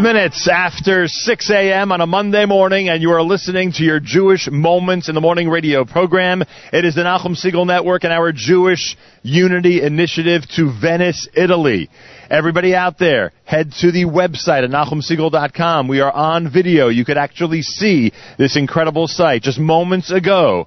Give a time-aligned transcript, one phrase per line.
[0.00, 1.92] Five minutes after 6 a.m.
[1.92, 5.46] on a Monday morning, and you are listening to your Jewish Moments in the Morning
[5.46, 6.42] radio program.
[6.72, 11.90] It is the Nachum Segal Network and our Jewish Unity Initiative to Venice, Italy.
[12.30, 15.86] Everybody out there, head to the website at NachumSegal.com.
[15.86, 16.88] We are on video.
[16.88, 19.42] You could actually see this incredible site.
[19.42, 20.66] Just moments ago,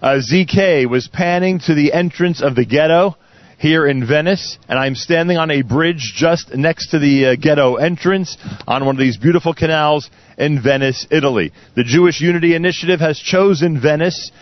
[0.00, 3.18] uh, ZK was panning to the entrance of the ghetto
[3.62, 7.76] here in Venice, and I'm standing on a bridge just next to the uh, ghetto
[7.76, 8.36] entrance
[8.66, 11.52] on one of these beautiful canals in Venice, Italy.
[11.76, 14.32] The Jewish Unity Initiative has chosen Venice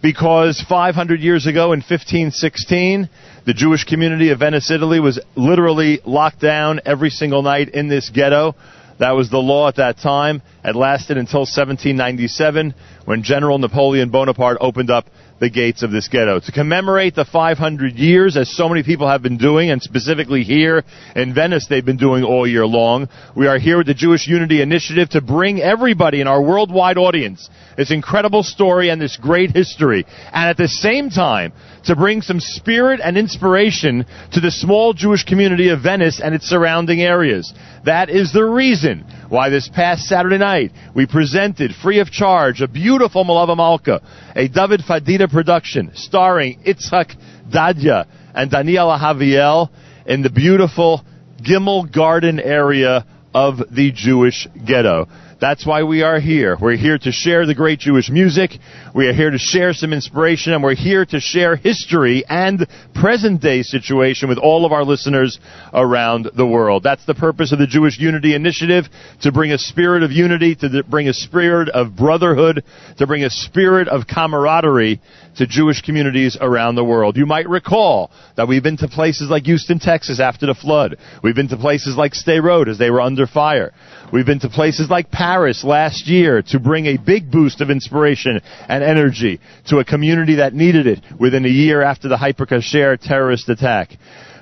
[0.00, 3.10] because 500 years ago in 1516,
[3.44, 8.08] the Jewish community of Venice, Italy was literally locked down every single night in this
[8.08, 8.54] ghetto.
[8.98, 10.40] That was the law at that time.
[10.64, 12.72] It lasted until 1797
[13.04, 15.06] when General Napoleon Bonaparte opened up
[15.42, 16.38] the gates of this ghetto.
[16.38, 20.84] To commemorate the 500 years, as so many people have been doing, and specifically here
[21.16, 24.62] in Venice they've been doing all year long, we are here with the Jewish Unity
[24.62, 30.06] Initiative to bring everybody in our worldwide audience this incredible story and this great history.
[30.32, 31.52] And at the same time,
[31.84, 36.46] to bring some spirit and inspiration to the small Jewish community of Venice and its
[36.46, 37.52] surrounding areas.
[37.84, 42.68] That is the reason why this past Saturday night we presented free of charge a
[42.68, 44.00] beautiful Melave Malka,
[44.36, 47.16] a David Fadida production starring Itzhak
[47.50, 49.68] Dadya and Daniela Javiel
[50.06, 51.04] in the beautiful
[51.42, 53.04] Gimel Garden area
[53.34, 55.08] of the Jewish ghetto.
[55.42, 56.56] That's why we are here.
[56.56, 58.52] We're here to share the great Jewish music.
[58.94, 63.42] We are here to share some inspiration and we're here to share history and present
[63.42, 65.40] day situation with all of our listeners
[65.74, 66.84] around the world.
[66.84, 68.84] That's the purpose of the Jewish Unity Initiative,
[69.22, 72.62] to bring a spirit of unity, to bring a spirit of brotherhood,
[72.98, 75.00] to bring a spirit of camaraderie
[75.38, 77.16] to Jewish communities around the world.
[77.16, 80.98] You might recall that we've been to places like Houston, Texas after the flood.
[81.24, 83.72] We've been to places like Sderot as they were under fire.
[84.12, 88.42] We've been to places like Paris last year to bring a big boost of inspiration
[88.68, 92.98] and energy to a community that needed it within a year after the Hyper Cacher
[92.98, 93.88] terrorist attack.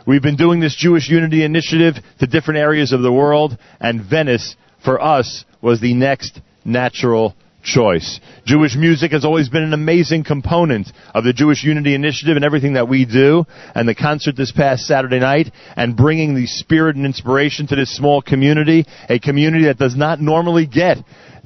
[0.09, 4.57] We've been doing this Jewish Unity Initiative to different areas of the world, and Venice,
[4.83, 8.21] for us, was the next natural choice.
[8.45, 12.75] Jewish music has always been an amazing component of the Jewish Unity Initiative and everything
[12.75, 13.45] that we do.
[13.75, 17.95] And the concert this past Saturday night and bringing the spirit and inspiration to this
[17.95, 20.99] small community, a community that does not normally get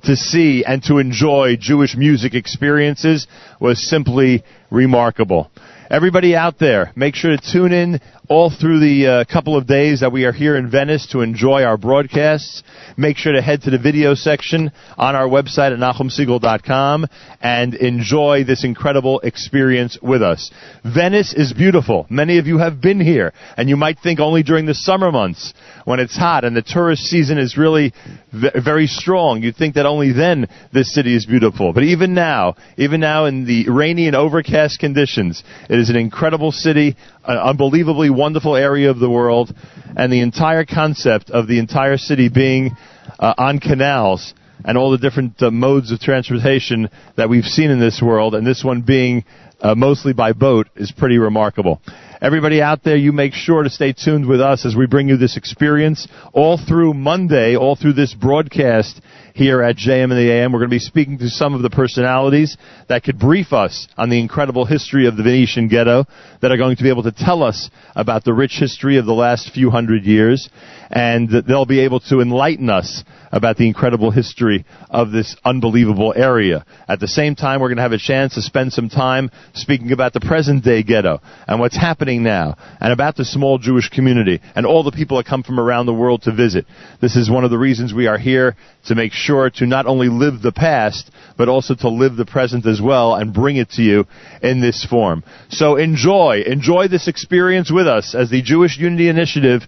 [0.04, 3.26] to see and to enjoy Jewish music experiences
[3.60, 5.50] was simply remarkable.
[5.90, 10.00] Everybody out there, make sure to tune in all through the uh, couple of days
[10.00, 12.62] that we are here in Venice to enjoy our broadcasts.
[12.96, 17.06] Make sure to head to the video section on our website at NachumSegal.com
[17.42, 20.50] and enjoy this incredible experience with us.
[20.84, 22.06] Venice is beautiful.
[22.08, 25.52] Many of you have been here, and you might think only during the summer months
[25.84, 27.92] when it's hot and the tourist season is really
[28.32, 29.42] v- very strong.
[29.42, 31.74] You'd think that only then this city is beautiful.
[31.74, 36.52] But even now, even now in the rainy and overcast conditions, it is an incredible
[36.52, 39.54] city, an unbelievably wonderful area of the world,
[39.96, 42.76] and the entire concept of the entire city being
[43.18, 47.80] uh, on canals and all the different uh, modes of transportation that we've seen in
[47.80, 49.24] this world, and this one being
[49.60, 51.80] uh, mostly by boat, is pretty remarkable.
[52.20, 55.16] Everybody out there, you make sure to stay tuned with us as we bring you
[55.16, 59.00] this experience all through Monday, all through this broadcast
[59.34, 60.52] here at JM and the AM.
[60.52, 62.56] We're going to be speaking to some of the personalities
[62.88, 66.06] that could brief us on the incredible history of the Venetian ghetto,
[66.40, 69.12] that are going to be able to tell us about the rich history of the
[69.12, 70.48] last few hundred years,
[70.90, 76.64] and they'll be able to enlighten us about the incredible history of this unbelievable area.
[76.88, 79.90] At the same time, we're going to have a chance to spend some time speaking
[79.90, 84.40] about the present day ghetto and what's happening now and about the small Jewish community
[84.54, 86.66] and all the people that come from around the world to visit.
[87.00, 90.08] This is one of the reasons we are here to make sure to not only
[90.08, 93.82] live the past, but also to live the present as well and bring it to
[93.82, 94.04] you
[94.42, 95.24] in this form.
[95.48, 99.62] So enjoy, enjoy this experience with us as the Jewish Unity Initiative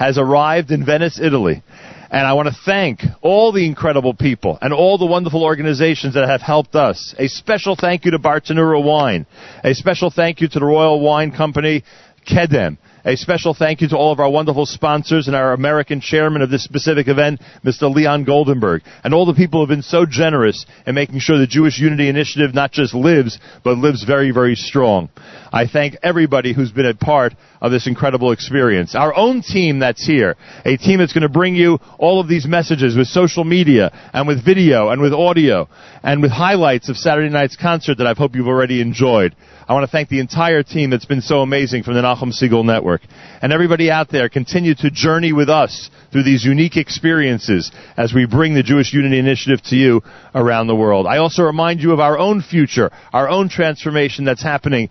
[0.00, 1.62] has arrived in Venice, Italy.
[2.10, 6.26] And I want to thank all the incredible people and all the wonderful organizations that
[6.26, 7.14] have helped us.
[7.18, 9.26] A special thank you to Bartenura Wine.
[9.62, 11.84] A special thank you to the Royal Wine Company,
[12.26, 12.78] Kedem.
[13.04, 16.50] A special thank you to all of our wonderful sponsors and our American chairman of
[16.50, 17.94] this specific event, Mr.
[17.94, 21.46] Leon Goldenberg, and all the people who have been so generous in making sure the
[21.46, 25.08] Jewish Unity Initiative not just lives, but lives very, very strong.
[25.52, 28.94] I thank everybody who's been a part of this incredible experience.
[28.94, 32.46] Our own team that's here, a team that's going to bring you all of these
[32.46, 35.68] messages with social media and with video and with audio
[36.02, 39.34] and with highlights of Saturday night's concert that I hope you've already enjoyed.
[39.68, 42.64] I want to thank the entire team that's been so amazing from the Nachum Segal
[42.64, 43.02] Network.
[43.40, 48.26] And everybody out there, continue to journey with us through these unique experiences as we
[48.26, 50.02] bring the Jewish Unity Initiative to you
[50.34, 51.06] around the world.
[51.06, 54.90] I also remind you of our own future, our own transformation that's happening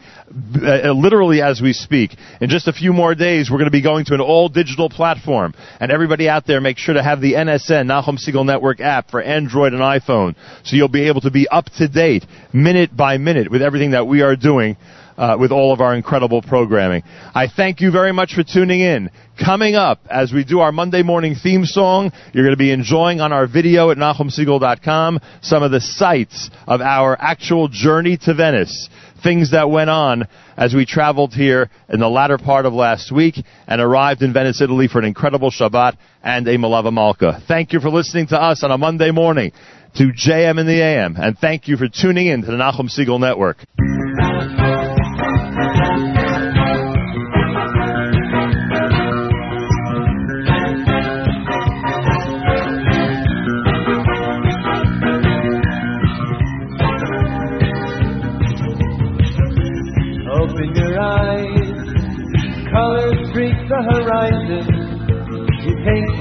[0.56, 2.16] uh, literally as we speak.
[2.40, 4.50] In just just a few more days, we're going to be going to an all
[4.50, 5.54] digital platform.
[5.80, 9.22] And everybody out there, make sure to have the NSN, Nachum Segal Network app for
[9.22, 10.36] Android and iPhone.
[10.66, 14.08] So you'll be able to be up to date, minute by minute, with everything that
[14.08, 14.76] we are doing.
[15.18, 17.04] Uh, with all of our incredible programming.
[17.36, 19.10] I thank you very much for tuning in.
[19.38, 23.20] Coming up, as we do our Monday morning theme song, you're going to be enjoying
[23.20, 28.88] on our video at NachumSegal.com some of the sights of our actual journey to Venice
[29.22, 33.36] things that went on as we traveled here in the latter part of last week
[33.68, 37.42] and arrived in Venice, Italy for an incredible Shabbat and a Melave Malka.
[37.48, 39.52] Thank you for listening to us on a Monday morning
[39.96, 43.20] to JM in the AM, and thank you for tuning in to the Nachum Segal
[43.20, 43.58] Network.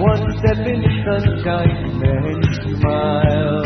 [0.01, 2.39] One step in the sunshine, then
[2.79, 3.63] smile.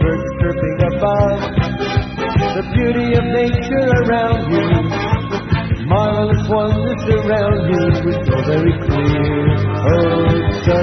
[0.00, 1.40] Birds chirping above,
[2.54, 4.66] the beauty of nature around you.
[5.86, 9.38] Marvelous wonders around you, it's so very clear,
[9.88, 10.28] oh
[10.66, 10.78] so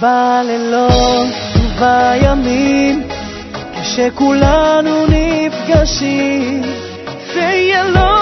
[0.00, 3.02] בלילות ובימים,
[3.82, 6.62] כשכולנו נפגשים,
[7.34, 8.19] זה יהיה לא...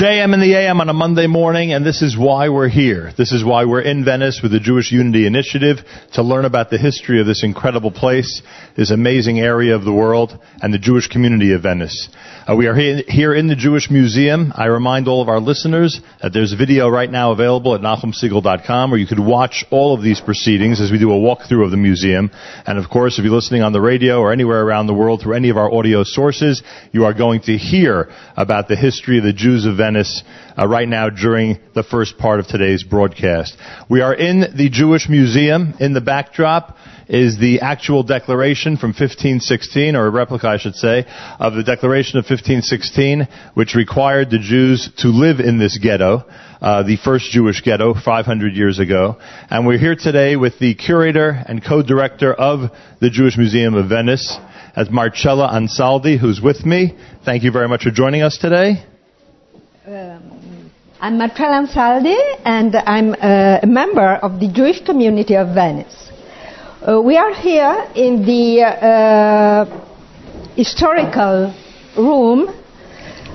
[0.00, 3.12] JM in the AM on a Monday morning, and this is why we're here.
[3.18, 5.76] This is why we're in Venice with the Jewish Unity Initiative
[6.14, 8.40] to learn about the history of this incredible place,
[8.78, 12.08] this amazing area of the world, and the Jewish community of Venice.
[12.48, 14.54] Uh, we are here in the Jewish Museum.
[14.56, 18.90] I remind all of our listeners that there's a video right now available at NachumSegal.com
[18.90, 21.76] where you could watch all of these proceedings as we do a walkthrough of the
[21.76, 22.30] museum.
[22.66, 25.34] And of course, if you're listening on the radio or anywhere around the world through
[25.34, 29.32] any of our audio sources, you are going to hear about the history of the
[29.32, 30.22] Jews of Venice
[30.58, 33.56] uh, right now during the first part of today's broadcast.
[33.88, 35.74] We are in the Jewish Museum.
[35.80, 36.76] In the backdrop
[37.10, 41.04] is the actual declaration from 1516, or a replica, I should say,
[41.40, 46.82] of the Declaration of 1516, which required the Jews to live in this ghetto, uh,
[46.82, 49.16] the first Jewish ghetto 500 years ago.
[49.48, 52.70] And we're here today with the curator and co-director of
[53.00, 54.38] the Jewish Museum of Venice,
[54.76, 56.96] as Marcella Ansaldi, who's with me.
[57.24, 58.84] Thank you very much for joining us today.
[61.02, 66.10] I'm Marcella Ansaldi, and I'm a member of the Jewish community of Venice.
[66.86, 69.64] Uh, we are here in the uh,
[70.56, 71.54] historical
[71.96, 72.48] room,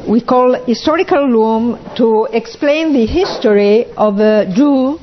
[0.07, 4.99] we call historical room, to explain the history of a Jew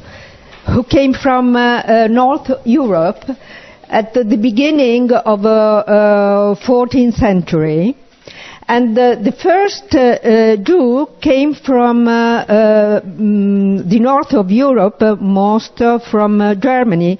[0.72, 3.24] who came from uh, uh, North Europe
[3.88, 7.96] at the beginning of the uh, 14th century.
[8.68, 14.50] And uh, the first uh, uh, Jew came from uh, uh, mm, the north of
[14.50, 17.18] Europe, uh, most uh, from uh, Germany,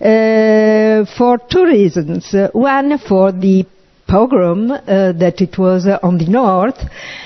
[0.00, 2.32] uh, for two reasons.
[2.34, 3.64] Uh, one, for the
[4.12, 6.78] pogrom uh, that it was uh, on the north,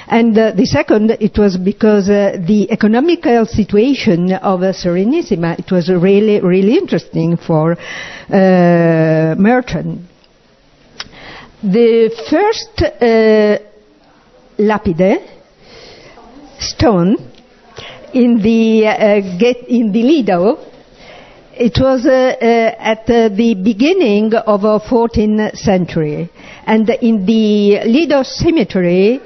[0.07, 6.41] and uh, the second, it was because the economical situation of Serenissima, it was really,
[6.41, 7.77] really interesting for
[8.31, 10.05] merchants.
[11.63, 12.75] The first
[14.59, 15.19] lapide,
[16.61, 17.17] stone,
[18.15, 20.76] in the uh, get in the Lido,
[21.59, 26.31] it was uh, uh, at uh, the beginning of the 14th century,
[26.67, 29.21] and in the Lido Cemetery,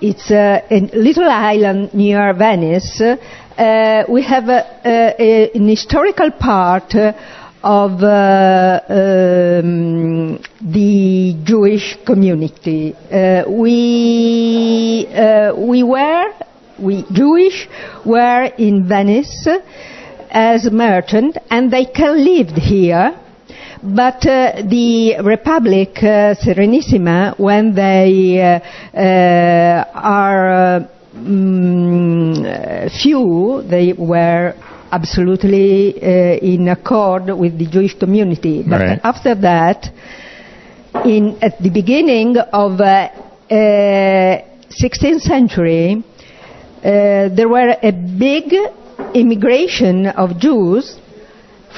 [0.00, 3.00] it's uh, a little island near Venice.
[3.00, 4.88] Uh, we have uh, uh,
[5.54, 6.94] an historical part.
[6.94, 7.12] Uh,
[7.66, 12.94] of uh, um, the Jewish community.
[12.94, 16.26] Uh, we uh, we were
[16.78, 17.66] we Jewish
[18.04, 19.48] were in Venice
[20.34, 23.14] as merchant, and they can lived here.
[23.82, 33.92] But uh, the Republic uh, Serenissima, when they uh, uh, are uh, mm, few, they
[33.92, 34.54] were
[34.90, 36.06] absolutely uh,
[36.38, 38.62] in accord with the Jewish community.
[38.66, 39.00] But Right.
[39.04, 39.90] after that,
[41.04, 48.54] in at the beginning of uh, uh, 16th century, uh, there were a big
[49.14, 50.98] immigration of Jews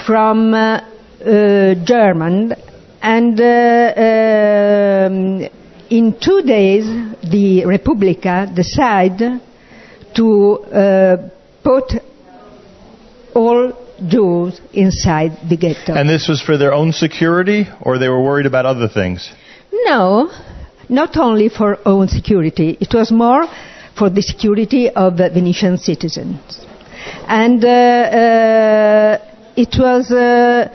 [0.06, 0.80] from uh,
[1.24, 2.54] uh, German,
[3.02, 5.48] and uh, um,
[5.90, 6.84] in two days,
[7.22, 9.40] the Repubblica decided
[10.14, 11.28] to uh,
[11.62, 11.92] put
[13.34, 13.72] all
[14.06, 15.94] Jews inside the ghetto.
[15.94, 19.30] And this was for their own security, or they were worried about other things?
[19.72, 20.30] No,
[20.88, 22.76] not only for own security.
[22.80, 23.46] It was more
[23.96, 26.65] for the security of the Venetian citizens.
[27.28, 29.18] And uh, uh,
[29.56, 30.68] it was uh,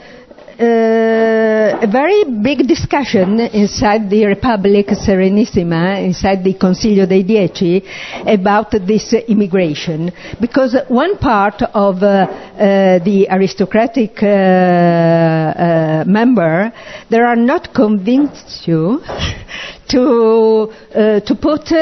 [0.58, 7.82] a very big discussion inside the Republic Serenissima, inside the Consiglio dei Dieci,
[8.26, 10.12] about this immigration.
[10.38, 16.70] Because one part of uh, uh, the aristocratic uh, member,
[17.08, 19.00] they are not convinced you
[19.88, 21.72] to, to put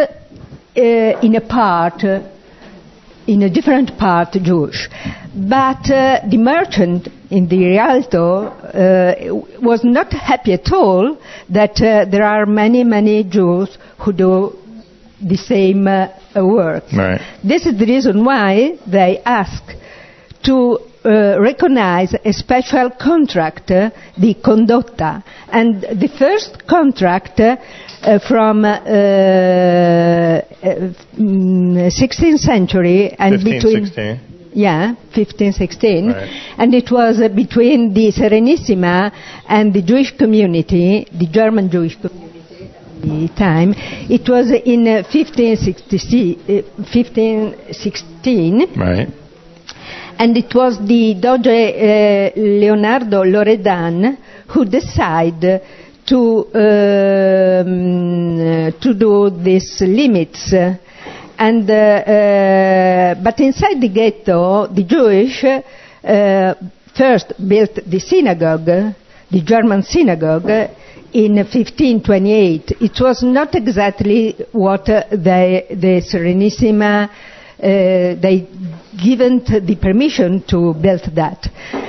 [0.77, 2.05] in a part
[3.27, 4.89] in a different part Jewish.
[5.35, 9.15] But uh, the merchant in the Rialto uh,
[9.61, 11.17] was not happy at all
[11.49, 14.57] that uh, there are many, many Jews who do
[15.23, 16.85] the same uh, work.
[16.93, 17.21] Right.
[17.45, 19.63] This is the reason why they ask
[20.45, 25.23] to uh, recognize a special contract, uh, the condotta.
[25.49, 27.57] And the first contract uh, uh,
[28.27, 28.83] from uh, uh,
[31.19, 34.21] mm, 16th century and 15, between 16.
[34.55, 36.09] yeah, 15, 16.
[36.09, 36.29] Right.
[36.59, 39.13] And it was uh, between the Serenissima
[39.49, 42.31] and the Jewish community, the German Jewish community
[42.65, 43.75] at the time.
[43.77, 49.09] It was in uh, 1560, uh, 1516 Right.
[50.19, 55.63] and it was the Doge uh, Leonardo Loredan who decided
[56.07, 57.71] to um,
[58.81, 60.53] to do these limits.
[61.39, 66.55] And uh, uh, but inside the ghetto, the Jewish uh,
[66.97, 70.51] first built the synagogue, the German synagogue,
[71.13, 72.73] in 1528.
[72.81, 77.11] It was not exactly what they, the Serenissima
[77.63, 78.49] uh, they
[79.03, 81.47] given the permission to build that.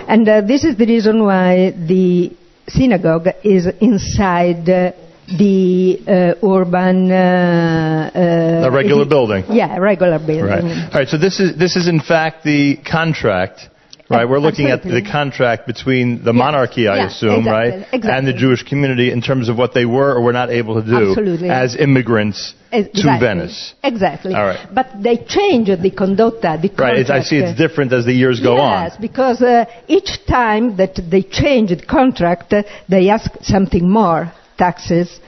[0.07, 2.35] And uh, this is the reason why the
[2.73, 4.91] synagogue is inside uh,
[5.27, 7.11] the uh, urban.
[7.11, 9.45] Uh, uh, A regular building.
[9.49, 10.45] Yeah, a regular building.
[10.45, 10.63] Right.
[10.93, 11.07] All right.
[11.07, 13.69] So this is this is in fact the contract.
[14.11, 18.27] Right, we're looking at the contract between the monarchy, I Yeah, assume, exactly, right, and
[18.27, 18.33] the.
[18.41, 21.49] Jewish community in terms of what they were or were not able to do Absolutely.
[21.49, 23.03] as immigrants Exactly.
[23.03, 23.73] to Venice.
[23.83, 24.33] Exactly.
[24.33, 24.67] All right.
[24.73, 27.07] But they changed the condotta, the Right.
[27.09, 29.01] I see it's different as the years go yes, on.
[29.01, 35.19] because uh, each time that they changed the contract, uh, they ask something more, taxes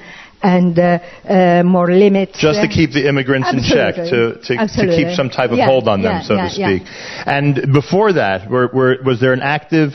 [0.44, 2.38] and uh, uh, more limits.
[2.38, 5.66] Just to keep the immigrants in check, to, to, to keep some type of Yeah,
[5.66, 6.84] hold on them, yeah, so yeah, to speak.
[7.26, 9.94] And before that, were, were, was there an active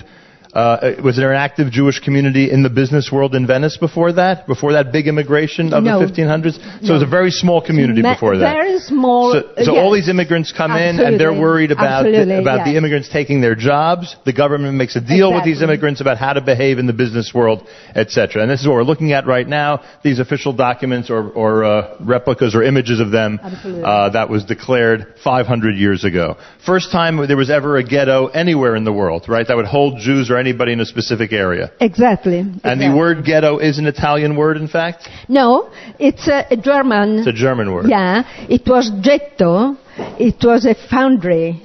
[0.53, 4.47] uh, was there an active Jewish community in the business world in Venice before that?
[4.47, 5.99] Before that big immigration of No.
[6.01, 6.55] the 1500s?
[6.87, 8.53] So it was a very small community Ma- before that.
[8.55, 9.33] Very small.
[9.33, 9.83] So, so yes.
[9.83, 13.41] all these immigrants come in and they're worried about the, Absolutely, about the immigrants taking
[13.41, 14.17] their jobs.
[14.25, 17.33] The government makes a deal with these immigrants about how to behave in the business
[17.35, 18.43] world, etc.
[18.43, 19.83] And this is what we're looking at right now.
[20.03, 23.83] These official documents or, or uh, replicas or images of them Absolutely.
[23.85, 26.37] uh, that was declared 500 years ago.
[26.65, 29.47] First time there was ever a ghetto anywhere in the world, right?
[29.47, 31.73] That would hold Jews or anybody in a specific area.
[31.81, 32.39] Exactly.
[32.39, 32.89] And exactly.
[32.89, 35.09] the word ghetto is an Italian word, in fact.
[35.29, 37.19] No, it's a, a German.
[37.19, 37.87] It's a German word.
[37.89, 39.77] Yeah, it was ghetto.
[40.19, 41.63] It was a foundry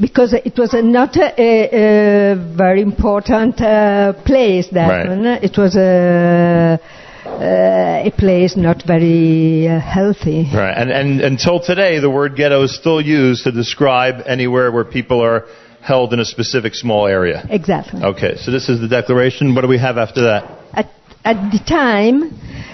[0.00, 4.68] because it was a, not a, a, a very important uh, place.
[4.72, 5.08] That Right.
[5.08, 5.26] one.
[5.26, 6.80] It was a,
[7.26, 10.48] uh, a place not very uh, healthy.
[10.52, 14.84] Right, and, and until today, the word ghetto is still used to describe anywhere where
[14.84, 15.44] people are
[15.86, 17.46] held in a specific small area.
[17.48, 18.02] Exactly.
[18.02, 19.54] Okay, so this is the declaration.
[19.54, 20.44] What do we have after that?
[20.72, 20.90] At,
[21.24, 22.24] at the time,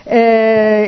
[0.07, 0.87] uh,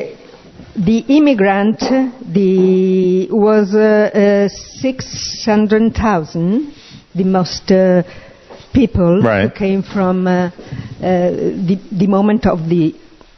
[0.76, 6.74] the immigrant the was uh, uh, 600,000,
[7.14, 8.02] the most uh,
[8.72, 9.48] people Right.
[9.48, 10.50] who came from uh, uh,
[11.00, 12.94] the, the moment of the,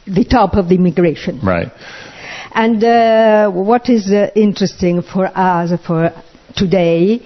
[0.07, 1.39] the top of the immigration.
[1.43, 1.67] Right.
[2.53, 6.11] And uh, what is uh, interesting for us for
[6.55, 7.21] today,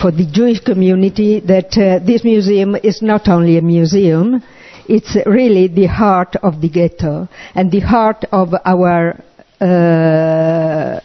[0.00, 4.42] for the Jewish community, that uh, this museum is not only a museum,
[4.88, 9.22] it's really the heart of the ghetto and the heart of our
[9.60, 11.00] uh,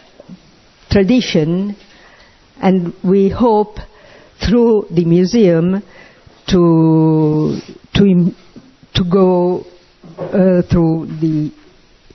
[0.90, 1.76] tradition.
[2.62, 3.78] And we hope
[4.46, 5.84] through the museum
[6.50, 7.60] to
[7.96, 8.32] to
[8.96, 9.66] to go
[10.18, 11.52] uh, through the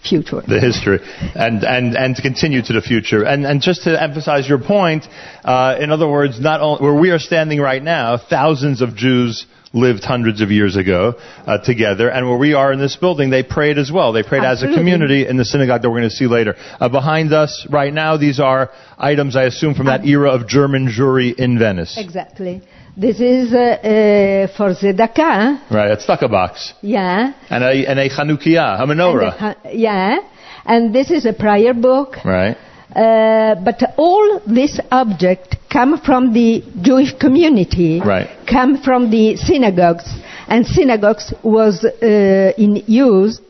[0.04, 0.42] future.
[0.46, 0.98] the history
[1.34, 3.24] and, and, and to continue to the future.
[3.24, 5.06] And, and just to emphasize your point,
[5.44, 9.46] uh, in other words, not only, where we are standing right now, thousands of Jews
[9.74, 11.14] lived hundreds of years ago
[11.46, 14.12] uh, together, and where we are in this building, they prayed as well.
[14.12, 16.54] They prayed as a community in the synagogue that we're going to see later.
[16.78, 20.86] Uh, behind us right now, these are items, I assume, from that era of German
[20.86, 21.96] Jewry in Venice.
[21.98, 22.62] Exactly.
[22.96, 25.68] This is uh, uh, for Tzedakah.
[25.70, 26.74] Right, a tzedakah box.
[26.80, 27.32] Yeah.
[27.50, 29.20] And a, and a Chanukiah, a menorah.
[29.20, 30.18] the ha- yeah.
[30.64, 32.16] And this is a prayer book.
[32.24, 32.56] Right.
[32.94, 38.28] Uh, but all this object come from the Jewish community, Right.
[38.48, 40.04] come from the synagogues,
[40.46, 43.40] and synagogues was uh, in use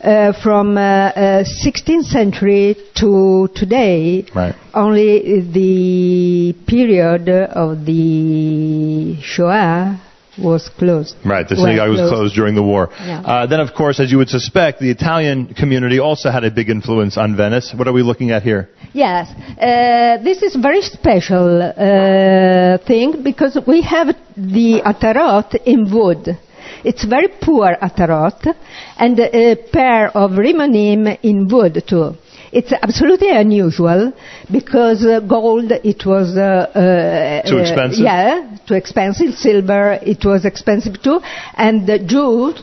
[0.00, 4.24] uh, from uh, uh, 16th century to today.
[4.34, 4.54] Right.
[4.74, 10.02] Only the period of the Shoah
[10.38, 11.16] was closed.
[11.24, 12.88] Right, the synagogue was closed during the war.
[12.92, 13.20] Yeah.
[13.20, 16.68] Uh, then, of course, as you would suspect, the Italian community also had a big
[16.70, 17.74] influence on Venice.
[17.76, 18.70] What are we looking at here?
[18.92, 25.92] Yes, uh, this is a very special uh, thing because we have the atarot in
[25.92, 26.38] wood.
[26.84, 28.54] It's very poor atarot
[28.98, 32.14] and a pair of rimonim in wood too.
[32.50, 34.12] It's absolutely unusual
[34.50, 38.04] because uh, gold it was uh, uh, Too uh, expensive?
[38.04, 39.34] yeah, too expensive.
[39.34, 41.20] Silver it was expensive too,
[41.56, 42.62] and the jewels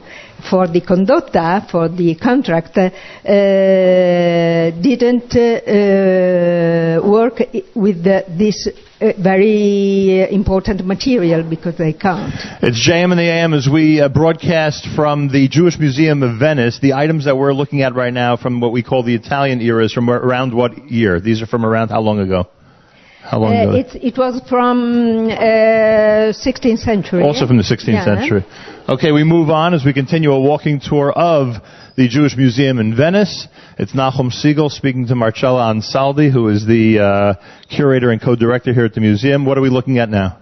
[0.49, 2.89] for the condotta, for the contract, uh,
[4.81, 7.39] didn't uh, work
[7.75, 12.33] with the, this uh, very uh, important material because they can't.
[12.61, 16.79] It's JM and the AM as we uh, broadcast from the Jewish Museum of Venice.
[16.81, 19.83] The items that we're looking at right now from what we call the Italian era
[19.85, 21.19] is from around what year?
[21.19, 22.47] These are from around how long ago?
[23.21, 23.71] How long Uh, ago?
[23.75, 27.23] it's, it was from uh, 16th century.
[27.23, 28.05] Also from the 16th Yeah.
[28.05, 28.45] century.
[28.87, 31.55] Okay, we move on as we continue a walking tour of
[31.95, 33.47] the Jewish Museum in Venice.
[33.79, 37.33] It's Nachum Segal speaking to Marcella Ansaldi, who is the uh,
[37.73, 39.45] curator and co-director here at the museum.
[39.45, 40.37] What are we looking at now?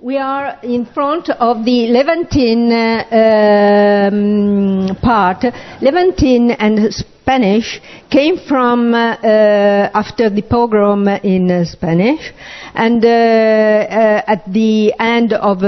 [0.00, 5.44] We are in front of the Levantine uh, um, part.
[5.80, 7.80] Levantine and Spanish
[8.10, 12.32] came from uh, uh, after the pogrom in uh, Spanish,
[12.74, 15.60] and uh, at the end of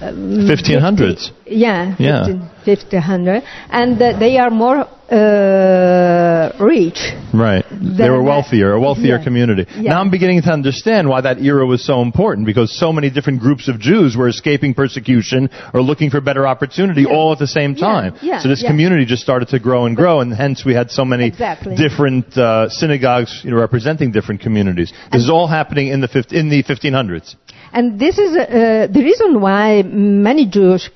[0.00, 1.30] um, 1500s.
[1.46, 2.26] yeah, Yeah.
[2.64, 6.98] 1500, and uh, they are more uh, rich.
[7.32, 7.64] Right.
[7.70, 9.24] They were wealthier, a wealthier yeah.
[9.24, 9.66] community.
[9.76, 9.90] Yeah.
[9.92, 13.40] Now I'm beginning to understand why that era was so important because so many different
[13.40, 17.14] groups of Jews were escaping persecution or looking for better opportunity Yeah.
[17.14, 18.14] all at the same time.
[18.20, 21.04] yeah, so this community just started to grow and grow and hence we had so
[21.04, 21.76] many Exactly.
[21.76, 24.92] different uh, synagogues you know, representing different communities.
[25.12, 27.36] This is all happening in the, fif- in the 1500s.
[27.76, 30.88] And this is uh, the reason why many Jews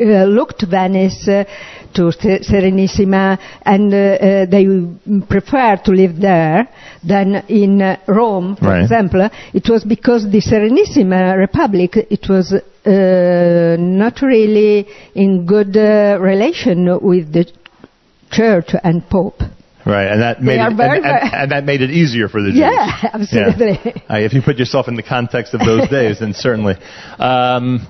[0.00, 1.44] uh, looked to Venice, uh,
[1.94, 4.64] to Se- Serenissima, and uh, uh, they
[5.28, 6.68] prefer to live there
[7.06, 8.82] than in uh, Rome, for Right.
[8.82, 9.28] example.
[9.52, 16.98] It was because the Serenissima Republic, it was uh, not really in good uh, relation
[17.00, 17.46] with the
[18.32, 19.40] church and Pope.
[19.86, 22.60] Right, and that made it, and, and- and that made it easier for the Jews.
[22.60, 23.78] Yeah, absolutely.
[23.84, 24.02] Yeah.
[24.08, 26.74] Uh, if you put yourself in the context of those days, then certainly.
[27.18, 27.86] Um,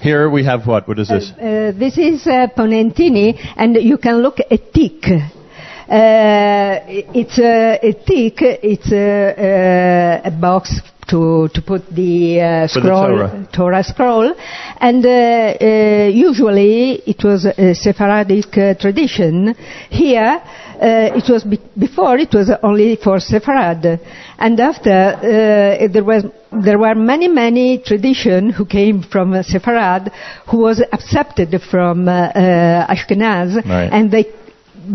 [0.00, 0.88] here we have what?
[0.88, 1.30] What is this?
[1.32, 5.04] Uh, this is uh, Ponentini, and you can look at tik.
[5.04, 8.38] Uh, it's a, a tik.
[8.40, 13.82] It's a box to to put the uh, For the scroll, Torah.
[13.84, 14.34] scroll,
[14.80, 19.54] and uh, uh, usually it was a Sephardic uh, tradition.
[19.90, 20.42] Here.
[20.76, 23.98] Uh, it was be- before it was only for Sephard,
[24.38, 30.12] and after uh, there was there were many many tradition who came from Sepharad
[30.50, 33.88] who was accepted from uh, uh, Ashkenaz, Right.
[33.90, 34.26] and they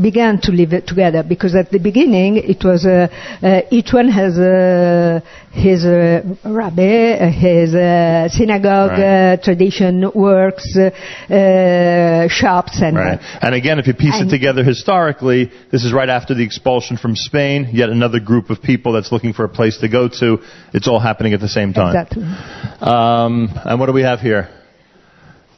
[0.01, 3.07] began to live together because at the beginning it was uh,
[3.41, 5.19] uh, each one has uh,
[5.51, 9.33] his uh, rabbi, uh, his uh, synagogue, Right.
[9.33, 10.89] uh, tradition works, uh,
[11.33, 13.19] uh, shops, and Right.
[13.41, 17.15] And again, if you piece it together historically, this is right after the expulsion from
[17.15, 20.39] Spain, yet another group of people that's looking for a place to go to.
[20.73, 21.95] It's all happening at the same time.
[21.95, 22.23] exactly.
[22.81, 24.49] Um, and what do we have here?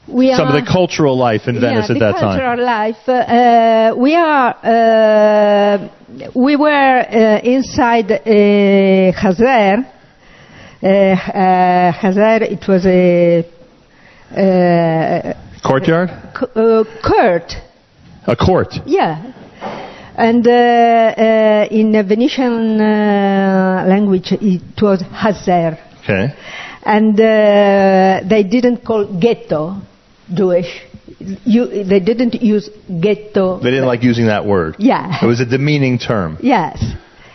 [0.07, 2.37] We Some are, of the cultural life in Venice yeah, at that time.
[2.39, 3.07] cultural life.
[3.07, 4.55] Uh, we are.
[4.61, 5.89] Uh,
[6.35, 9.85] we were uh, inside a Hazer.
[10.83, 12.43] Uh, uh, Hazer.
[12.43, 13.45] It was a.
[14.35, 15.33] Uh,
[15.65, 16.09] Courtyard?
[16.37, 17.53] c- uh, court.
[18.27, 18.73] A court.
[18.85, 19.31] Yeah.
[20.17, 25.77] And uh, uh, in the Venetian uh, language, it was Hazer.
[26.03, 26.33] Okay.
[26.85, 29.77] and uh, they didn't call ghetto
[30.33, 30.67] Jewish.
[31.45, 32.69] You, they didn't use
[33.01, 33.59] ghetto.
[33.59, 34.75] They didn't like using that word.
[34.79, 35.19] Yeah.
[35.21, 36.37] It was a demeaning term.
[36.41, 36.83] Yes.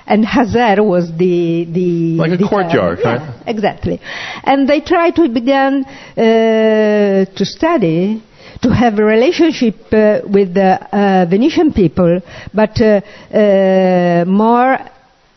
[0.07, 2.49] And Hazar was the the Like a the term.
[2.49, 3.43] courtyard, Yeah, right?
[3.47, 4.01] Exactly.
[4.43, 8.23] And they tried to begin uh, to study
[8.63, 12.21] to have a relationship uh, with the uh, Venetian people,
[12.55, 13.01] but uh,
[13.33, 14.79] uh, more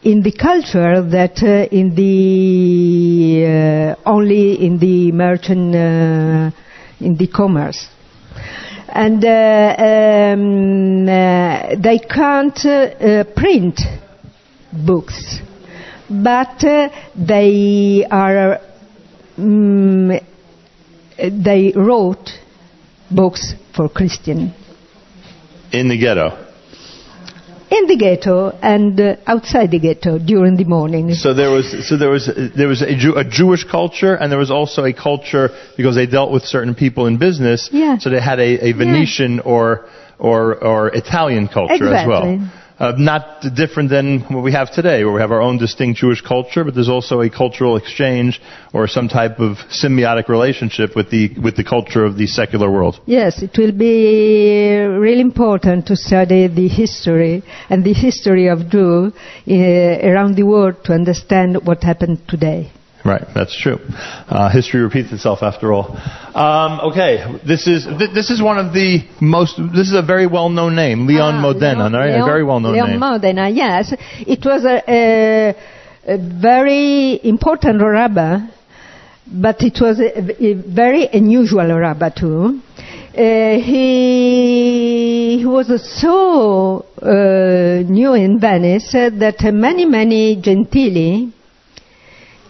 [0.04, 6.50] in the culture that uh, in the uh, only in the merchant uh,
[7.02, 7.88] in the commerce
[8.90, 13.80] and uh, um, uh, they can't uh, print
[14.72, 15.40] books
[16.10, 18.60] but uh, they are
[19.38, 20.24] mm,
[21.18, 22.30] they wrote
[23.10, 24.54] books for Christian
[25.72, 26.41] In the ghetto.
[27.72, 31.14] In the ghetto and uh, outside the ghetto during the morning.
[31.14, 34.38] So there was, so there was, there was a, Jew, a Jewish culture, and there
[34.40, 37.70] was also a culture because they dealt with certain people in business.
[37.72, 37.98] Yeah.
[37.98, 39.88] So they had a, a Venetian or
[40.20, 42.48] or or Italian culture as well.
[42.82, 46.20] Uh, not different than what we have today, where we have our own distinct Jewish
[46.22, 48.42] culture, but there's also a cultural exchange
[48.74, 53.00] or some type of symbiotic relationship with the with the culture of the secular world.
[53.06, 59.14] Yes, it will be really important to study the history and the history of Jew
[59.14, 59.54] uh,
[60.10, 62.72] around the world to understand what happened today.
[63.04, 63.78] Right, that's true.
[64.30, 65.98] Uh, history repeats itself after all.
[66.36, 69.58] Um, okay, this is th- this is one of the most.
[69.58, 72.10] This is a very well known name, Leon Ah, Modena, Leon- right?
[72.22, 73.00] a very well known Leon name.
[73.00, 73.94] Leon Modena, yes.
[74.20, 75.56] It was a, a,
[76.14, 78.38] a very important rabbi,
[79.28, 82.62] but it was a, a very unusual rabbi too.
[83.14, 83.58] Uh,
[84.42, 85.68] he, he was
[86.00, 91.32] so uh, new in Venice uh, that many, many gentili,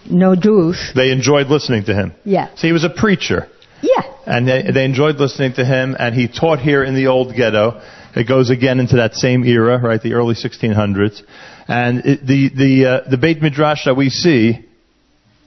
[0.09, 2.13] no Jews, they enjoyed listening to him.
[2.23, 3.47] yeah, So he was a preacher,
[3.81, 7.35] yeah, and they, they enjoyed listening to him, and he taught here in the old
[7.35, 7.81] ghetto.
[8.15, 11.21] It goes again into that same era, right, the early 1600s.
[11.67, 14.59] And it, the the uh, the Beit Midrash that we see,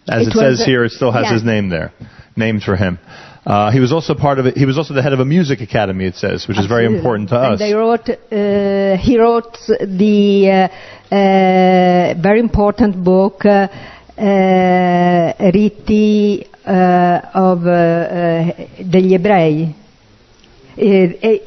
[0.09, 1.35] as It it, says a- here, it still has yeah.
[1.35, 1.93] his name there,
[2.37, 2.99] named for him.
[3.45, 4.57] Uh, he was also part of it.
[4.57, 6.07] He was also the head of a music academy.
[6.07, 7.59] It says, which is very important to and us.
[7.59, 10.71] They wrote, uh, he wrote the
[11.13, 13.69] uh, uh, very important book, uh,
[15.53, 18.53] Riti uh, of uh,
[18.83, 19.75] degli Ebrei,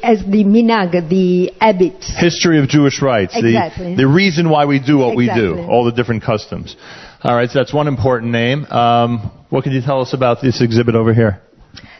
[0.02, 2.10] as the minhag, the habits.
[2.18, 3.36] History of Jewish rites.
[3.36, 3.94] Exactly.
[3.94, 5.58] The, the reason why we do what we do.
[5.58, 6.76] All the different customs.
[7.22, 8.64] All right, so that's one important name.
[8.66, 11.40] Um, what can you tell us about this exhibit over here?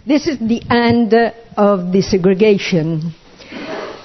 [0.06, 1.12] This is the end
[1.56, 3.14] of the segregation.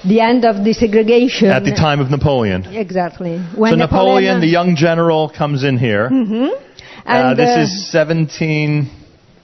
[0.05, 1.47] The end of the segregation.
[1.47, 2.65] At the time of Napoleon.
[2.65, 3.37] Exactly.
[3.37, 6.09] so When Napoleon, the young general, comes in here.
[6.09, 6.49] Mhm.
[7.05, 8.89] uh, this uh, is 17,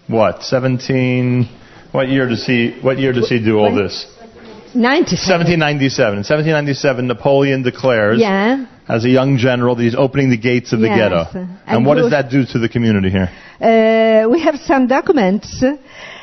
[0.08, 0.44] what?
[0.44, 1.48] 17,
[1.92, 4.06] what year does he, what year does he do all this?
[4.76, 5.40] 97.
[5.40, 6.14] 1797.
[6.14, 8.66] In 1797, Napoleon declares, Yeah.
[8.88, 10.98] as a young general, that he's opening the gates of the Yes.
[11.00, 11.26] ghetto.
[11.34, 13.30] And, And what does that do to the community here?
[13.62, 15.64] Uh, we have some documents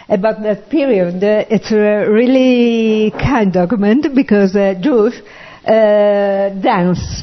[0.09, 1.23] about that period.
[1.23, 5.15] Uh, It's a really kind document because uh, Jews
[5.67, 7.23] uh, dance.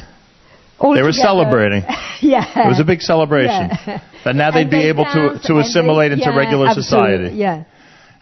[0.78, 1.28] All They were together.
[1.28, 1.82] celebrating.
[2.20, 2.66] yeah.
[2.66, 3.70] It was a big celebration.
[3.70, 4.00] Yeah.
[4.24, 7.36] That now they'd And be able to, to assimilate they- into yeah, regular absolutely, society.
[7.36, 7.64] Yeah.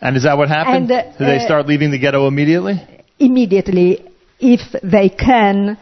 [0.00, 0.90] And is that what happened?
[0.90, 2.74] And, uh, Did they start leaving the ghetto immediately?
[3.20, 4.04] Immediately,
[4.40, 5.78] if they can.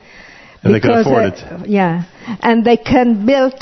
[0.62, 2.04] And they can because, afford uh, Yeah.
[2.42, 3.56] And they can build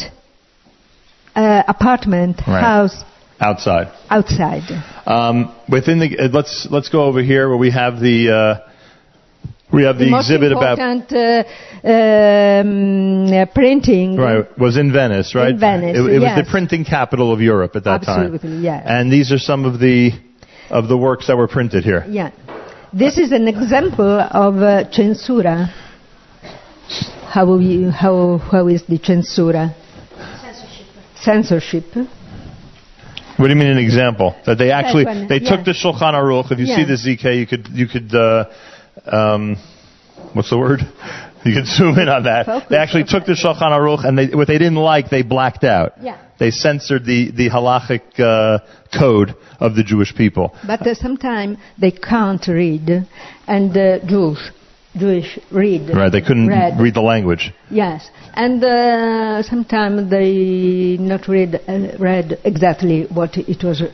[1.36, 2.60] uh, apartment, Right.
[2.60, 3.04] house
[3.41, 3.93] Outside.
[4.11, 4.62] outside.
[5.07, 8.70] Um, within the, uh, let's let's go over here where we have the uh,
[9.72, 11.45] we have the, the most exhibit about important uh,
[11.89, 15.51] um, uh, printing right was in Venice, right?
[15.51, 16.45] In Venice, It, it was yes.
[16.45, 18.34] the printing capital of Europe at that time.
[18.34, 18.84] Absolutely, yes.
[18.86, 20.12] And these are some of the
[20.70, 22.05] of the works that were printed here.
[22.09, 22.32] Yeah.
[22.93, 25.68] This is an example of uh, censura.
[27.28, 29.74] How, we, how, how is the censura?
[30.41, 31.84] Censorship.
[31.84, 31.84] Censorship.
[33.39, 34.34] What do you mean an example?
[34.47, 35.57] That they actually they yeah.
[35.57, 36.51] took the Shulchan Aruch.
[36.51, 36.76] If you Yeah.
[36.76, 38.47] see the ZK, you could you could uh,
[39.07, 39.57] um,
[40.32, 40.80] what's the word?
[41.45, 42.47] You could zoom in on that.
[42.47, 42.68] Focus.
[42.68, 45.93] They actually took the Shulchan Aruch and they, what they didn't like, they blacked out.
[46.03, 46.18] Yeah.
[46.39, 48.59] They censored the the halachic uh,
[48.93, 50.53] code of the Jewish people.
[50.66, 53.07] But uh, sometimes they can't read,
[53.47, 54.51] and uh, Jewish,
[54.99, 55.90] Jewish read.
[55.94, 56.11] Right?
[56.11, 56.80] They couldn't Read.
[56.80, 57.53] read the language.
[57.70, 63.82] Yes, and uh, sometimes they not read uh, read exactly what it was.
[63.82, 63.88] uh,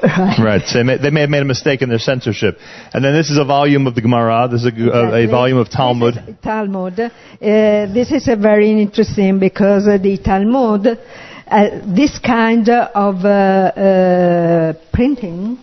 [0.38, 0.62] Right.
[0.66, 2.58] So they may, they may have made a mistake in their censorship.
[2.92, 4.48] And then this is a volume of the Gemara.
[4.50, 6.14] This is a, a, a volume of Talmud.
[6.14, 7.00] This Talmud.
[7.00, 13.28] Uh, this is a very interesting because uh, the Talmud, uh, this kind of uh,
[13.28, 15.58] uh, printing,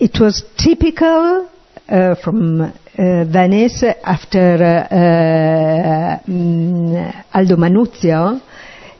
[0.00, 1.48] it was typical
[1.88, 8.42] uh, from uh, Venice after uh, uh, mm, Aldo Manuzio,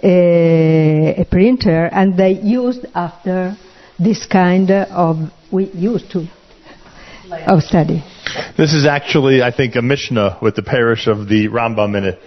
[0.03, 3.57] a, a printer, and they used after
[3.98, 6.26] this kind of we used to
[7.46, 8.03] of study.
[8.57, 12.18] This is actually, I think, a Mishnah with the perush of the Rambam in it.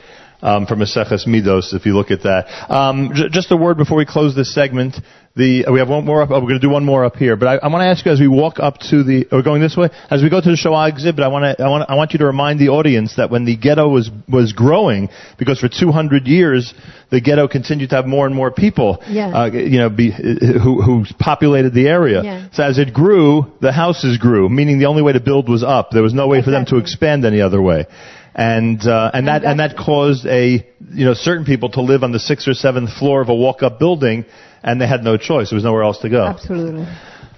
[0.43, 1.73] um, from Maseches Midos.
[1.73, 4.95] If you look at that, um, j- just a word before we close this segment.
[5.35, 6.29] The we have one more up.
[6.29, 8.05] Oh, we're going to do one more up here, but I, I want to ask
[8.05, 9.25] you as we walk up to the.
[9.31, 9.89] we're going this way?
[10.11, 11.63] As we go to the Shoah exhibit, I want to.
[11.63, 11.89] I want.
[11.89, 15.09] I want you to remind the audience that when the ghetto was was growing,
[15.39, 16.71] because for 200 years
[17.09, 19.01] the ghetto continued to have more and more people.
[19.07, 19.29] Yeah.
[19.29, 22.21] Uh, you know, be, who who populated the area.
[22.23, 22.49] Yeah.
[22.53, 25.89] So as it grew, the houses grew, meaning the only way to build was up.
[25.89, 27.87] There was no way for them to expand any other way.
[28.35, 32.11] And uh, and that and that caused a you know certain people to live on
[32.11, 34.25] the sixth or seventh floor of a walk-up building,
[34.63, 35.49] and they had no choice.
[35.49, 36.25] There was nowhere else to go.
[36.25, 36.87] Absolutely.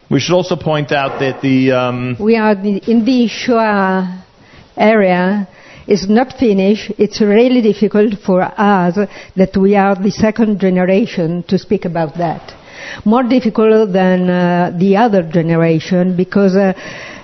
[0.09, 4.23] We should also point out that the um, We are in the Shoah
[4.77, 5.47] area.
[5.87, 6.91] It's not finished.
[6.97, 8.97] It's really difficult for us
[9.35, 12.53] that we are the second generation to speak about that.
[13.03, 16.73] More difficult than uh, the other generation because uh,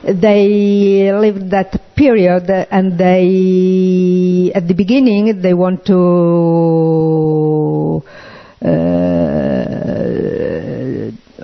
[0.04, 6.02] they lived that period and they, at the beginning, they want to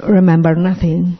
[0.07, 1.17] remember nothing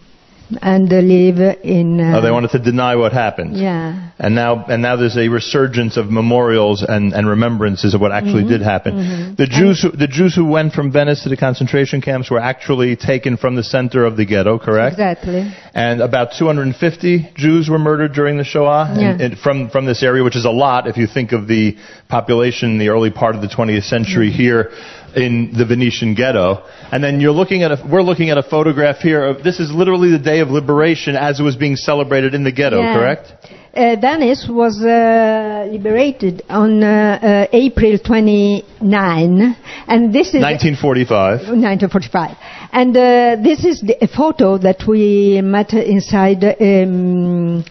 [0.62, 2.00] and uh, live in.
[2.00, 3.58] Uh, oh, they wanted to deny what happened.
[3.58, 4.12] Yeah.
[4.18, 8.44] And now, and now there's a resurgence of memorials and, and remembrances of what actually
[8.44, 8.50] Mm-hmm.
[8.50, 9.36] did happen.
[9.38, 12.96] The Jews, who, the Jews who went from Venice to the concentration camps were actually
[12.96, 14.94] taken from the center of the ghetto, correct?
[14.94, 15.54] Exactly.
[15.76, 19.12] And about 250 Jews were murdered during the Shoah Yeah.
[19.12, 21.78] and, and from from this area, which is a lot if you think of the
[22.08, 24.38] population in the early part of the 20th century Mm-hmm.
[24.38, 24.72] here
[25.16, 26.64] in the Venetian ghetto.
[26.92, 29.72] And then you're looking at a, we're looking at a photograph here of this is
[29.72, 32.94] literally the day of liberation as it was being celebrated in the ghetto, Yeah.
[32.96, 33.34] correct?
[33.74, 39.56] Uh, Venice was uh, liberated on uh, uh, April 29,
[39.88, 41.42] and this is 1945.
[41.48, 42.38] 1945.
[42.72, 47.64] And uh, this is the, a photo that we met inside um,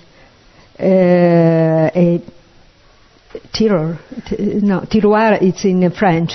[0.78, 2.22] uh, a
[3.52, 3.98] tiroir.
[4.62, 5.42] No, tiroir.
[5.42, 6.30] It's in French.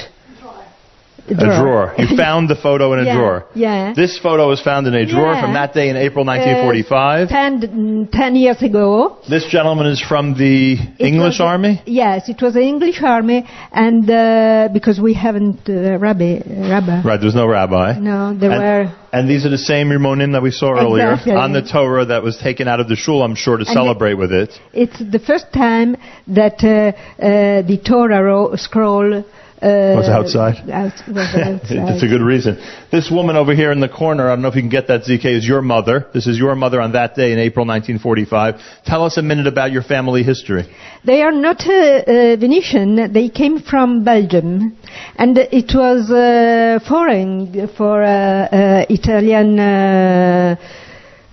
[1.32, 1.94] A drawer.
[1.98, 3.46] You found the photo in a Yeah, drawer.
[3.56, 3.94] yeah.
[3.96, 5.42] This photo was found in a drawer Yeah.
[5.42, 7.28] from that day in April 1945.
[7.28, 9.18] Uh, ten, ten years ago.
[9.30, 11.82] this gentleman is from the It English was- army?
[11.86, 17.02] Yes, it was the English army, and uh, because we haven't uh, rabbi, rabbi.
[17.04, 17.98] Right, there was no rabbi.
[18.00, 18.96] No, there and, were.
[19.14, 21.34] and these are the same Rimonim that we saw earlier Exactly.
[21.36, 24.16] on the Torah that was taken out of the shul, I'm sure, to And celebrate
[24.16, 24.50] with it.
[24.74, 25.96] It's the first time
[26.28, 29.24] that uh, uh, the Torah ro- scroll
[29.62, 30.70] uh, Was outside?
[30.70, 31.94] Out, was outside.
[31.94, 32.58] it's a good reason.
[32.92, 35.04] This woman over here in the corner, I don't know if you can get that,
[35.04, 36.08] ZK, is your mother.
[36.14, 38.56] This is your mother on that day in April 1945.
[38.86, 40.66] Tell us a minute about your family history.
[41.06, 43.14] They are not uh, uh, Venetian.
[43.14, 44.78] They came from Belgium,
[45.16, 50.56] and it was uh, foreign for uh, uh, Italian uh,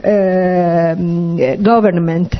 [0.04, 2.34] um, government.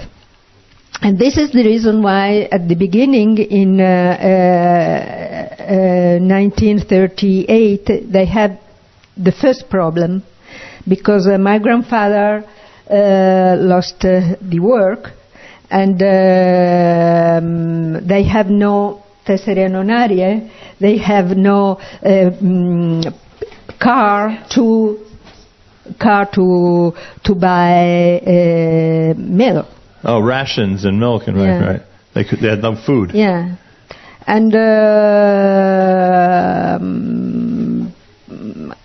[1.01, 3.86] And this is the reason why, at the beginning in uh, uh,
[5.62, 8.59] uh, 1938, they had
[9.16, 10.24] the first problem
[10.88, 12.44] because uh, my grandfather
[12.90, 15.11] uh, lost uh, the work
[15.70, 23.05] and um, they have no tessere annonarie, they have no mm,
[23.78, 24.99] car to
[26.01, 26.92] car to
[27.22, 29.66] to buy milk.
[30.05, 31.66] Oh, rations and milk and right, Yeah.
[31.72, 31.82] right.
[32.14, 33.11] They could, they had no food.
[33.14, 33.57] Yeah,
[34.26, 37.94] and uh, um,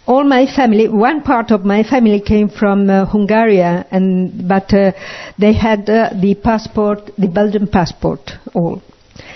[0.05, 4.91] all my family, one part of my family came from uh, Hungary, and but uh,
[5.39, 8.81] they had uh, the passport, the Belgian passport, all,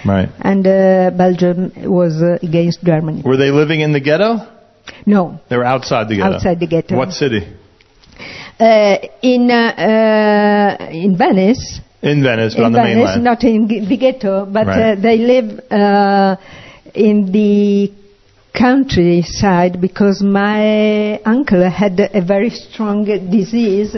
[0.05, 0.30] Right.
[0.41, 3.21] and uh, Belgium was uh, against Germany.
[3.23, 4.38] Were they living in the ghetto?
[5.05, 6.36] No, They were outside the ghetto.
[6.36, 6.95] Outside the ghetto.
[6.95, 7.41] What city?
[8.59, 11.79] Uh, in uh, in Venice.
[12.01, 13.23] In Venice, but in on the Venice, mainland.
[13.23, 14.97] not in the ghetto, but Right.
[14.97, 15.49] uh, they live
[16.93, 17.91] in the
[18.53, 23.95] countryside because my uncle had a very strong disease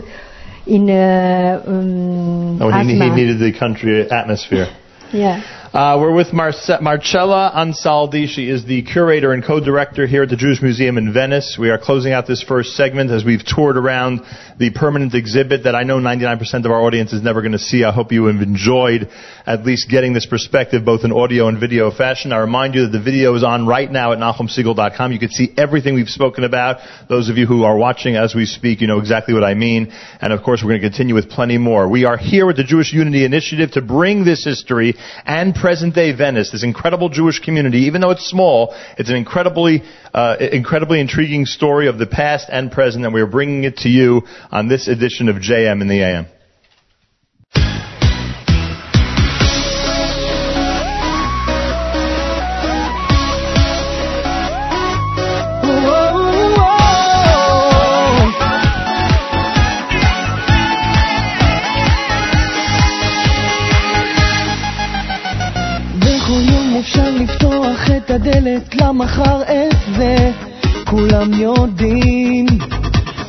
[0.68, 4.68] in uh, um, Oh, he, he needed the country atmosphere.
[5.14, 5.69] yeah.
[5.72, 8.28] Uh, we're with Marce- Marcella Ansaldi.
[8.28, 11.58] She is the curator and co-director here at the Jewish Museum in Venice.
[11.60, 14.22] We are closing out this first segment as we've toured around
[14.58, 17.84] the permanent exhibit that I know 99% of our audience is never going to see.
[17.84, 19.10] I hope you have enjoyed
[19.46, 22.34] at least getting this perspective both in audio and video fashion.
[22.34, 25.12] I remind you that the video is on right now at NachumSegal.com.
[25.12, 26.78] You can see everything we've spoken about.
[27.10, 29.94] Those of you who are watching as we speak, you know exactly what I mean.
[30.20, 31.88] And of course, we're going to continue with plenty more.
[31.88, 34.96] We are here with the Jewish Unity Initiative to bring this history
[35.28, 39.84] and present day Venice, this incredible Jewish community, even though it's small, it's an incredibly,
[40.14, 43.90] uh, incredibly intriguing story of the past and present, and we are bringing it to
[43.90, 46.28] you on this edition of JM in the AM.
[68.22, 69.42] הדלת, למחר
[69.96, 70.32] זה?
[70.86, 72.46] כולם יודעים.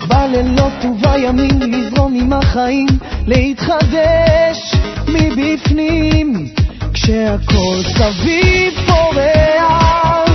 [0.09, 2.87] בלילות ובימים, לזרום עם החיים,
[3.27, 4.75] להתחדש
[5.09, 6.49] מבפנים,
[6.95, 10.30] כשהכל סביב פורח.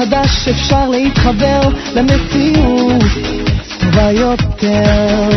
[0.00, 1.60] מחדש אפשר להתחבר
[1.94, 3.02] למציאות
[3.80, 5.28] טובה יותר.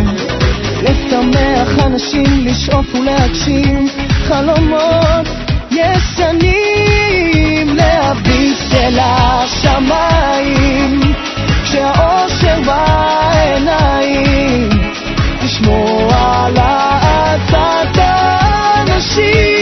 [0.83, 3.87] לשמח אנשים, לשאוף ולהגשים
[4.27, 5.27] חלומות
[5.71, 10.99] ישנים, להביט אל השמיים,
[11.63, 14.69] כשהאושר בעיניים,
[15.43, 19.52] לשמוע לעצת האנשים.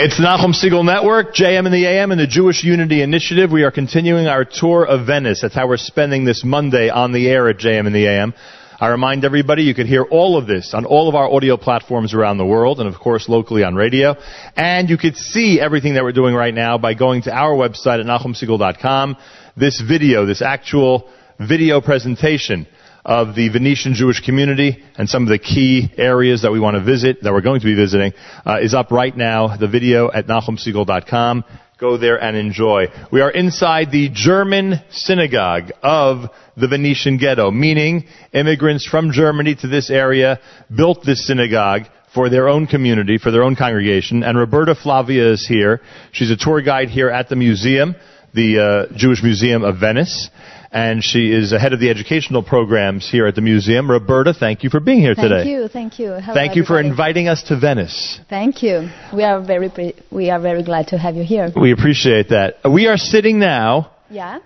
[0.00, 3.50] It's the Nachum Segal Network, JM and the AM, and the Jewish Unity Initiative.
[3.50, 5.40] We are continuing our tour of Venice.
[5.42, 8.32] That's how we're spending this Monday on the air at JM and the AM.
[8.78, 12.14] I remind everybody you could hear all of this on all of our audio platforms
[12.14, 14.14] around the world, and of course locally on radio.
[14.54, 17.98] And you could see everything that we're doing right now by going to our website
[17.98, 19.16] at nachumsegal.com.
[19.56, 22.68] This video, this actual video presentation
[23.04, 26.82] of the Venetian Jewish community and some of the key areas that we want to
[26.82, 28.12] visit, that we're going to be visiting,
[28.44, 29.56] uh, is up right now.
[29.56, 31.44] The video at nachumsegal.com.
[31.78, 32.86] Go there and enjoy.
[33.12, 39.68] We are inside the German synagogue of the Venetian ghetto, meaning immigrants from Germany to
[39.68, 40.40] this area
[40.74, 41.82] built this synagogue
[42.12, 44.24] for their own community, for their own congregation.
[44.24, 45.80] And Roberta Flavia is here.
[46.10, 47.94] She's a tour guide here at the museum,
[48.34, 50.30] the uh, Jewish Museum of Venice
[50.70, 53.90] and she is the head of the educational programs here at the museum.
[53.90, 55.44] Roberta, thank you for being here Thank today.
[55.44, 56.08] Thank you, thank you.
[56.20, 58.20] Hello, Thank you for inviting us to Venice.
[58.28, 58.88] Thank you.
[59.14, 61.50] We are very pre- we are very glad to have you here.
[61.54, 62.56] We appreciate that.
[62.70, 64.38] We are sitting now Yeah,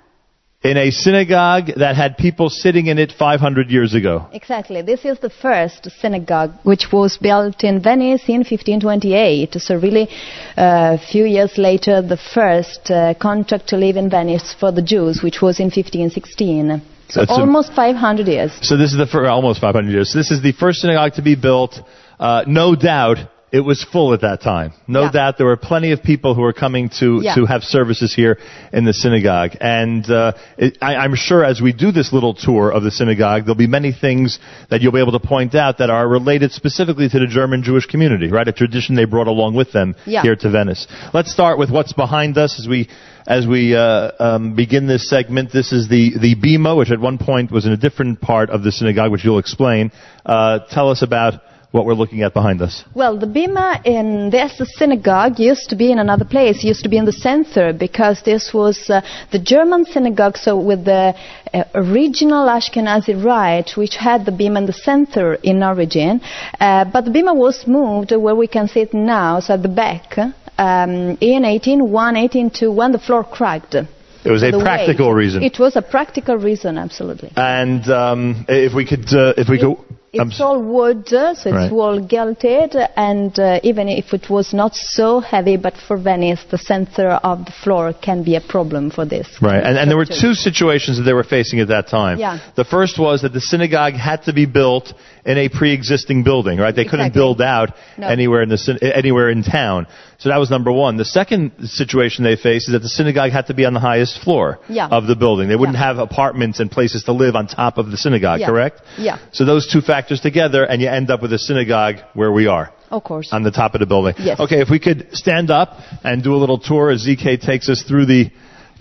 [0.64, 4.26] in a synagogue that had people sitting in it 500 years ago.
[4.32, 4.80] exactly.
[4.82, 9.54] This is the first synagogue which was built in Venice in 1528.
[9.60, 10.08] So really,
[10.56, 15.20] a few years later, the first uh, contract to live in Venice for the Jews,
[15.22, 16.80] which was in 1516.
[17.08, 18.52] So That's a- almost 500 years.
[18.62, 20.12] So this is the fir- almost 500 years.
[20.12, 21.78] So this is the first synagogue to be built.
[22.20, 23.18] Uh, no doubt
[23.52, 24.72] it was full at that time.
[24.88, 25.10] No Yeah.
[25.12, 27.34] doubt there were plenty of people who were coming to Yeah.
[27.34, 28.38] to have services here
[28.72, 29.56] in the synagogue.
[29.60, 33.44] And uh, it, I, I'm sure as we do this little tour of the synagogue,
[33.44, 34.38] there'll be many things
[34.70, 37.84] that you'll be able to point out that are related specifically to the German Jewish
[37.84, 38.48] community, right?
[38.48, 40.22] A tradition they brought along with them Yeah.
[40.22, 40.86] here to Venice.
[41.12, 42.88] Let's start with what's behind us as we
[43.26, 45.52] as we uh, um, begin this segment.
[45.52, 48.62] This is the the bima, which at one point was in a different part of
[48.64, 49.92] the synagogue, which you'll explain.
[50.24, 51.34] Uh, tell us about
[51.72, 52.84] what we're looking at behind us.
[52.94, 56.98] Well, the bima in this synagogue used to be in another place, used to be
[56.98, 59.00] in the center, because this was uh,
[59.32, 61.14] the German synagogue, so with the
[61.52, 66.20] uh, original Ashkenazi rite, which had the bima in the center in origin.
[66.60, 69.68] Uh, but the bima was moved where we can see it now, so at the
[69.68, 70.18] back,
[70.58, 73.74] um, in 1801, 1802, when the floor cracked.
[73.74, 75.16] It was a practical weight.
[75.16, 75.42] reason.
[75.42, 77.32] It was a practical reason, absolutely.
[77.34, 79.78] and um, if we could, uh, if we could,
[80.14, 81.64] It's all wood, uh, so Right.
[81.64, 86.44] it's all gilded, and uh, even if it was not so heavy, but for Venice,
[86.50, 89.26] the center of the floor can be a problem for this.
[89.40, 92.18] Right, and, and there were two situations that they were facing at that time.
[92.18, 92.40] Yeah.
[92.56, 94.92] The first was that the synagogue had to be built
[95.24, 96.74] in a pre-existing building, right?
[96.74, 98.08] They couldn't build out No.
[98.08, 99.86] anywhere in the anywhere in town.
[100.18, 100.96] So that was number one.
[100.96, 104.18] The second situation they faced is that the synagogue had to be on the highest
[104.22, 104.88] floor Yeah.
[104.88, 105.48] of the building.
[105.48, 105.84] They wouldn't Yeah.
[105.86, 108.46] have apartments and places to live on top of the synagogue, Yeah.
[108.46, 108.80] correct?
[108.98, 109.18] Yeah.
[109.32, 112.72] So those two factors together, and you end up with a synagogue where we are
[112.90, 113.32] Of course.
[113.32, 114.14] on the top of the building.
[114.18, 114.40] Yes.
[114.40, 117.82] Okay, if we could stand up and do a little tour as ZK takes us
[117.82, 118.30] through the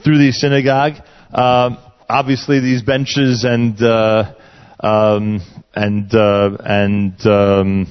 [0.04, 0.96] through the synagogue.
[1.32, 1.78] Um,
[2.10, 4.26] obviously, these benches and uh,
[4.80, 5.42] um,
[5.74, 7.88] and uh, and um,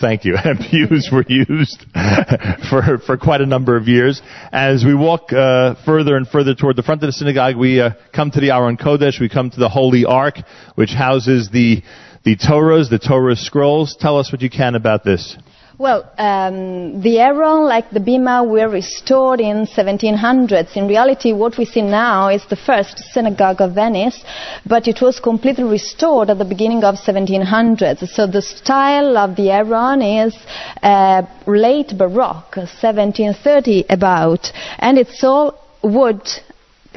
[0.00, 0.36] thank you.
[0.70, 1.84] Pews were used
[2.70, 4.20] for for quite a number of years.
[4.52, 7.90] As we walk uh, further and further toward the front of the synagogue, we uh,
[8.14, 9.20] come to the Aron Kodesh.
[9.20, 10.36] We come to the Holy Ark,
[10.74, 11.82] which houses the
[12.24, 13.96] the Torahs, the Torah scrolls.
[13.98, 15.36] Tell us what you can about this.
[15.80, 20.76] Well, um, the Aron, like the Bima, were restored in 1700s.
[20.76, 24.22] In reality, what we see now is the first synagogue of Venice,
[24.66, 28.06] but it was completely restored at the beginning of 1700s.
[28.10, 30.36] So the style of the Aron is
[30.82, 36.20] uh, late Baroque, 1730 about, and it's all wood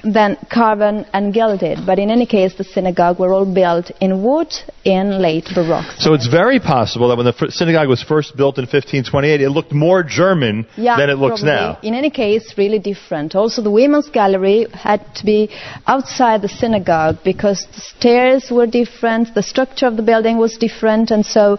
[0.03, 1.79] then carven and gilded.
[1.85, 5.95] But in any case, the synagogue were all built in wood in late Baroque.
[5.97, 9.49] So it's very possible that when the f- synagogue was first built in 1528, it
[9.49, 11.55] looked more German yeah, than it looks probably.
[11.55, 11.79] now.
[11.81, 13.35] In any case, really different.
[13.35, 15.49] Also, the women's gallery had to be
[15.87, 21.11] outside the synagogue because the stairs were different, the structure of the building was different,
[21.11, 21.57] and so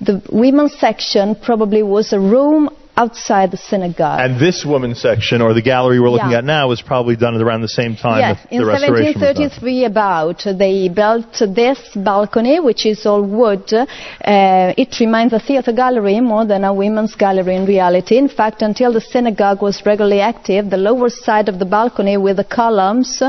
[0.00, 4.20] the women's section probably was a room outside the synagogue.
[4.20, 6.38] And this woman's section, or the gallery we're looking Yeah.
[6.38, 9.14] at now, was probably done at around the same time Yes, in the restoration was
[9.14, 9.48] done.
[9.48, 11.32] 1733 about, they built
[11.62, 13.72] this balcony, which is all wood.
[13.72, 18.18] Uh, it reminds a theater gallery more than a women's gallery in reality.
[18.18, 22.36] In fact, until the synagogue was regularly active, the lower side of the balcony with
[22.36, 23.22] the columns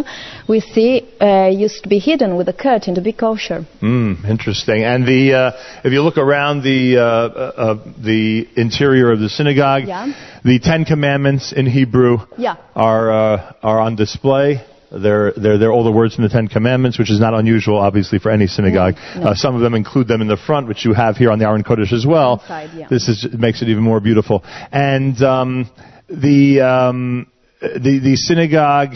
[0.47, 3.65] we see uh, used to be hidden with a curtain to be kosher.
[3.81, 4.83] Mm, interesting.
[4.83, 5.51] And the uh,
[5.85, 10.13] if you look around the uh, uh, uh, the interior of the synagogue, Yeah.
[10.43, 12.55] the Ten Commandments in Hebrew Yeah.
[12.75, 14.61] are uh, are on display.
[14.91, 18.19] They're, they're, they're all the words from the Ten Commandments, which is not unusual, obviously,
[18.19, 18.93] for any synagogue.
[19.15, 19.27] No, no.
[19.29, 21.45] Uh, some of them include them in the front, which you have here on the
[21.45, 22.33] Aron Kodesh as well.
[22.33, 22.87] Inside, yeah.
[22.89, 24.43] This is, makes it even more beautiful.
[24.71, 25.71] And um,
[26.09, 27.25] the, um,
[27.59, 28.93] the, the synagogue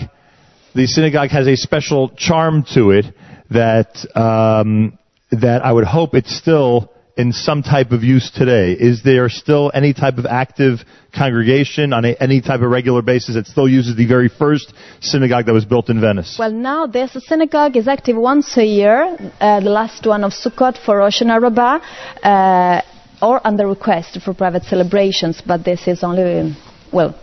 [0.76, 3.06] the synagogue has a special charm to it
[3.50, 5.00] that um,
[5.32, 8.74] that I would hope it's still in some type of use today.
[8.74, 10.80] Is there still any type of active
[11.14, 15.48] congregation on a, any type of regular basis that still uses the very first synagogue
[15.48, 16.36] that was built in Venice?
[16.38, 20.78] Well, now this synagogue is active once a year, uh, the last one of Sukkot
[20.86, 21.80] for Rosh Hashanah Rabbah,
[22.24, 22.82] uh,
[23.22, 25.42] or under request for private celebrations.
[25.46, 26.56] But this is only,
[26.94, 27.20] well,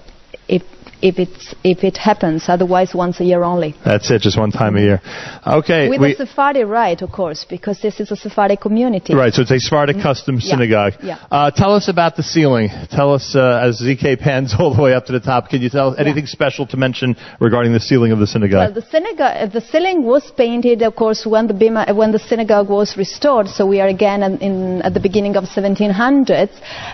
[0.49, 0.63] if
[1.05, 2.45] if it's if it happens.
[2.49, 3.75] Otherwise, once a year only.
[3.85, 4.99] That's it, just one time a year.
[5.47, 5.89] Okay.
[5.91, 9.15] With we- a Sephardi rite, of course, because this is a Sephardi community.
[9.15, 10.95] Right, so it's a Sephardic custom Yeah, synagogue.
[11.03, 11.19] yeah.
[11.31, 12.71] Uh, tell us about the ceiling.
[12.91, 15.69] Tell us, uh, as ZK pans all the way up to the top, can you
[15.69, 18.75] tell us anything special to mention regarding the ceiling of the Well, synagogue?
[18.75, 22.19] the synagogue, uh, the ceiling was painted, of course, when the bima, uh, when the
[22.31, 23.49] synagogue was restored.
[23.49, 26.51] So we are again in, in, at the beginning of 1700s.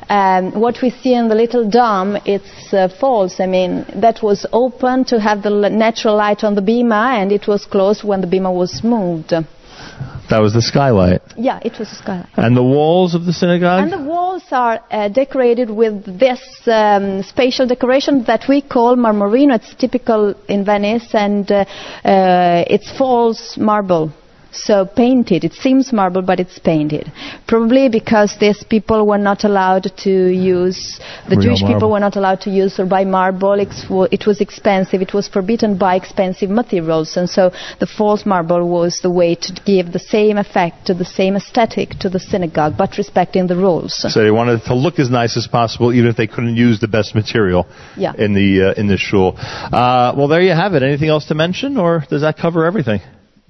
[0.08, 3.38] Um, what we see in the little dome, it's uh, false.
[3.40, 7.46] I mean, that was open to have the natural light on the bima, and it
[7.46, 9.30] was closed when the bima was moved.
[9.30, 11.22] that was the skylight.
[11.36, 12.28] Yeah, it was a skylight.
[12.36, 13.82] And the walls of the synagogue?
[13.82, 19.56] And the walls are uh, decorated with this um, spatial decoration that we call marmorino.
[19.56, 21.64] It's typical in Venice, and uh,
[22.04, 24.12] uh, it's false marble.
[24.52, 25.44] So painted.
[25.44, 27.10] It seems marble, but it's painted.
[27.46, 30.98] Probably because these people were not allowed to use,
[31.28, 31.74] the Real Jewish marble.
[31.76, 33.52] people were not allowed to use or buy marble.
[33.54, 35.02] It was expensive.
[35.02, 37.16] It was forbidden by expensive materials.
[37.16, 41.04] And so the false marble was the way to give the same effect, to the
[41.04, 43.94] same aesthetic to the synagogue, but respecting the rules.
[44.12, 46.80] so they wanted it to look as nice as possible, even if they couldn't use
[46.80, 48.12] the best material Yeah.
[48.16, 49.34] in the uh, in the shul.
[49.38, 50.82] Uh, well, there you have it.
[50.82, 53.00] Anything else to mention, or does that cover everything?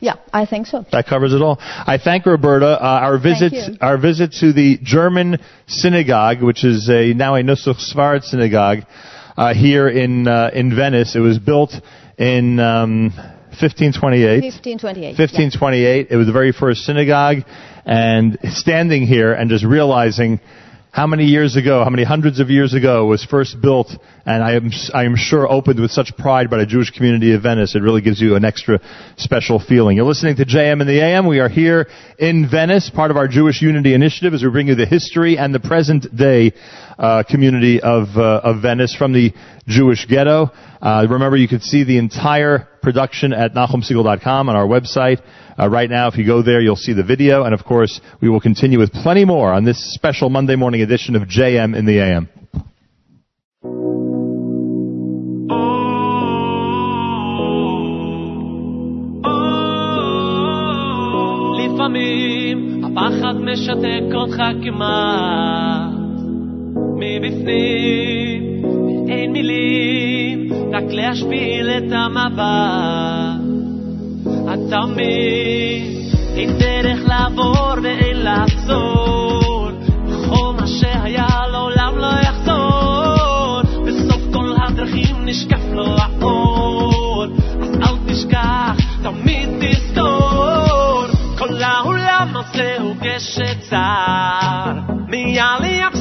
[0.01, 0.84] Yeah, I think so.
[0.92, 1.59] That covers it all.
[1.61, 2.66] I thank Roberta.
[2.66, 7.76] Uh, our visit, our visit to the German synagogue, which is a now a Nusach
[7.78, 8.80] Sfard synagogue
[9.36, 11.14] uh, here in uh, in Venice.
[11.14, 11.74] It was built
[12.16, 13.12] in um,
[13.61, 14.42] 1528.
[14.42, 15.18] 1528.
[15.18, 16.07] 1528.
[16.11, 17.44] It was the very first synagogue,
[17.84, 20.40] and standing here and just realizing
[20.93, 23.88] how many years ago, how many hundreds of years ago was first built,
[24.26, 27.43] and I am I am sure opened with such pride by the Jewish community of
[27.43, 27.76] Venice.
[27.76, 28.80] It really gives you an extra
[29.16, 29.97] special feeling.
[29.97, 31.28] You're listening to JM in the AM.
[31.28, 31.86] We are here
[32.18, 35.55] in Venice, part of our Jewish Unity Initiative, as we bring you the history and
[35.55, 36.53] the present day
[36.99, 39.32] uh, community of uh, of Venice from the
[39.68, 40.51] Jewish ghetto.
[40.81, 45.22] Uh, remember, you can see the entire production at NachumSegal.com on our website.
[45.59, 47.45] Uh, right now, if you go there, you'll see the video.
[47.45, 51.16] And of course, we will continue with plenty more on this special Monday morning edition
[51.16, 52.28] of JM in the AM.
[62.97, 65.91] הפחד משתק אותך כמעט
[66.97, 68.43] מבפנים,
[69.09, 73.51] אין מילים רק להשפיל את המבט
[74.55, 76.01] אתה מבין
[76.37, 79.71] אין דרך לעבור ואין לחזור.
[80.07, 83.61] וכל מה שהיה לעולם לא יחזור.
[83.87, 87.25] בסוף כל הדרכים נשקף לו האור.
[87.62, 91.05] אז אל תשכח תמיד תזכור.
[91.39, 93.73] כל העולם הזה הוא גשת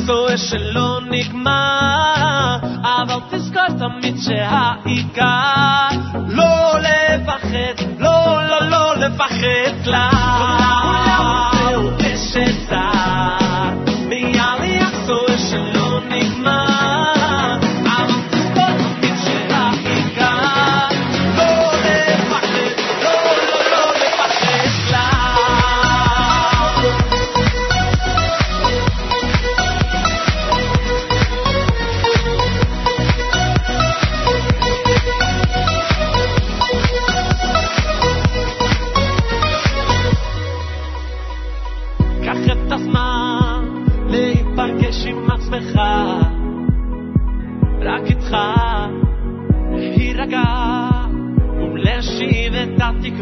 [0.10, 5.88] יחזור שלא נגמר אבל תזכור תמיד שהעיקר
[6.28, 11.59] לא לפחד, לא, לא, לא לפחד כלל.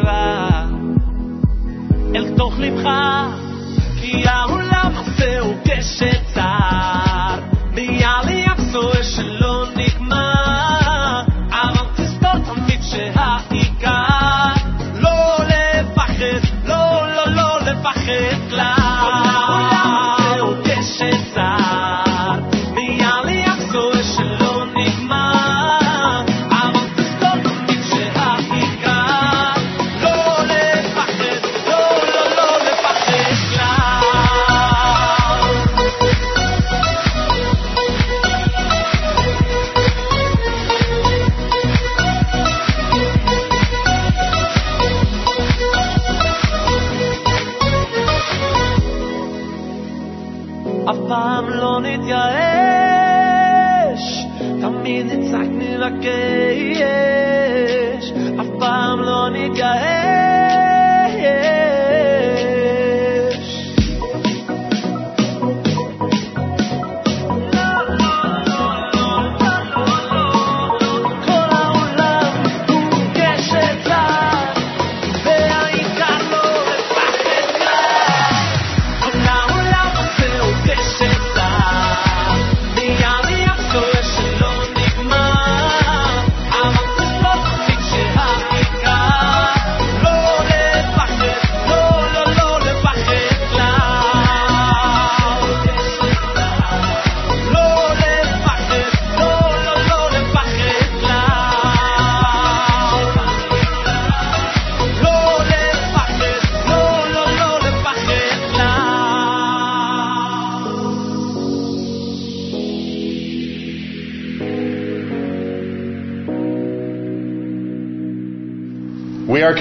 [0.08, 0.66] רע
[2.16, 2.90] אל תוך לבך,
[4.02, 7.40] כי העולם זהו קשת צר,
[7.74, 8.60] מיעלי אף
[9.04, 10.37] שלא נגמר.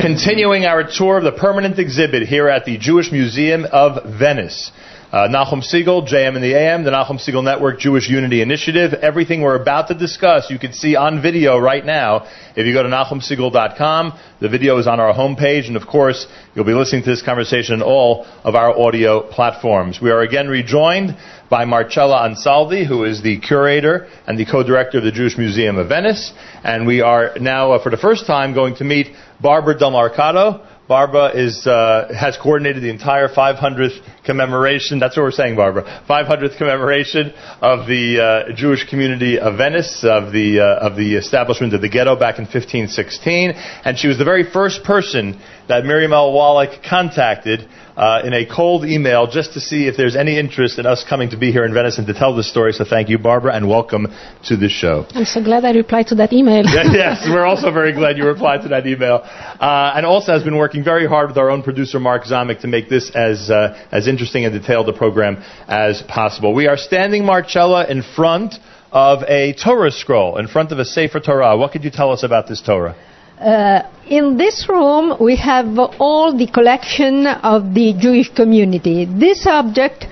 [0.00, 4.70] Continuing our tour of the permanent exhibit here at the Jewish Museum of Venice.
[5.16, 8.92] Uh, Nachum Segal, JM and the AM, the Nachum Segal Network Jewish Unity Initiative.
[8.92, 12.26] Everything we're about to discuss, you can see on video right now.
[12.54, 16.66] If you go to NachumSegal.com, the video is on our homepage, and of course, you'll
[16.66, 20.02] be listening to this conversation on all of our audio platforms.
[20.02, 21.16] We are again rejoined
[21.48, 25.88] by Marcella Ansaldi, who is the curator and the co-director of the Jewish Museum of
[25.88, 29.06] Venice, and we are now, uh, for the first time, going to meet
[29.40, 30.66] Barbara Del Marcado.
[30.88, 35.00] Barbara is, uh, has coordinated the entire 500th commemoration.
[35.00, 36.04] That's what we're saying, Barbara.
[36.08, 38.20] 500th commemoration of the
[38.50, 42.38] uh, Jewish community of Venice, of the uh, of the establishment of the ghetto back
[42.38, 43.52] in 1516,
[43.84, 46.32] and she was the very first person that Miriam L.
[46.32, 50.86] Wallach contacted uh, in a cold email just to see if there's any interest in
[50.86, 52.72] us coming to be here in Venice and to tell this story.
[52.72, 54.06] So thank you, Barbara, and welcome
[54.44, 55.06] to the show.
[55.10, 56.64] I'm so glad I replied to that email.
[56.66, 60.56] yes, we're also very glad you replied to that email, uh, and also has been
[60.56, 64.06] working very hard with our own producer Mark Zamek to make this as uh, as
[64.06, 66.54] interesting and detailed a program as possible.
[66.54, 68.54] We are standing, Marcella, in front
[68.92, 71.56] of a Torah scroll, in front of a Sefer Torah.
[71.56, 72.96] What could you tell us about this Torah?
[73.40, 75.66] Uh, in this room, we have
[75.98, 79.04] all the collection of the Jewish community.
[79.04, 80.06] These objects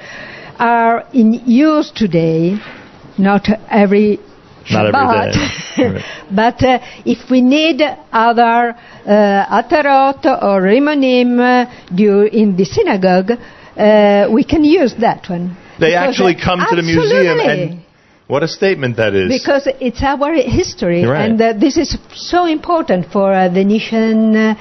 [0.58, 2.58] are in use today,
[3.18, 4.18] not every
[4.70, 5.32] Not Shabbat.
[5.32, 5.48] day.
[5.94, 6.04] Right.
[6.30, 13.32] but uh, if we need other uh, atarot or rimonim uh, due in the synagogue,
[13.76, 15.56] uh, we can use that one.
[15.80, 17.82] They Because, actually uh, come to the museum, and
[18.26, 19.28] what a statement that is!
[19.28, 21.30] Because it's our history, right.
[21.30, 24.54] and uh, this is so important for uh, Venetian uh,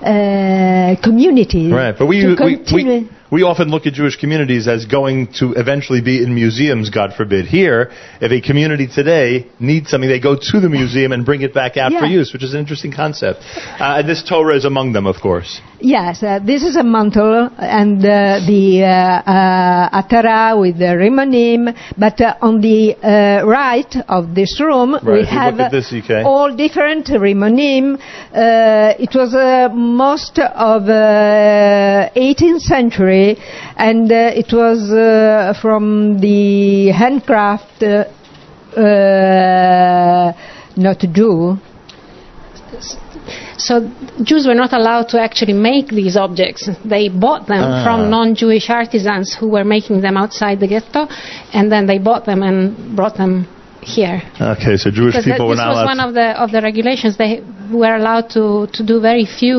[0.00, 1.70] uh, community.
[1.70, 6.00] Right, but we, we, we, we often look at Jewish communities as going to eventually
[6.00, 7.46] be in museums, God forbid.
[7.46, 11.52] Here, if a community today needs something, they go to the museum and bring it
[11.52, 13.40] back out for use, which is an interesting concept.
[13.42, 15.60] Uh, and this Torah is among them, of course.
[15.82, 21.74] Yes, uh, this is a mantle and uh, the uh, uh, atara with the rimonim,
[21.96, 27.06] but uh, on the uh, right of this room Right, we have this, all different
[27.06, 27.94] rimonim.
[27.94, 33.38] Uh, it was uh, most of uh, 18th century,
[33.76, 37.80] and uh, it was uh, from the handcraft,
[40.76, 41.58] not Jew.
[43.68, 43.74] So
[44.28, 46.62] Jews were not allowed to actually make these objects.
[46.94, 47.84] They bought them Ah.
[47.84, 51.02] from non-Jewish artisans who were making them outside the ghetto,
[51.56, 52.58] and then they bought them and
[52.98, 53.34] brought them
[53.96, 54.18] here.
[54.54, 55.92] Okay, so Jewish people were this not was allowed.
[55.94, 57.12] one of the of the regulations.
[57.16, 57.32] They
[57.82, 58.44] were allowed to
[58.76, 59.58] to do very few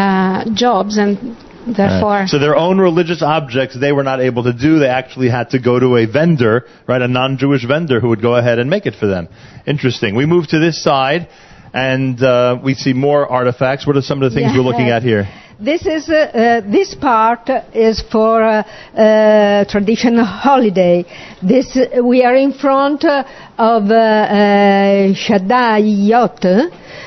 [0.00, 1.36] uh, jobs, and
[1.80, 2.20] therefore.
[2.20, 2.28] Right.
[2.28, 4.78] So their own religious objects they were not able to do.
[4.78, 6.54] They actually had to go to a vendor,
[6.90, 9.28] right, a non-Jewish vendor who would go ahead and make it for them.
[9.66, 10.10] Interesting.
[10.22, 11.28] We move to this side,
[11.72, 13.86] and uh, we see more artifacts.
[13.86, 14.58] What are some of the things Yeah.
[14.58, 15.28] we're looking at here?
[15.62, 18.62] This is uh, uh, this part is for uh,
[18.96, 21.04] uh, traditional holiday.
[21.42, 23.24] This uh, we are in front uh,
[23.58, 25.12] of uh, uh,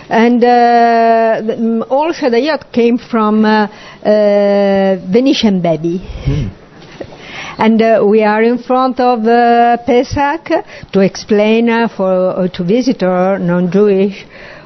[0.09, 3.65] and uh, mm, all Shaddaiot came from uh,
[4.05, 5.97] uh, Venetian baby.
[7.57, 10.49] And uh, we are in front of uh, Pesach
[10.91, 14.25] to explain uh, for uh, to visitor non-Jewish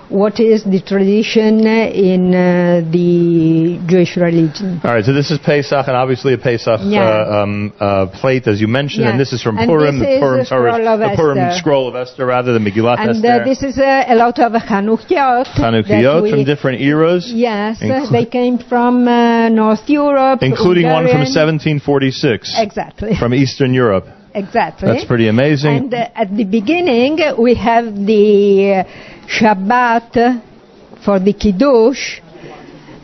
[0.09, 4.79] what is the tradition in uh, the Jewish religion.
[4.83, 7.01] All right, so this is Pesach, and obviously a Pesach Yeah.
[7.03, 9.11] uh, um, uh, plate, as you mentioned, Yeah.
[9.11, 11.59] and this is from And Purim, the Purim, the scroll of the Purim Esther.
[11.59, 13.41] scroll of Esther, rather than Megillat And Esther.
[13.41, 15.45] uh, this is uh, a lot of Chanukiot.
[15.55, 22.55] that from different eras, Yes, they came from uh, North Europe, including one from 1746,
[22.57, 23.15] Exactly.
[23.15, 24.07] from Eastern Europe.
[24.37, 24.87] Exactly.
[24.87, 25.75] That's pretty amazing.
[25.75, 32.21] And uh, at the beginning, we have the uh, Shabbat for the Kiddush,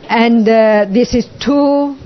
[0.08, 1.96] and uh, this is two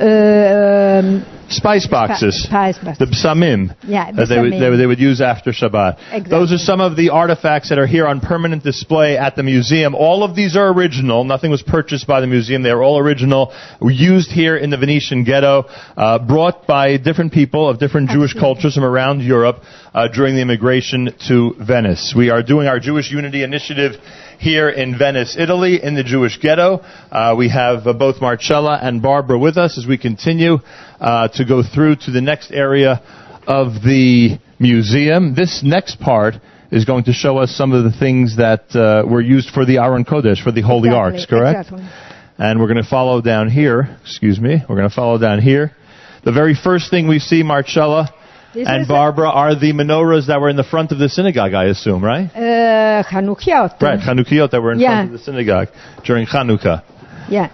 [0.00, 2.46] um, Spice boxes.
[2.50, 2.98] boxes.
[2.98, 3.76] The psamim.
[3.84, 5.98] Yeah, that they would, they, would- they would use after Shabbat.
[5.98, 6.30] Exactly.
[6.30, 9.94] Those are some of the artifacts that are here on permanent display at the museum.
[9.94, 11.24] All of these are original.
[11.24, 12.62] Nothing was purchased by the museum.
[12.62, 13.52] They are all original.
[13.80, 15.64] Were used here in the Venetian ghetto,
[15.96, 18.54] uh, brought by different people of different Jewish Absolutely.
[18.54, 19.62] cultures from around Europe
[19.94, 22.14] uh, during the immigration to Venice.
[22.16, 23.92] We are doing our Jewish Unity Initiative
[24.38, 26.80] here in Venice, Italy, in the Jewish ghetto.
[27.10, 30.58] Uh, we have uh, both Marcella and Barbara with us as we continue
[31.00, 33.00] uh, to go through to the next area
[33.46, 35.34] of the museum.
[35.34, 36.34] This next part
[36.70, 39.78] is going to show us some of the things that uh, were used for the
[39.78, 41.68] Aron Kodesh, for the Holy Exactly, Arks, correct?
[41.70, 41.88] Exactly.
[42.38, 43.96] And we're going to follow down here.
[44.02, 44.56] Excuse me.
[44.68, 45.72] We're going to follow down here.
[46.24, 48.12] The very first thing we see, Marcella
[48.52, 51.66] This and Barbara, are the menorahs that were in the front of the synagogue, I
[51.66, 52.28] assume, right?
[52.34, 53.80] uh, Chanukiyot.
[53.80, 54.96] Right, Chanukiot that were in Yeah.
[54.96, 55.68] front of the synagogue
[56.04, 56.82] during Chanukah.
[57.30, 57.50] Yeah.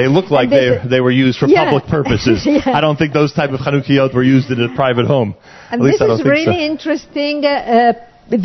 [0.00, 1.64] They look like they they were used for Yeah.
[1.64, 2.38] public purposes.
[2.46, 2.78] Yeah.
[2.78, 5.30] I don't think those type of Chanukiot were used in a private home.
[5.70, 6.72] And At least this I don't is think really so.
[6.72, 7.36] interesting.
[7.44, 7.92] Uh, uh,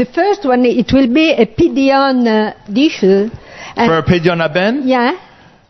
[0.02, 3.00] the first one, it will be a Pidyon uh, dish.
[3.04, 4.88] And For a pidyon haben?
[4.88, 5.12] yeah,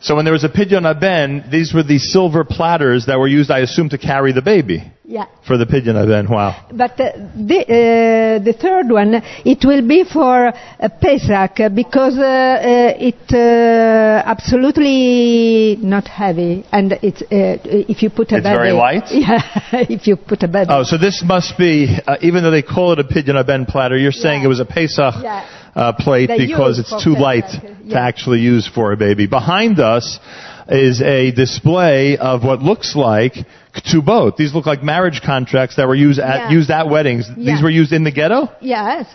[0.06, 3.50] So when there was a pidyon haben, these were the silver platters that were used,
[3.50, 4.84] I assume, to carry the baby.
[5.06, 5.28] yeah.
[5.48, 6.68] For the pidyon haben, wow.
[6.84, 7.12] But uh,
[7.52, 9.14] the, uh, the third one,
[9.46, 16.94] it will be for uh, Pesach because uh, uh, it uh, absolutely not heavy, and
[17.02, 17.58] it's uh,
[17.94, 19.04] if you put a It's baby, very light?
[19.12, 19.40] Yeah,
[19.72, 20.68] if you put a baby.
[20.70, 23.98] Oh, so this must be, uh, even though they call it a pidyon haben platter,
[23.98, 24.46] you're saying Yeah.
[24.48, 25.48] it was a Pesach Yeah.
[25.76, 29.28] Uh, plate They because it's too light uh, to actually use for a baby.
[29.28, 30.20] Behind us
[30.68, 33.34] is a display of what looks like
[33.76, 34.38] ktubot.
[34.38, 36.58] These look like marriage contracts that were used at, Yeah.
[36.58, 37.30] used at weddings.
[37.36, 37.54] Yeah.
[37.54, 38.50] These were used in the ghetto?
[38.62, 39.06] Yes.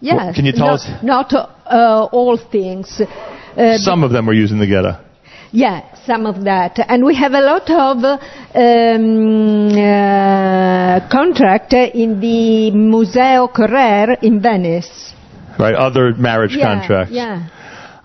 [0.00, 0.16] Yes.
[0.16, 3.00] Well, can you tell us- Not uh, all things.
[3.00, 4.98] Uh, Some of them were used in the ghetto.
[5.52, 6.78] Yeah, some of that.
[6.88, 15.13] And we have a lot of um, uh, contract in the Museo Correr in Venice.
[15.58, 17.12] Right, other marriage yeah, contracts.
[17.12, 17.48] Yeah.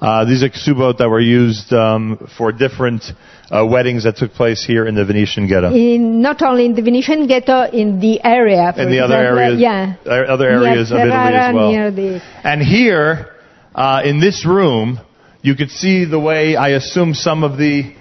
[0.01, 3.03] Uh, these are ksubot that were used um, for different
[3.51, 5.73] uh, weddings that took place here in the Venetian ghetto.
[5.73, 8.71] In, not only in the Venetian ghetto, in the area.
[8.73, 9.95] For in the other areas, Yeah.
[10.05, 12.21] uh, other areas near of Italy as well.
[12.45, 13.27] And here,
[13.75, 14.99] uh, in this room,
[15.41, 17.93] you could see the way I assume some of the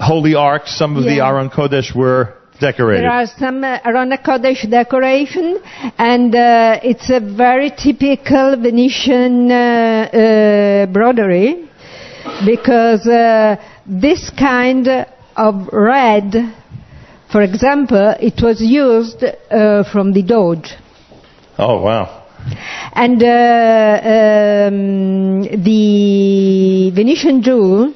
[0.00, 3.02] holy arks, some of the Aron Kodesh were decorated.
[3.02, 5.60] There are some uh, Arona Kodesh decoration,
[5.98, 11.68] and uh, it's a very typical Venetian uh, uh, broderie
[12.46, 14.88] because uh, this kind
[15.36, 16.32] of red,
[17.30, 20.70] for example, it was used uh, from the Doge.
[21.58, 22.20] oh wow!
[22.94, 27.94] And uh, um, the Venetian Jew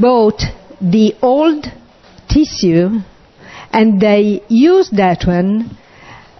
[0.00, 0.40] bought
[0.80, 1.66] the old
[2.28, 3.00] tissue
[3.72, 5.76] and they used that one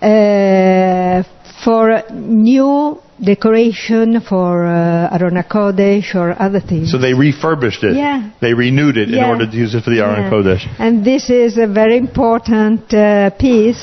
[0.00, 1.22] uh,
[1.64, 6.92] for new decoration for uh, Arona Kodesh or other things.
[6.92, 7.96] So they refurbished it.
[7.96, 8.30] Yeah.
[8.40, 10.30] They renewed it in order to use it for the Aron Yeah.
[10.30, 10.66] Kodesh.
[10.78, 13.82] And this is a very important uh, piece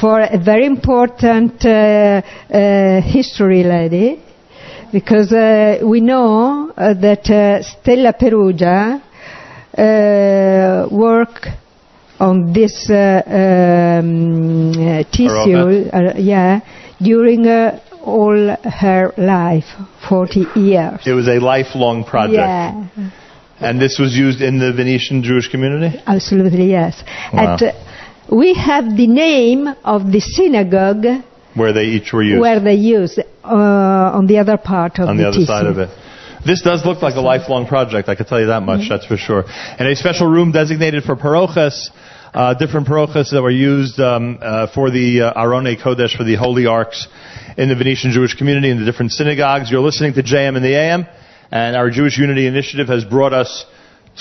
[0.00, 4.22] for a very important uh, uh, history lady,
[4.92, 9.02] because uh, we know uh, that uh, Stella Perugia
[9.76, 11.46] uh, worked
[12.18, 16.60] on this uh, um, uh, tissue, uh, yeah,
[17.00, 19.64] during uh, all her life,
[20.08, 21.00] 40 years.
[21.06, 22.36] It was a lifelong project.
[22.36, 23.10] Yeah.
[23.58, 25.98] And this was used in the Venetian Jewish community?
[26.06, 27.02] Absolutely, yes.
[27.32, 27.54] Wow.
[27.54, 27.72] At, uh,
[28.30, 31.24] we have the name of the synagogue
[31.54, 32.40] Where they each were used.
[32.40, 35.46] where they use uh, on the other part of on the, the other tissue.
[35.46, 35.90] side of it.
[36.46, 39.16] This does look like a lifelong project, I can tell you that much, that's for
[39.16, 39.42] sure.
[39.48, 41.90] And a special room designated for parochas,
[42.32, 46.36] uh, different parochas that were used um, uh, for the uh, Arone Kodesh, for the
[46.36, 47.08] holy arks
[47.56, 49.72] in the Venetian Jewish community, in the different synagogues.
[49.72, 51.06] You're listening to JM in the AM,
[51.50, 53.66] and our Jewish Unity Initiative has brought us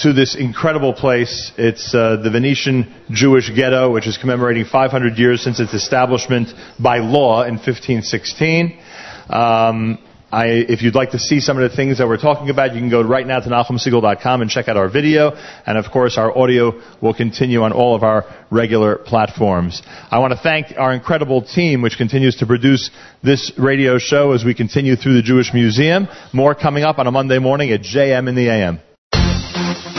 [0.02, 1.52] to this incredible place.
[1.60, 6.50] It's uh, the Venetian Jewish Ghetto, which is commemorating 500 years since its establishment
[6.82, 8.80] by law in 1516.
[9.30, 10.00] Um,
[10.32, 12.80] I, if you'd like to see some of the things that we're talking about, you
[12.82, 15.32] can go right now to NachumSegal.com and check out our video.
[15.66, 19.82] And of course, our audio will continue on all of our regular platforms.
[19.86, 22.90] I want to thank our incredible team, which continues to produce
[23.24, 26.08] this radio show as we continue through the Jewish Museum.
[26.34, 29.95] More coming up on a Monday morning at JM in the AM.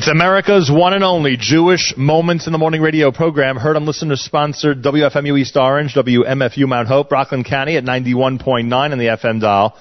[0.00, 4.16] It's America's one and only Jewish Moments in the Morning radio program, heard on listener
[4.16, 9.76] sponsored WFMU East Orange, WMFU Mount Hope, Rockland County at 91.9 on the FM dial.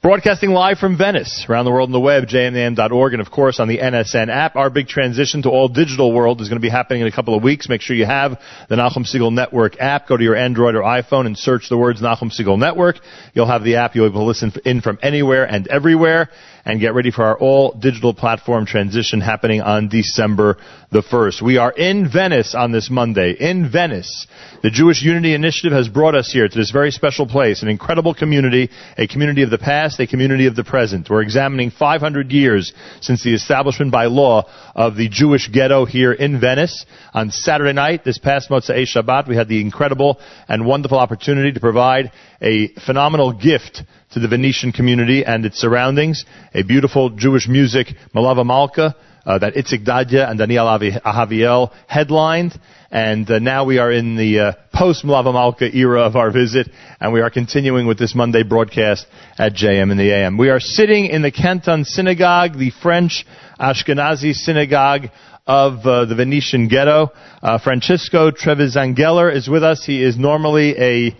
[0.00, 3.68] Broadcasting live from Venice, around the world on the web, jmam.org, and of course on
[3.68, 4.56] the NSN app.
[4.56, 7.36] Our big transition to all digital world is going to be happening in a couple
[7.36, 7.68] of weeks.
[7.68, 10.08] Make sure you have the Nachum Segal Network app.
[10.08, 12.96] Go to your Android or iPhone and search the words Nachum Segal Network.
[13.34, 13.94] You'll have the app.
[13.94, 16.30] You'll be able to listen in from anywhere and everywhere.
[16.64, 20.58] And get ready for our all digital platform transition happening on December
[20.90, 21.40] the 1st.
[21.42, 23.32] We are in Venice on this Monday.
[23.32, 24.26] In Venice.
[24.62, 28.12] The Jewish Unity Initiative has brought us here to this very special place, an incredible
[28.12, 28.68] community,
[28.98, 31.08] a community of the past, a community of the present.
[31.08, 36.40] We're examining 500 years since the establishment by law of the Jewish ghetto here in
[36.40, 36.84] Venice.
[37.14, 41.60] On Saturday night, this past Motzei Shabbat, we had the incredible and wonderful opportunity to
[41.60, 42.12] provide
[42.42, 43.82] a phenomenal gift
[44.12, 46.24] to the Venetian community and its surroundings.
[46.54, 52.58] A beautiful Jewish music, Melave Malka, uh, that Itzik Dadya and Daniel Avi- Ahaviel headlined.
[52.90, 56.68] And uh, now we are in the uh, post Melave Malka era of our visit,
[57.00, 59.06] and we are continuing with this Monday broadcast
[59.38, 60.36] at JM in the AM.
[60.36, 63.24] We are sitting in the Canton Synagogue, the French
[63.60, 65.10] Ashkenazi synagogue
[65.46, 67.12] of uh, the Venetian ghetto.
[67.40, 69.84] Uh, Francesco Trevisangeller is with us.
[69.84, 71.16] He is normally a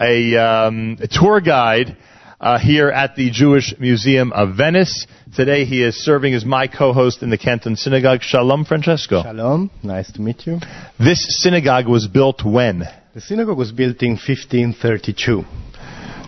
[0.00, 1.96] a, um, a tour guide
[2.40, 5.06] uh, here at the Jewish Museum of Venice.
[5.36, 8.22] Today he is serving as my co-host in the Canton Synagogue.
[8.22, 9.22] Shalom, Francesco.
[9.22, 10.58] Shalom, nice to meet you.
[10.98, 12.84] This synagogue was built when?
[13.14, 15.44] The synagogue was built in 1532.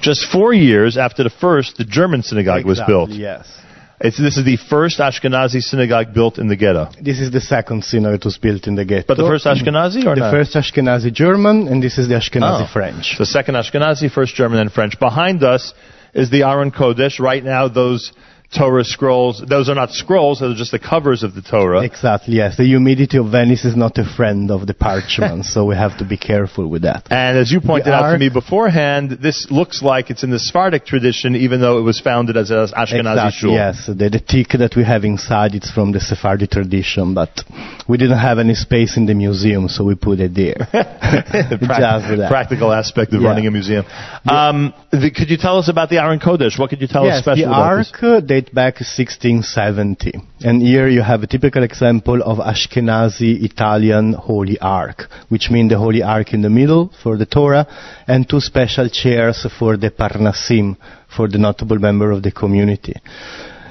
[0.01, 3.11] Just four years after the first, the German synagogue was built.
[3.11, 3.49] Yes.
[4.05, 6.89] It's, this is the first Ashkenazi synagogue built in the ghetto.
[7.01, 9.05] This is the second synagogue that was built in the ghetto.
[9.07, 10.33] But the first Ashkenazi or the not?
[10.33, 12.73] first Ashkenazi German, and this is the Ashkenazi Oh.
[12.73, 13.15] French.
[13.17, 14.99] The second Ashkenazi, first German, and French.
[14.99, 15.73] Behind us
[16.15, 17.21] is the Aron Kodesh.
[17.21, 18.13] Right now, those
[18.57, 21.83] Torah scrolls, those are not scrolls, those are just the covers of the Torah.
[21.85, 22.57] Exactly, yes.
[22.57, 26.05] The humidity of Venice is not a friend of the parchment, so we have to
[26.05, 27.07] be careful with that.
[27.11, 30.85] And as you pointed out to me beforehand, this looks like it's in the Sephardic
[30.85, 33.53] tradition, even though it was founded as an Ashkenazi exactly, shul.
[33.53, 33.87] yes.
[33.87, 37.31] The, the tik that we have inside, it's from the Sephardi tradition, but
[37.89, 40.69] we didn't have any space in the museum, so we put it there.
[40.73, 43.29] the prac- Just for practical aspect of Yeah.
[43.29, 43.85] running a museum.
[44.29, 46.59] Um, the, could you tell us about the Aron Kodesh?
[46.59, 47.93] What could you tell us yes, special the about this?
[47.95, 50.13] Ark uh, date back 1670.
[50.41, 55.79] And here you have a typical example of Ashkenazi Italian Holy Ark, which means the
[55.79, 57.67] Holy Ark in the middle for the Torah
[58.07, 60.77] and two special chairs for the Parnasim,
[61.15, 62.95] for the notable member of the community.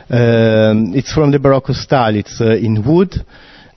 [0.10, 2.16] Um, it's from the Baroque style.
[2.16, 3.14] It's uh, in wood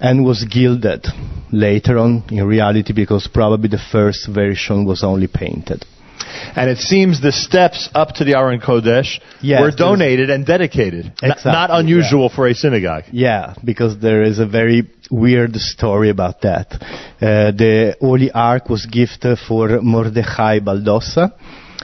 [0.01, 1.07] and was gilded
[1.53, 5.85] later on in reality because probably the first version was only painted.
[6.57, 11.13] And it seems the steps up to the Aron Kodesh Yes, were donated and dedicated.
[11.23, 13.05] Exactly, not unusual for a synagogue.
[13.13, 16.73] Yeah, because there is a very weird story about that.
[16.73, 21.33] Uh, the Holy Ark was gifted for Mordechai Baldossa.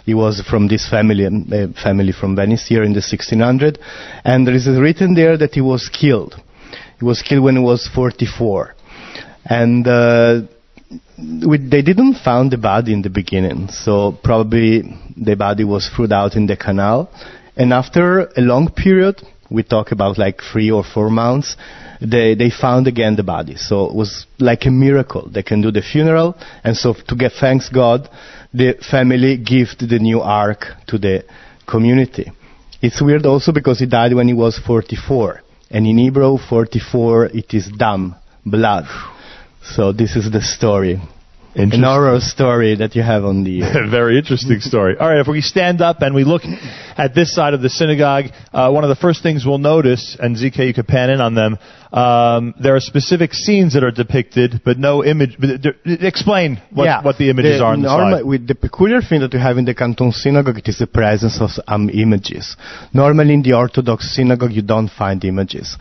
[0.04, 3.78] He was from this family, um, uh, family from Venice here in the 1600,
[4.24, 6.34] and there is written there that he was killed.
[6.98, 8.74] He was killed when he was 44,
[9.44, 10.42] and uh,
[11.18, 14.82] they didn't found the body in the beginning, so probably
[15.16, 17.10] the body was thrown out in the canal.
[17.56, 21.56] And after a long period, we talk about like three or four months,
[22.00, 23.56] they, they found again the body.
[23.56, 25.28] So it was like a miracle.
[25.28, 28.08] They can do the funeral, and so to get thanks God,
[28.52, 31.24] the family gifted the new ark to the
[31.68, 32.32] community.
[32.82, 35.42] It's weird also because he died when he was 44.
[35.70, 38.86] And in Hebrew, 44, it is dam, blood.
[39.62, 41.00] So this is the story.
[41.56, 43.64] An oral story that you have on the...
[43.64, 44.96] uh, Very interesting story.
[44.96, 46.42] All right, if we stand up and we look
[46.96, 50.36] at this side of the synagogue, uh, one of the first things we'll notice, and
[50.36, 51.58] ZK, you could pan in on them,
[51.92, 55.36] um, there are specific scenes that are depicted, but no image.
[55.40, 55.74] But there-
[56.06, 58.26] explain what, yeah, what the images are on the norma- side.
[58.26, 61.40] With the peculiar thing that we have in the Canton synagogue, it is the presence
[61.40, 62.56] of some images.
[62.94, 65.76] Normally in the Orthodox synagogue, you don't find images.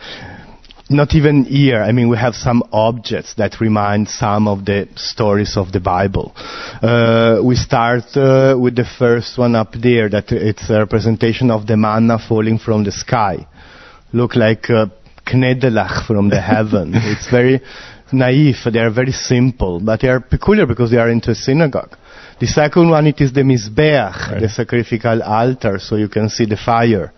[0.92, 1.84] Not even here.
[1.84, 6.34] I mean, we have some objects that remind some of the stories of the Bible.
[6.36, 11.68] Uh, we start uh, with the first one up there, that it's a representation of
[11.68, 13.48] the manna falling from the sky.
[14.14, 14.88] Look like uh,
[15.28, 16.94] knedelach from the heaven.
[16.96, 17.62] it's very
[18.12, 18.56] naive.
[18.74, 21.96] They are very simple, but they are peculiar because they are into a synagogue.
[22.40, 26.58] The second one, it is the Mizbeach, the sacrificial altar, so you can see the
[26.58, 27.14] fire.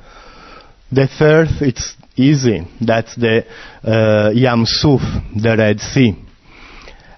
[0.91, 2.68] The third, it's easy.
[2.80, 3.45] That's the
[3.84, 5.02] uh, Yam Suf,
[5.35, 6.15] the Red Sea.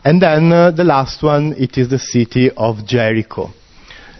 [0.05, 3.51] And then uh, the last one, it is the city of Jericho.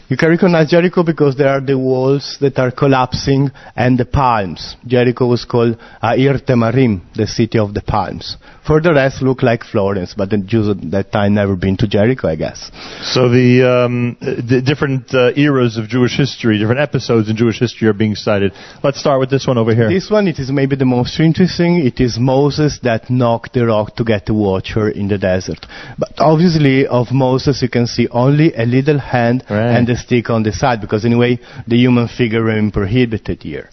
[0.10, 4.76] You can recognize Jericho because there are the walls that are collapsing and the palms.
[4.86, 8.38] Jericho was called Air Temarim, the city of the palms.
[8.66, 11.88] For the rest, look like Florence, but the Jews at that time never been to
[11.88, 12.72] Jericho, I guess.
[13.02, 17.90] So the, um, the different uh, eras of Jewish history, different episodes in Jewish history
[17.90, 18.54] are being cited.
[18.82, 19.90] Let's start with this one over here.
[19.90, 21.86] This one, it is maybe the most interesting.
[21.86, 25.66] It is Moses that knocked the rock to get the water in the desert.
[26.00, 29.76] But obviously, of Moses, you can see only a little hand Right.
[29.76, 31.38] and a stick on the side, because anyway,
[31.68, 33.70] the human figure remain prohibited here.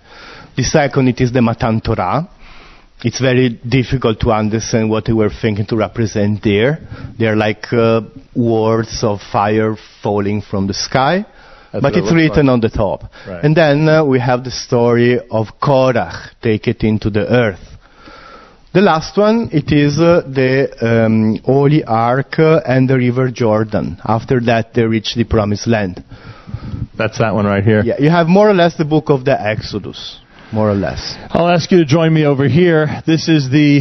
[0.56, 2.28] The second, it is the Matan Torah.
[3.02, 6.80] It's very difficult to understand what they were thinking to represent there.
[7.18, 8.02] They're like uh,
[8.34, 11.24] words of fire falling from the sky.
[11.72, 12.52] That's but it it's written like.
[12.54, 13.04] on the top.
[13.26, 13.44] Right.
[13.44, 17.60] And then uh, we have the story of Korach, take it into the earth.
[18.72, 23.98] The last one, it is uh, the um, Holy Ark uh, and the River Jordan.
[24.04, 26.04] After that, they reach the Promised Land.
[26.96, 27.82] That's that one right here.
[27.84, 30.20] Yeah, you have more or less the book of the Exodus,
[30.52, 31.16] more or less.
[31.30, 33.02] I'll ask you to join me over here.
[33.06, 33.80] This is the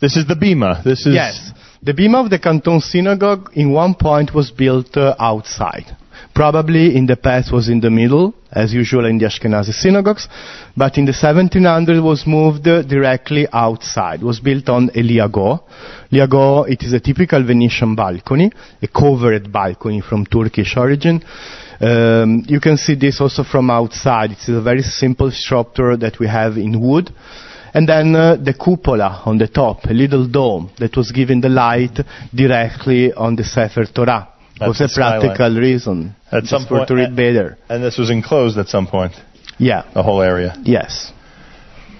[0.00, 0.82] this is the bima.
[0.82, 1.52] This is Yes.
[1.82, 5.84] The beam of the Canton Synagogue in one point was built uh, outside.
[6.34, 10.26] Probably in the past was in the middle, as usual in the Ashkenazi synagogues,
[10.76, 14.20] but in the 1700s was moved uh, directly outside.
[14.20, 15.62] It was built on a liago.
[16.10, 18.50] Liago, it is a typical Venetian balcony,
[18.82, 21.22] a covered balcony from Turkish origin.
[21.84, 24.30] Um, you can see this also from outside.
[24.30, 27.10] It's a very simple structure that we have in wood.
[27.74, 31.48] And then uh, the cupola on the top, a little dome that was giving the
[31.48, 31.98] light
[32.34, 34.28] directly on the Sefer Torah.
[34.58, 35.56] That's was a practical skyline.
[35.56, 36.16] reason.
[36.30, 37.58] At some for point- to read better.
[37.68, 39.12] and this was enclosed at some point.
[39.58, 39.82] Yeah.
[39.92, 40.54] The whole area.
[40.62, 41.12] Yes.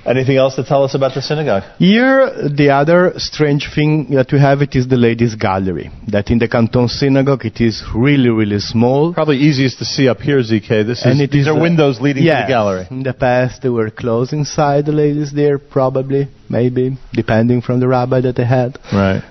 [0.06, 1.62] Anything else to tell us about the synagogue?
[1.78, 5.90] Here, the other strange thing that we have it is the ladies' gallery.
[6.08, 9.14] That in the Canton Synagogue, it is really, really small.
[9.14, 10.86] Probably easiest to see up here, ZK.
[10.86, 12.86] This is, And it these is, are windows leading to the gallery.
[12.90, 17.88] In the past, they were closed inside the ladies there, probably, maybe, depending from the
[17.88, 18.78] rabbi that they had.
[18.92, 19.22] Right.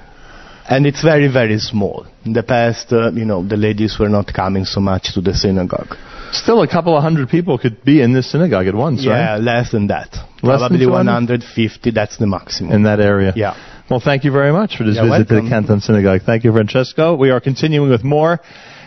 [0.68, 2.08] And it's very, very small.
[2.26, 5.34] In the past, uh, you know, the ladies were not coming so much to the
[5.34, 5.95] synagogue.
[6.34, 9.14] Still, a couple of hundred people could be in this synagogue at once, right?
[9.14, 9.41] Yeah, right?
[9.41, 10.10] less than that.
[10.41, 11.05] Less than Probably 200?
[11.05, 12.72] 150, that's the maximum.
[12.72, 13.34] In that area.
[13.35, 13.55] Yeah.
[13.89, 15.49] Well, thank you very much for this You're visit to the.
[15.49, 16.22] Canton Synagogue.
[16.26, 17.15] Thank you, Francesco.
[17.15, 18.39] We are continuing with more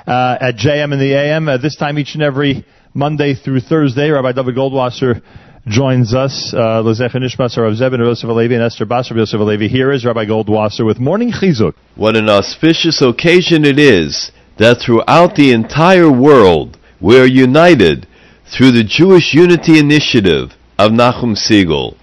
[0.07, 1.49] uh, at JM and the AM.
[1.49, 2.65] Uh, this time, each and every
[2.95, 5.23] Monday through Thursday, Rabbi David Goldwasser
[5.67, 6.55] joins us.
[6.57, 9.69] Uh, Lezech Nishmas, Rav Zebin, Rav Yosef Alevi, and Esther Basar, Rav Yosef Alevi.
[9.69, 11.75] Here is Rabbi Goldwasser with Morning Chizuk.
[11.95, 18.07] What an auspicious occasion it is that throughout the entire world we are united
[18.47, 21.97] through the Jewish Unity Initiative of Nachum Segal.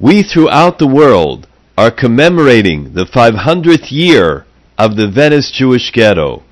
[0.00, 1.46] We throughout the world
[1.76, 4.46] are commemorating the 500th year
[4.76, 6.42] of the Venice Jewish Ghetto.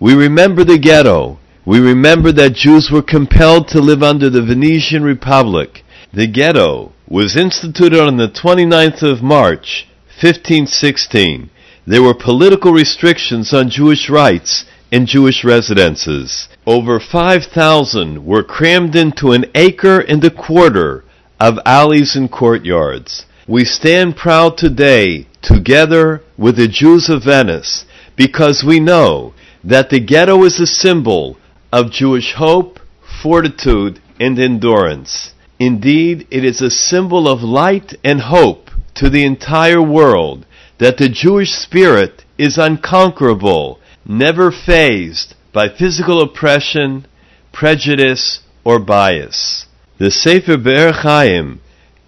[0.00, 1.38] We remember the ghetto.
[1.64, 5.84] We remember that Jews were compelled to live under the Venetian Republic.
[6.12, 9.86] The ghetto was instituted on the 29th of March,
[10.20, 11.50] 1516.
[11.86, 16.48] There were political restrictions on Jewish rights in Jewish residences.
[16.66, 21.04] Over 5,000 were crammed into an acre and a quarter
[21.38, 23.26] of alleys and courtyards.
[23.46, 27.84] We stand proud today, together with the Jews of Venice,
[28.16, 31.36] because we know that the ghetto is a symbol
[31.70, 32.80] of Jewish hope,
[33.22, 35.32] fortitude, and endurance.
[35.58, 40.46] Indeed, it is a symbol of light and hope to the entire world
[40.78, 47.06] that the Jewish spirit is unconquerable, never phased by physical oppression,
[47.52, 49.66] prejudice, or bias.
[49.98, 51.60] The Sefer Be'er Chaim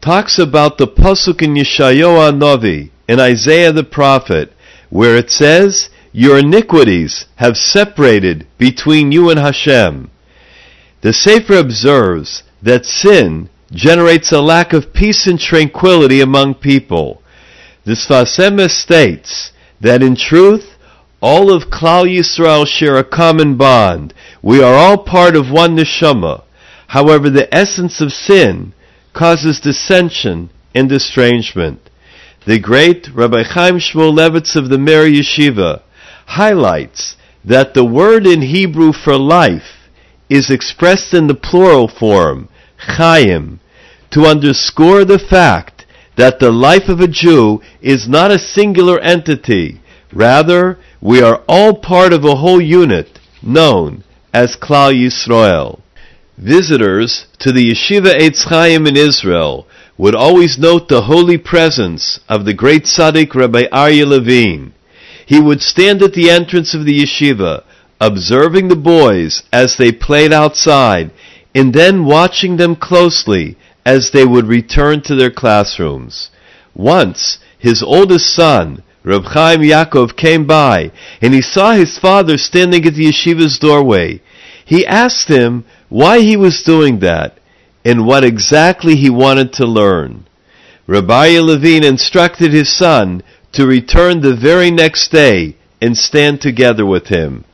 [0.03, 4.53] talks about the pasuk in Yeshayahu Novi in Isaiah the prophet,
[4.91, 10.11] where it says, "Your iniquities have separated between you and Hashem."
[11.03, 17.23] The Sefer observes that sin generates a lack of peace and tranquility among people.
[17.85, 20.76] The Sfas states that in truth,
[21.27, 24.15] all of Klal Yisrael share a common bond.
[24.43, 26.45] We are all part of one neshama.
[26.87, 28.75] However, the essence of sin
[29.13, 31.81] causes dissension and estrangement.
[32.47, 35.83] The great Rabbi Chaim Shmuel Levitz of the Mir Yeshiva
[36.27, 39.91] highlights that the word in Hebrew for life
[40.31, 43.59] is expressed in the plural form, Chaim,
[44.13, 49.81] to underscore the fact that the life of a Jew is not a singular entity.
[50.13, 55.81] Rather, we are all part of a whole unit known as Klal Yisrael.
[56.39, 59.67] Visitors to the Yeshiva Eitz Chaim in Israel
[59.99, 64.75] would always note the holy presence of the great tzaddik Rabbi Aryeh Levine.
[65.25, 67.65] He would stand at the entrance of the yeshiva,
[68.01, 71.11] observing the boys as they played outside,
[71.55, 76.31] and then watching them closely as they would return to their classrooms.
[76.75, 80.91] Once, his oldest son, Reb Chaim Yaakov, came by,
[81.23, 84.21] and he saw his father standing at the yeshiva's doorway.
[84.65, 87.39] He asked him why he was doing that,
[87.85, 90.27] and what exactly he wanted to learn.
[90.89, 93.23] Rabbi Levine instructed his son
[93.53, 97.45] to return the very next day and stand together with him.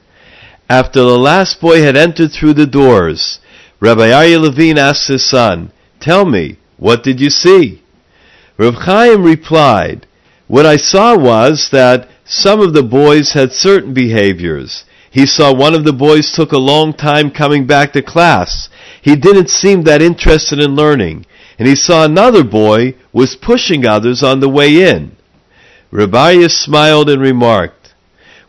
[0.70, 3.40] After the last boy had entered through the doors,
[3.78, 5.70] Rabbi Aryeh Levine asked his son,
[6.00, 7.82] Tell me, what did you see?
[8.56, 10.06] Reb Chaim replied,
[10.52, 14.84] What I saw was that some of the boys had certain behaviors.
[15.10, 18.68] He saw one of the boys took a long time coming back to class.
[19.00, 21.24] He didn't seem that interested in learning.
[21.58, 25.16] And he saw another boy was pushing others on the way in.
[25.90, 27.94] Rabbiah smiled and remarked,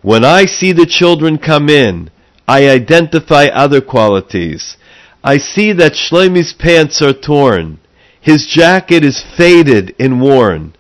[0.01, 2.11] When I see the children come in,
[2.45, 4.75] I identify other qualities.
[5.23, 7.80] I see that Shlomi's pants are torn.
[8.19, 10.73] His jacket is faded and worn.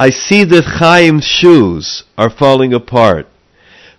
[0.00, 3.26] I see that Chaim's shoes are falling apart.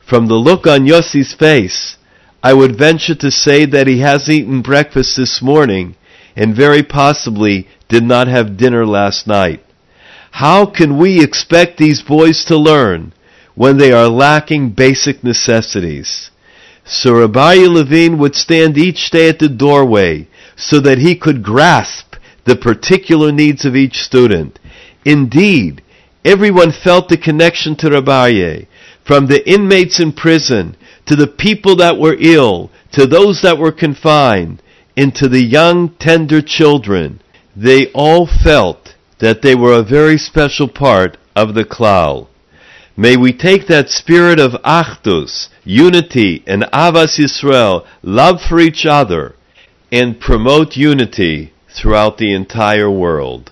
[0.03, 1.97] From the look on Yossi's face,
[2.41, 5.93] I would venture to say that he has eaten breakfast this morning
[6.35, 9.63] and very possibly did not have dinner last night.
[10.31, 13.13] How can we expect these boys to learn
[13.53, 16.31] when they are lacking basic necessities?
[16.83, 22.15] So Rabbi Levine would stand each day at the doorway so that he could grasp
[22.45, 24.57] the particular needs of each student.
[25.05, 25.83] Indeed,
[26.23, 28.63] everyone felt the connection to Rabbi,
[29.05, 30.75] from the inmates in prison
[31.05, 34.61] to the people that were ill, to those that were confined,
[34.95, 37.19] and to the young, tender children.
[37.55, 42.27] they all felt that they were a very special part of the Klal.
[42.95, 49.35] May we take that spirit of Achdus, unity, and Avas Yisrael, love for each other,
[49.91, 53.51] and promote unity throughout the entire world.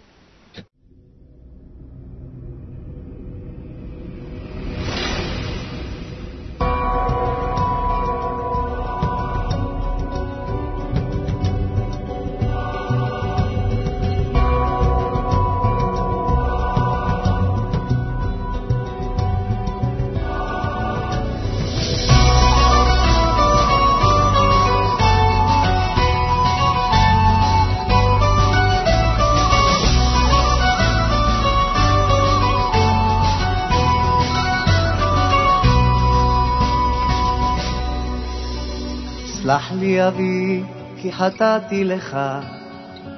[41.11, 42.17] חטאתי לך,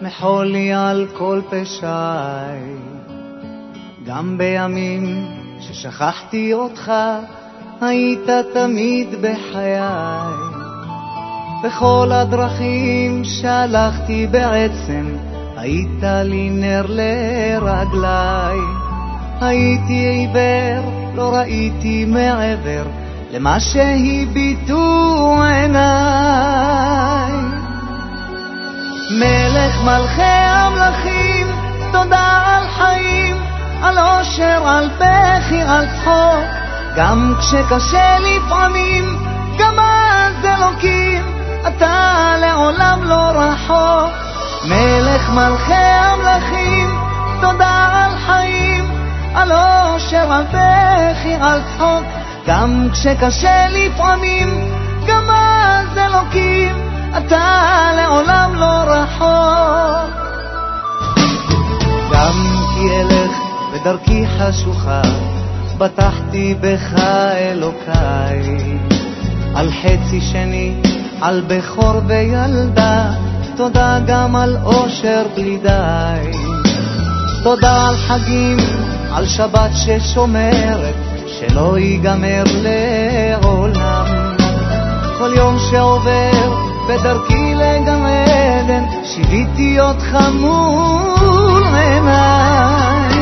[0.01, 2.75] מחול לי על כל פשעי.
[4.05, 5.25] גם בימים
[5.59, 6.91] ששכחתי אותך,
[7.81, 10.53] היית תמיד בחיי.
[11.63, 15.15] בכל הדרכים שהלכתי בעצם,
[15.57, 18.57] היית לי נר לרגליי.
[19.41, 22.83] הייתי עיוור, לא ראיתי מעבר,
[23.31, 27.42] למה שהביטו עיניי.
[29.09, 31.47] מלך מלכי המלכים,
[31.91, 33.37] תודה על חיים,
[33.83, 36.45] על אושר, על בכי, על צחוק.
[36.95, 39.17] גם כשקשה לפעמים,
[39.57, 41.21] גם אז אלוקים,
[41.67, 44.11] אתה לעולם לא רחוק.
[44.65, 46.89] מלך מלכי המלכים,
[47.41, 48.91] תודה על חיים,
[49.35, 52.03] על אושר, על בכי, על צחוק.
[52.47, 54.71] גם כשקשה לפעמים,
[55.07, 60.13] גם אז אלוקים, אתה לעולם לא רחוק.
[62.13, 62.33] גם
[62.73, 63.31] כי אלך
[63.73, 65.01] בדרכי חשוכה,
[65.77, 66.93] בטחתי בך
[67.33, 68.77] אלוקיי.
[69.55, 70.81] על חצי שני,
[71.21, 73.11] על בכור וילדה,
[73.55, 76.37] תודה גם על אושר בלי די.
[77.43, 78.57] תודה על חגים,
[79.13, 80.95] על שבת ששומרת,
[81.27, 84.05] שלא ייגמר לעולם.
[85.17, 93.13] כל יום שעובר בדרכי לגן עדן, שיוויתי אותך מול עיניי.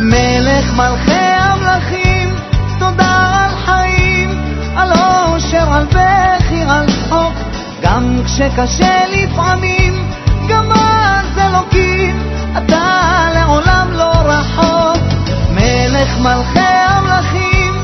[0.00, 2.34] מלך מלכי המלכים,
[2.78, 4.30] תודה על חיים,
[4.76, 7.34] על אושר, על בכי, על צחוק.
[7.82, 10.04] גם כשקשה לפעמים,
[10.48, 12.22] גם אז אלוקים,
[12.58, 15.02] אתה לעולם לא רחוק.
[15.50, 17.74] מלך מלכי המלכים,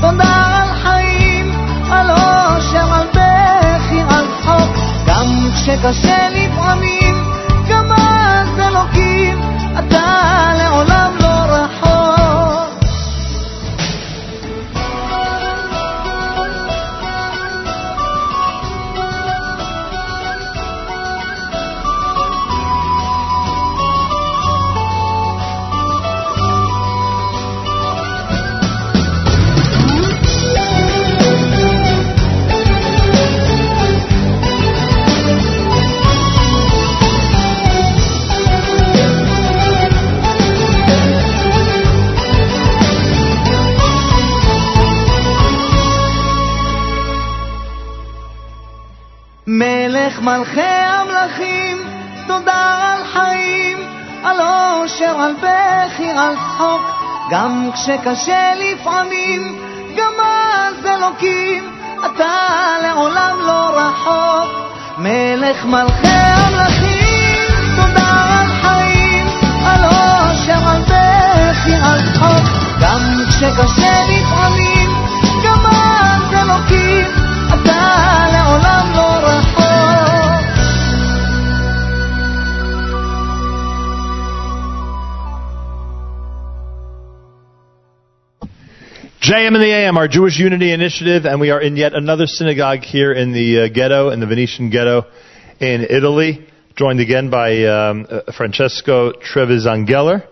[0.00, 1.52] תודה על חיים,
[1.90, 3.03] על אושר, על.
[5.66, 7.14] גם כשקשה לפעמים,
[7.70, 9.38] גם אז אלוקים,
[9.78, 10.33] אתה
[57.74, 59.58] כשקשה לפעמים,
[59.96, 61.70] גם אז אלוקים,
[62.06, 62.36] אתה
[62.82, 64.50] לעולם לא רחוק.
[64.98, 69.26] מלך מלכי המלכים, תודה על חיים,
[69.66, 72.48] על אושר, על בכי, על צחוק.
[72.80, 74.90] גם כשקשה לפעמים,
[75.44, 77.06] גם אז אלוקים,
[77.48, 78.93] אתה לעולם
[89.24, 92.80] JM and the AM, our Jewish Unity Initiative, and we are in yet another synagogue
[92.80, 95.06] here in the uh, ghetto, in the Venetian ghetto
[95.60, 96.46] in Italy,
[96.76, 100.26] joined again by um, uh, Francesco Trevisangeller,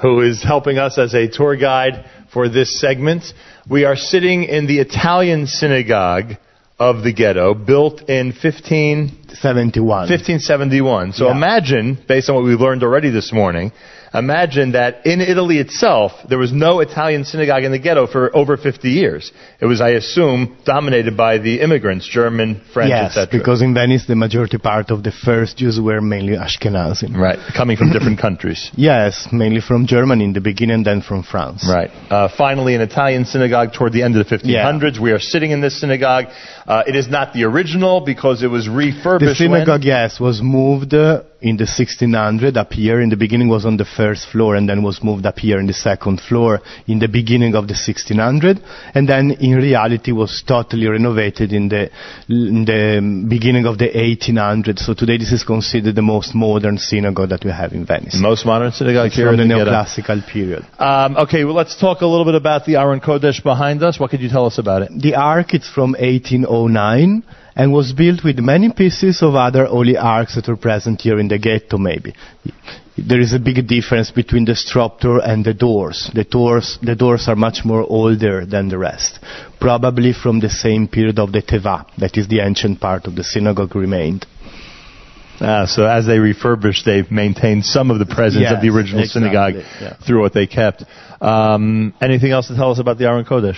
[0.00, 3.24] who is helping us as a tour guide for this segment.
[3.68, 6.38] We are sitting in the Italian synagogue
[6.78, 10.08] of the ghetto, built in 1571.
[10.08, 11.12] 1571.
[11.12, 11.36] So Yeah.
[11.36, 13.70] imagine, based on what we've learned already this morning,
[14.12, 18.56] imagine that in Italy itself, there was no Italian synagogue in the ghetto for over
[18.56, 19.32] 50 years.
[19.60, 23.38] It was, I assume, dominated by the immigrants, German, French, yes, etc.
[23.38, 27.16] because in Venice the majority part of the first Jews were mainly Ashkenazim.
[27.16, 28.70] Right, coming from different countries.
[28.74, 31.66] Yes, mainly from Germany in the beginning then from France.
[31.68, 31.90] Right.
[32.10, 34.98] Uh, finally, an Italian synagogue toward the end of the 1500s.
[35.00, 36.26] We are sitting in this synagogue.
[36.66, 39.40] Uh, it is not the original because it was The refurbished.
[39.40, 43.00] when- synagogue, yes, was moved uh, in the 1600 up here.
[43.00, 45.66] In the beginning was on the first floor and then was moved up here in
[45.66, 48.60] the second floor in the beginning of the 1600
[48.94, 51.90] and then in reality was totally renovated in the,
[52.28, 54.80] in the beginning of the 1800s.
[54.80, 58.18] So today this is considered the most modern synagogue that we have in Venice.
[58.20, 60.64] Most modern synagogue It's here from the neoclassical period.
[60.78, 63.98] Um, okay, well, let's talk a little bit about the Aron Kodesh behind us.
[63.98, 64.90] What could you tell us about it?
[64.94, 67.24] The ark is from 1809
[67.56, 71.28] and was built with many pieces of other holy arks that were present here in
[71.28, 72.14] the ghetto maybe.
[72.96, 76.10] There is a big difference between the structure and the doors.
[76.12, 79.20] The doors, the doors are much more older than the rest.
[79.58, 83.24] Probably from the same period of the Teva, that is the ancient part of the
[83.24, 84.26] synagogue remained.
[85.40, 89.22] Uh, so as they refurbished, they've maintained some of the presence of the original exactly,
[89.22, 89.96] synagogue yeah.
[90.06, 90.84] through what they kept.
[91.20, 93.56] Um, anything else to tell us about the Aron Kodesh?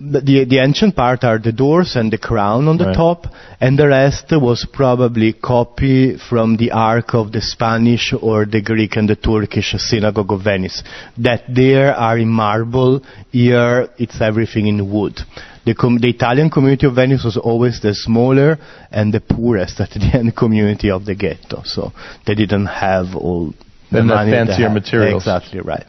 [0.00, 2.96] The, the, the ancient part are the doors and the crown on the Right.
[2.96, 3.26] top,
[3.60, 8.96] and the rest was probably copy from the ark of the Spanish or the Greek
[8.96, 10.82] and the Turkish synagogue of Venice.
[11.18, 15.20] That there are in marble, here it's everything in wood.
[15.66, 18.56] The, com- the Italian community of Venice was always the smaller
[18.90, 21.92] and the poorest at the end community of the ghetto, so
[22.26, 23.52] they didn't have all
[23.92, 25.24] the And the money they fancier materials.
[25.24, 25.84] Exactly right.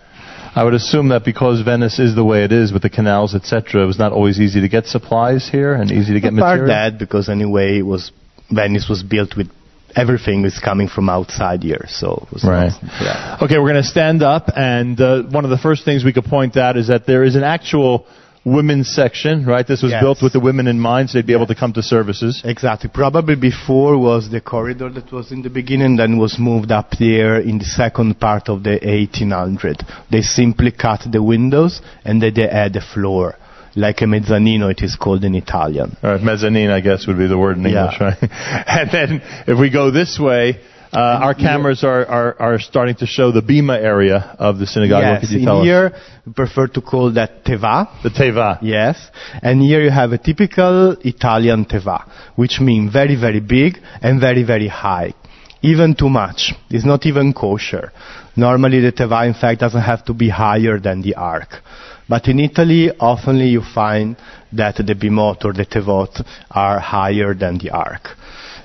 [0.53, 3.84] I would assume that because Venice is the way it is with the canals, etc.,
[3.84, 6.68] it was not always easy to get supplies here and easy to get Apart material.
[6.68, 8.11] that, because anyway, it was
[8.49, 9.49] Venice was built with
[9.95, 12.72] everything is coming from outside here, so it was Right.
[12.84, 13.38] not- yeah.
[13.41, 16.26] Okay, we're going to stand up, and uh, one of the first things we could
[16.26, 18.06] point out is that there is an actual
[18.44, 19.68] women's section, right?
[19.68, 20.02] This was Yes.
[20.02, 22.42] built with the women in mind, so they'd be able to come to services.
[22.44, 22.90] Exactly.
[22.92, 27.40] Probably before was the corridor that was in the beginning, then was moved up there
[27.40, 29.86] in the second part of the 1800.
[30.10, 33.36] They simply cut the windows and then they add a floor,
[33.76, 35.96] like a mezzanino it is called in Italian.
[36.02, 37.92] All right, mezzanine, I guess, would be the word in Yeah.
[37.92, 38.18] English, right?
[38.68, 40.60] and then if we go this way,
[40.94, 45.04] uh, our cameras are, are, are starting to show the bima area of the synagogue.
[45.04, 45.66] what yes, could you in tell us?
[45.66, 45.94] here
[46.26, 48.04] we prefer to call that teva.
[48.04, 48.60] The teva.
[48.62, 48.98] Yes,
[49.42, 54.44] and here you have a typical Italian teva, which means very, very big and very,
[54.44, 55.14] very high.
[55.62, 56.54] Even too much.
[56.70, 57.92] It's not even kosher.
[58.36, 61.62] Normally the teva, in fact, doesn't have to be higher than the ark.
[62.10, 64.18] But in Italy, oftenly you find
[64.52, 68.18] that the bimot or the tevot are higher than the ark.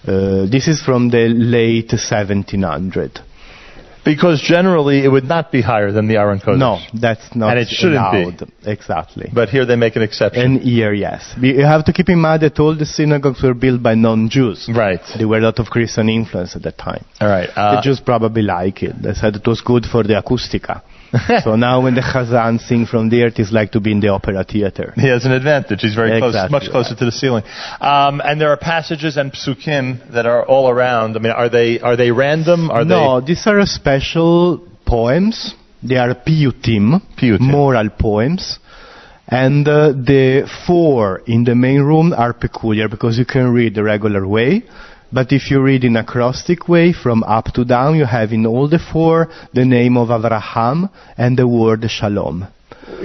[0.07, 3.21] Uh, this is from the late 1700.
[4.05, 6.59] Because generally it would not be higher than the Aron Kodesh.
[6.59, 8.23] No, that's not And it shouldn't be.
[8.23, 8.53] allowed.
[8.65, 9.29] Exactly.
[9.35, 10.43] But here they make an exception.
[10.45, 11.35] And here, yes.
[11.41, 14.69] You have to keep in mind that all the synagogues were built by non-Jews.
[14.73, 15.01] right.
[15.19, 17.05] There were a lot of Christian influence at that time.
[17.21, 17.49] All right.
[17.57, 18.95] Uh, the Jews probably like it.
[19.03, 20.83] They said it was good for the acoustica.
[21.45, 24.09] so now when the Chazan sing from there, it is like to be in the
[24.09, 24.93] opera theater.
[24.97, 25.81] He has an advantage.
[25.83, 26.99] He's very close, Exactly, much closer right.
[26.99, 27.45] to the ceiling.
[27.81, 31.17] Um, and there are passages and psukim that are all around.
[31.17, 32.71] I mean, are they are they random?
[32.71, 35.55] Are no, these are special poems.
[35.83, 37.41] They are piyutim, Piyutim.
[37.41, 38.59] moral poems.
[39.29, 43.83] And uh, the four in the main room are peculiar because you can read the
[43.83, 44.63] regular way.
[45.13, 48.69] But if you read in acrostic way from up to down, you have in all
[48.69, 52.47] the four the name of Avraham and the word shalom.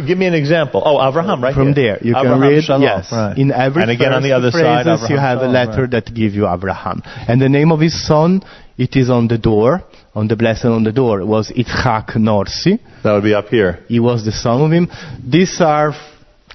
[0.07, 0.81] Give me an example.
[0.85, 1.97] Oh, Avraham, right From here.
[1.97, 2.81] there, you Avraham can read, Shalom.
[2.83, 3.37] yes, Right.
[3.37, 5.91] in every and again on the other side, phrases you Avraham have a letter right.
[5.91, 7.01] that give you Abraham.
[7.27, 8.43] And the name of his son,
[8.77, 9.83] it is on the door,
[10.15, 12.79] on the blessing on the door, It was Itzhak Norsi.
[13.03, 13.79] That would be up here.
[13.87, 14.87] He was the son of him.
[15.27, 15.93] These are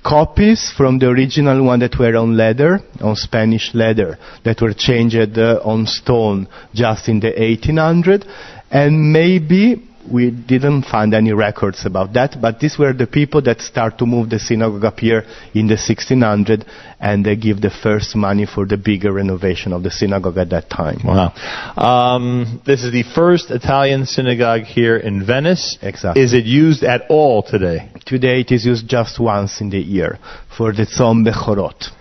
[0.05, 5.39] copies from the original one that were on leather, on Spanish leather, that were changed
[5.39, 8.24] uh, on stone just in the 1800.
[8.70, 13.61] And maybe we didn't find any records about that, but these were the people that
[13.61, 15.24] start to move the synagogue up here
[15.55, 16.65] in the 1600,
[17.01, 20.70] and they give the first money for the bigger renovation of the synagogue at that
[20.70, 21.01] time.
[21.05, 21.33] Wow.
[21.77, 25.78] Um, this is the first Italian synagogue here in Venice.
[25.83, 26.23] Exactly.
[26.23, 27.91] Is it used at all today?
[28.05, 30.19] Today it is used just once in the year
[30.57, 31.95] for the Tzom Bechorot.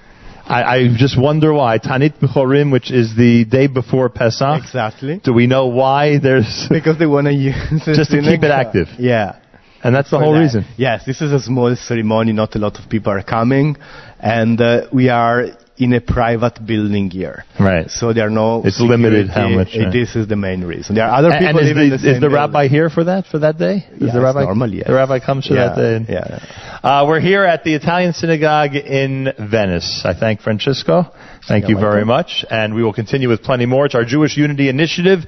[0.48, 1.80] I, I just wonder why.
[1.80, 4.62] Tanit B'chorim, which is the day before Pesach.
[4.64, 5.20] Exactly.
[5.24, 6.68] Do we know why there's...
[6.70, 7.56] Because they want to use
[7.86, 8.88] the Just to keep it active.
[9.00, 9.40] Yeah.
[9.84, 10.40] And that's the whole that.
[10.40, 10.66] reason.
[10.78, 12.32] Yes, this is a small ceremony.
[12.34, 13.78] Not a lot of people are coming,
[14.20, 17.44] and uh, we are in a private building here.
[17.60, 17.90] Right.
[17.90, 18.62] So there are no.
[18.64, 19.90] It's limited how much, yeah.
[19.92, 20.96] This is the main reason.
[20.96, 22.32] There are other And- people and is the, the is the building.
[22.32, 23.86] rabbi here for that for that day?
[24.00, 24.88] Is the rabbi normally, yes.
[24.88, 26.06] the rabbi comes for that Yeah, day?
[26.14, 26.80] yeah.
[26.84, 30.04] Uh, we're here at the Italian synagogue in Venice.
[30.06, 31.12] I thank Francesco.
[31.48, 33.86] Thank you very much, and we will continue with plenty more.
[33.86, 35.20] It's our Jewish Unity Initiative.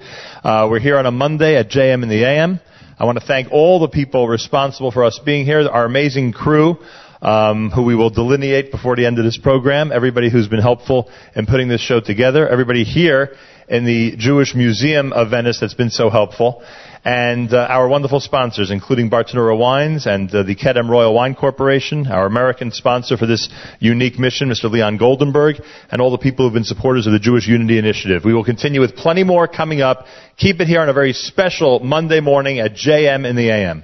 [0.44, 2.60] Uh, we're here on a Monday at JM in the AM.
[3.00, 6.78] I want to thank all the people responsible for us being here, our amazing crew.
[7.20, 9.92] Um, who we will delineate before the end of this program.
[9.92, 12.48] Everybody who's been helpful in putting this show together.
[12.48, 13.36] Everybody here
[13.68, 16.64] in the Jewish Museum of Venice that's been so helpful.
[17.04, 22.08] And uh, our wonderful sponsors, including Bartenura Wines and uh, the Kedem Royal Wine Corporation,
[22.08, 23.50] our American sponsor for this
[23.80, 24.70] unique mission, Mr.
[24.70, 28.26] Leon Goldenberg, and all the people who've been supporters of the Jewish Unity Initiative.
[28.26, 30.06] We will continue with plenty more coming up.
[30.38, 33.84] Keep it here on a very special Monday morning at JM in the AM.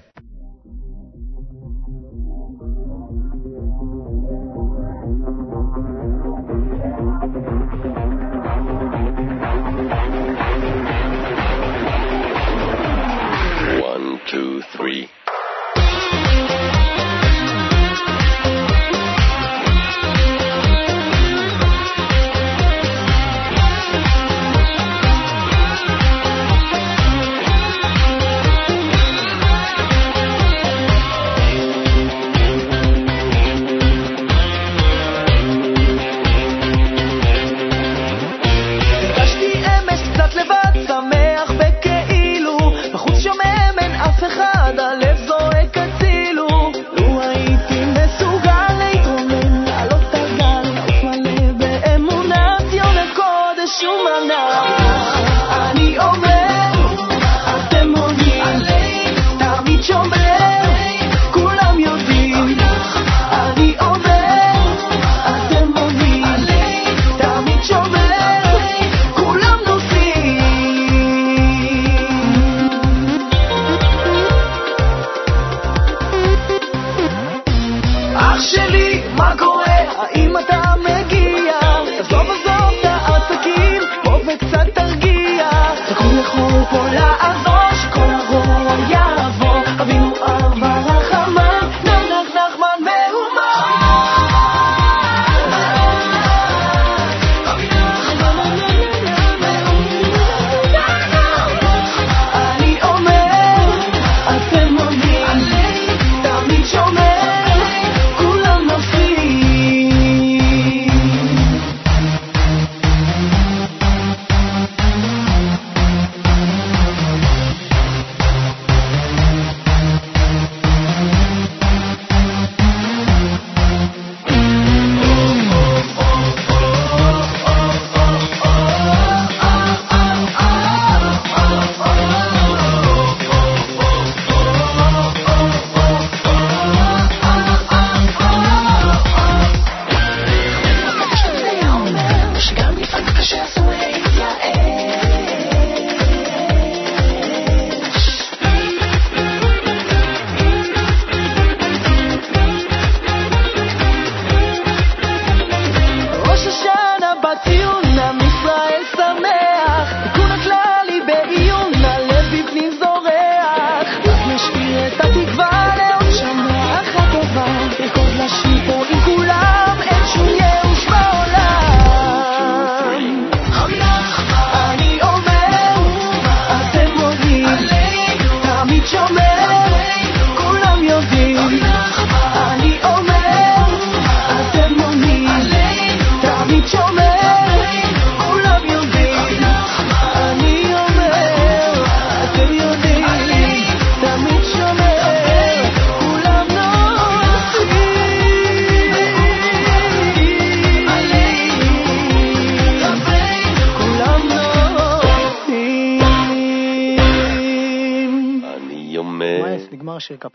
[84.35, 85.49] וקצת תרגיע.
[85.89, 87.62] תקום יכול פה לעזור,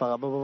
[0.01, 0.38] apparemment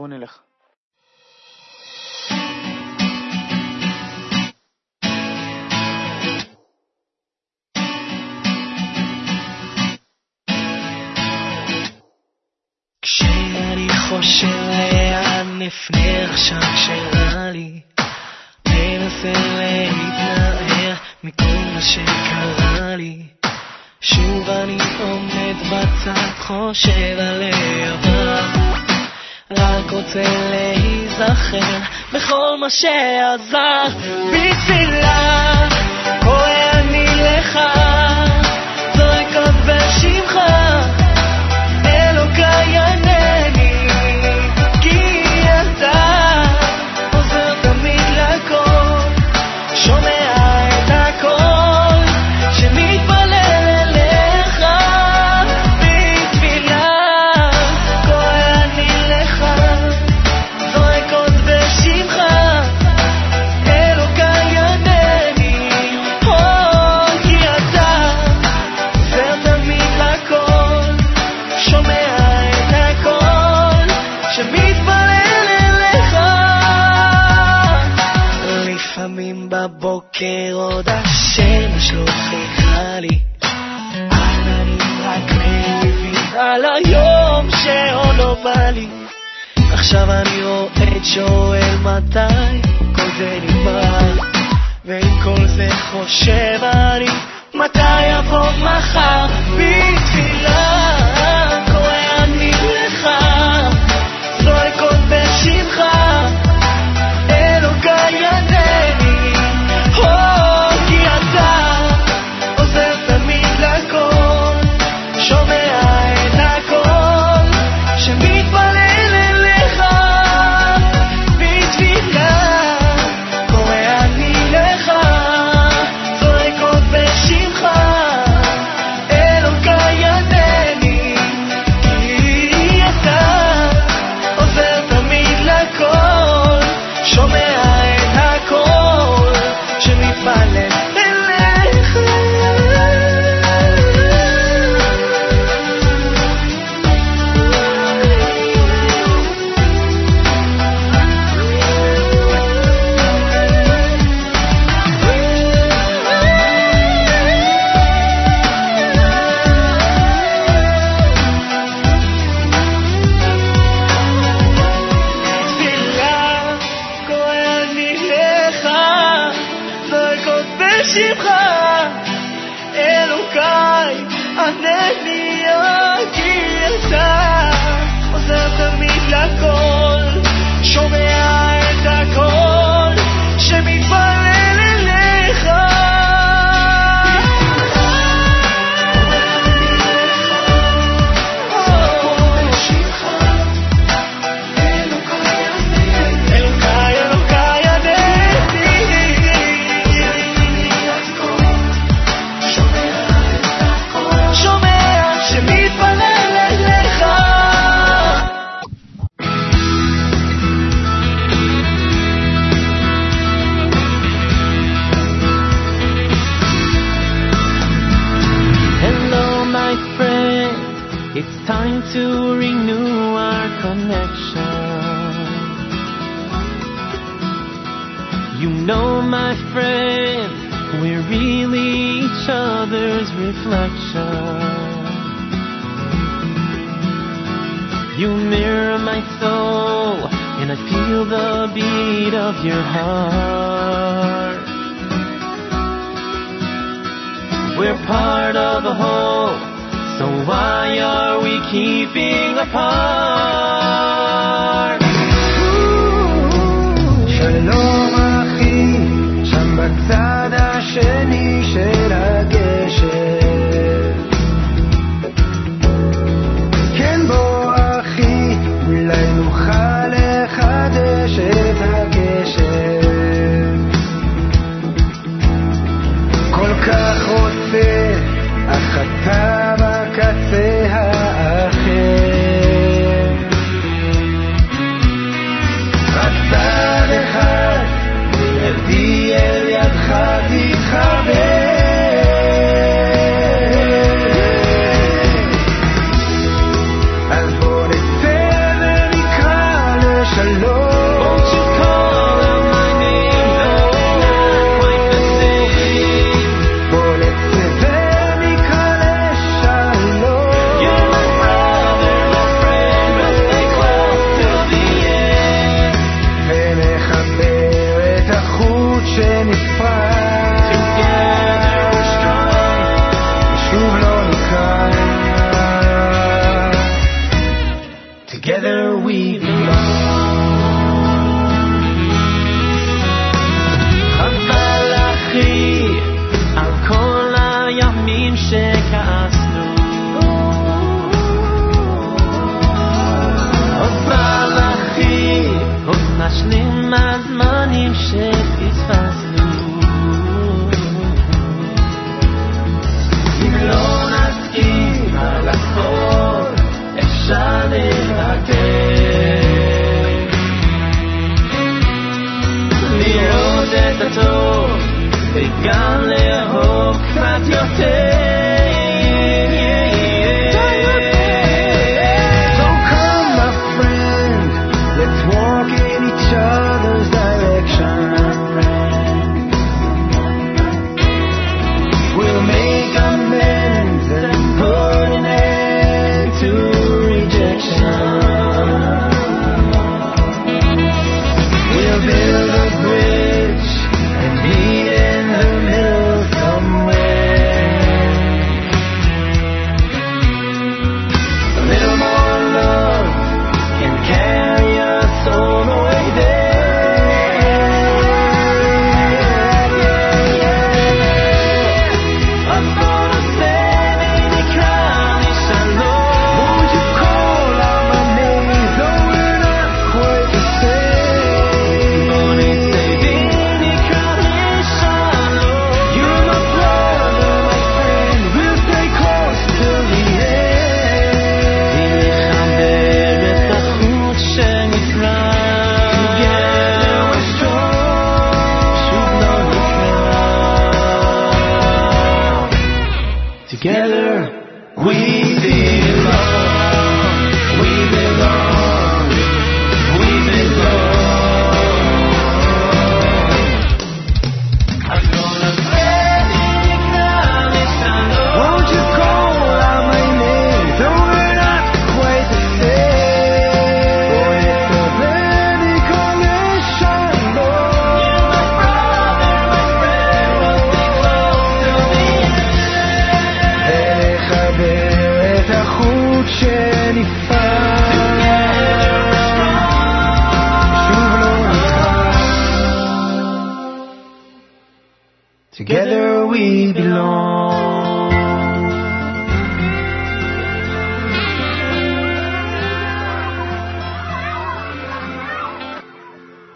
[32.65, 34.14] Moshe Azar.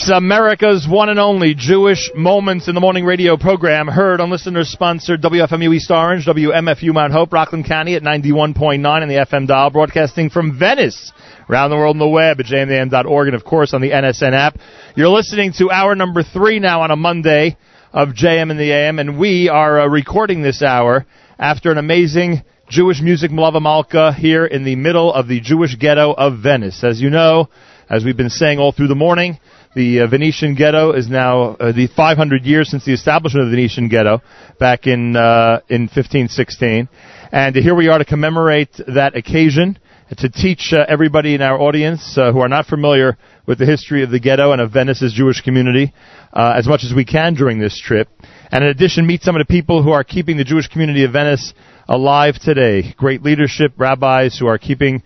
[0.09, 5.75] America's one and only Jewish Moments in the Morning radio program, heard on listener-sponsored WFMU
[5.75, 10.57] East Orange, WMFU Mount Hope, Rockland County at 91.9 on the FM dial, broadcasting from
[10.57, 11.11] Venice,
[11.49, 14.57] around the world on the web at jmam.org, and of course on the NSN app.
[14.95, 17.57] You're listening to hour number three now on a Monday
[17.91, 21.05] of JM and the AM, and we are uh, recording this hour
[21.37, 26.13] after an amazing Jewish music Melave Malka here in the middle of the Jewish ghetto
[26.13, 26.83] of Venice.
[26.83, 27.49] As you know,
[27.89, 29.39] as we've been saying all through the morning,
[29.75, 33.55] the uh, Venetian ghetto is now uh, the 500 years since the establishment of the
[33.55, 34.21] Venetian ghetto
[34.59, 36.89] back in uh, in 1516,
[37.31, 39.77] and here we are to commemorate that occasion
[40.17, 43.15] to teach uh, everybody in our audience uh, who are not familiar
[43.45, 45.93] with the history of the ghetto and of Venice's Jewish community
[46.33, 48.07] uh, as much as we can during this trip,
[48.51, 51.13] and in addition meet some of the people who are keeping the Jewish community of
[51.13, 51.53] Venice
[51.87, 52.95] alive today.
[52.97, 55.03] Great leadership, rabbis who are keeping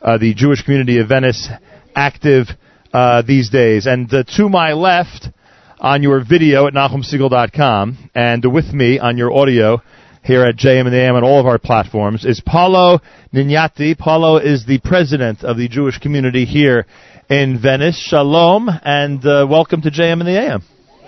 [0.00, 1.48] the Jewish community of Venice
[1.96, 2.46] active
[2.92, 3.86] uh, these days.
[3.86, 5.28] And uh, to my left
[5.78, 9.80] on your video at NachumSegal.com and with me on your audio
[10.24, 13.00] here at JM in the AM on all of our platforms is Paolo
[13.32, 13.96] Gnignati.
[13.96, 16.86] Paolo is the president of the Jewish community here
[17.30, 17.98] in Venice.
[17.98, 20.62] Shalom and uh, welcome to JM in the AM.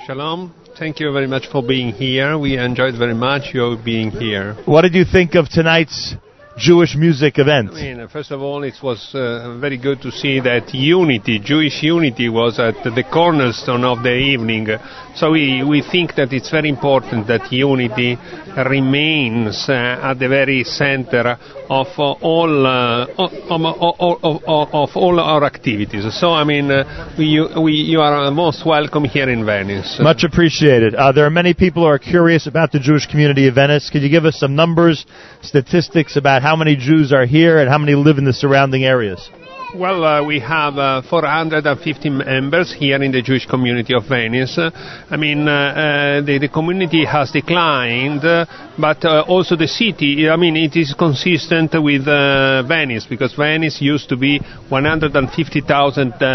[0.06, 0.54] Shalom.
[0.78, 2.38] Thank you very much for being here.
[2.38, 4.54] We enjoyed very much your being here.
[4.64, 6.14] What did you think of tonight's
[6.60, 7.70] Jewish music event?
[7.70, 11.82] I mean, first of all, it was uh, very good to see that unity, Jewish
[11.82, 14.68] unity, was at the cornerstone of the evening.
[15.16, 18.18] So we, we think that it's very important that unity
[18.56, 21.38] remains uh, at the very center
[21.70, 26.04] of uh, all uh, of, of, of, of all our activities.
[26.20, 29.98] So I mean, uh, we, we, you are most welcome here in Venice.
[30.00, 30.94] Much appreciated.
[30.94, 33.88] Uh, there are many people who are curious about the Jewish community of Venice.
[33.88, 35.06] Could you give us some numbers,
[35.42, 39.30] statistics about how many Jews are here and how many live in the surrounding areas?
[39.72, 44.58] Well, uh, we have uh, 450 members here in the Jewish community of Venice.
[44.58, 44.70] Uh,
[45.08, 50.34] I mean, uh, uh, the, the community has declined, uh, but also the city, I
[50.36, 56.26] mean, it is consistent with Venice, because Venice used to be 150,000 uh,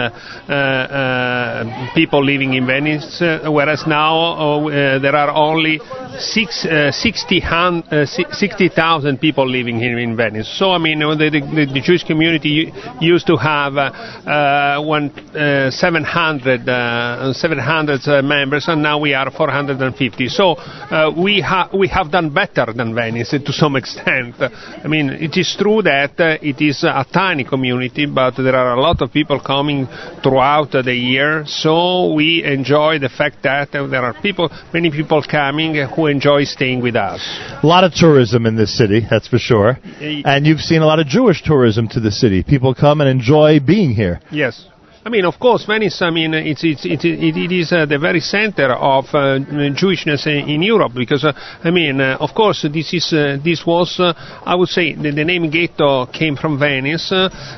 [0.48, 5.82] uh, uh, people living in Venice, whereas now there are only
[6.20, 10.48] six, uh, 60 uh, 60,000 people living here in Venice.
[10.58, 12.72] So, I mean, the, the, the Jewish community
[13.02, 19.14] used used to have uh, one, uh, 700, uh, 700 uh, members, and now we
[19.14, 20.28] are 450.
[20.30, 24.36] So uh, we, ha- we have done better than Venice to some extent.
[24.40, 28.76] I mean, it is true that uh, it is a tiny community, but there are
[28.76, 29.88] a lot of people coming
[30.24, 31.44] throughout the year.
[31.46, 36.82] So we enjoy the fact that there are people, many people coming who enjoy staying
[36.82, 37.22] with us.
[37.64, 39.78] A lot of tourism in this city, that's for sure.
[40.00, 42.44] And you've seen a lot of Jewish tourism to the city.
[42.44, 44.20] People come and enjoy being here.
[44.32, 44.66] Yes.
[45.08, 46.02] I mean, of course, Venice.
[46.02, 49.38] I mean, it's it's it, it, it is uh, the very center of uh,
[49.78, 51.32] Jewishness in, in Europe because uh,
[51.64, 54.14] I mean, uh, of course, this is uh, this was uh,
[54.44, 57.12] I would say the, the name ghetto came from Venice,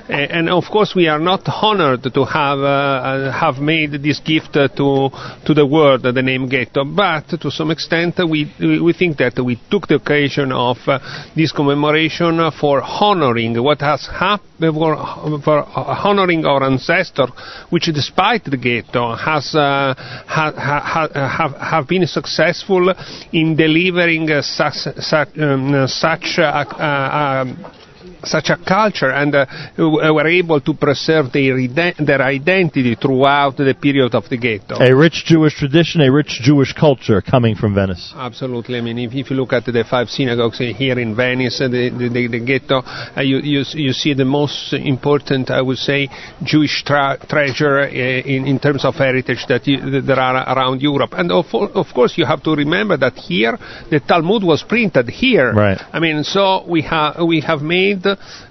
[0.09, 2.59] and of course we are not honored to have
[3.33, 5.09] have made this gift to
[5.45, 9.57] to the world the name ghetto, but to some extent we we think that we
[9.71, 10.77] took the occasion of
[11.33, 14.95] this commemoration for honoring what has happened for,
[16.05, 17.29] honoring our ancestors
[17.69, 22.93] which despite the ghetto has uh, ha, ha, ha, have, have been successful
[23.31, 25.87] in delivering uh, such, such, um, uh,
[26.39, 27.65] uh, um,
[28.23, 29.45] such a culture and uh,
[29.77, 31.55] were able to preserve their,
[31.99, 34.77] their identity throughout the period of the ghetto.
[34.79, 38.13] A rich Jewish tradition, a rich Jewish culture coming from Venice.
[38.15, 38.77] Absolutely.
[38.77, 41.89] I mean, if, if you look at the five synagogues here in Venice, uh, the,
[41.89, 46.09] the, the, the ghetto, uh, you, you, you see the most important, I would say,
[46.43, 50.81] Jewish tra- treasure uh, in, in terms of heritage that, you, that there are around
[50.81, 51.11] Europe.
[51.13, 53.57] And of, of course, you have to remember that here,
[53.89, 55.53] the Talmud was printed here.
[55.53, 55.79] Right.
[55.91, 58.03] I mean, so we, ha- we have made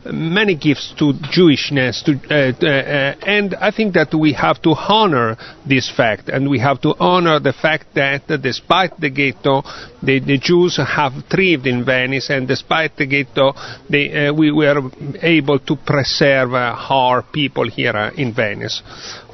[0.05, 5.37] many gifts to Jewishness, to, uh, uh, and I think that we have to honor
[5.67, 9.63] this fact, and we have to honor the fact that uh, despite the ghetto,
[10.03, 13.53] the, the Jews have thrived in Venice, and despite the ghetto,
[13.91, 14.91] they, uh, we were
[15.23, 18.83] able to preserve uh, our people here uh, in Venice.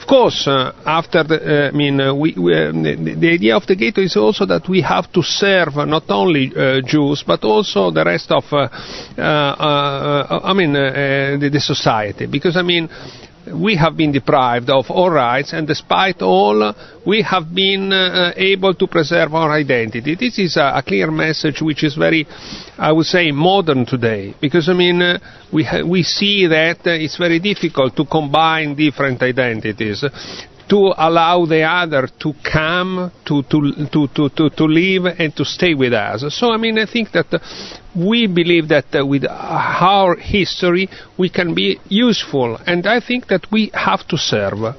[0.03, 3.55] Of course, uh, after the, uh, I mean, uh, we, we, uh, the, the idea
[3.57, 7.23] of the ghetto is also that we have to serve uh, not only uh, Jews
[7.25, 8.57] but also the rest of, uh,
[9.17, 10.12] uh, uh,
[10.45, 12.27] I mean, uh, uh, the, the society.
[12.27, 12.89] Because I mean,
[13.53, 16.75] we have been deprived of all rights, and despite all,
[17.05, 20.15] we have been uh, able to preserve our identity.
[20.15, 22.27] This is a, a, clear message which is very,
[22.79, 24.35] I would say, modern today.
[24.41, 25.19] Because, I mean, uh,
[25.53, 30.05] we, we see that uh, it's very difficult to combine different identities
[30.69, 35.45] to allow the other to come, to, to, to, to, to, to live and to
[35.45, 36.25] stay with us.
[36.35, 37.39] So, I mean, I think that uh,
[37.95, 43.47] we believe that uh, with our history we can be useful, and I think that
[43.51, 44.77] we have to serve.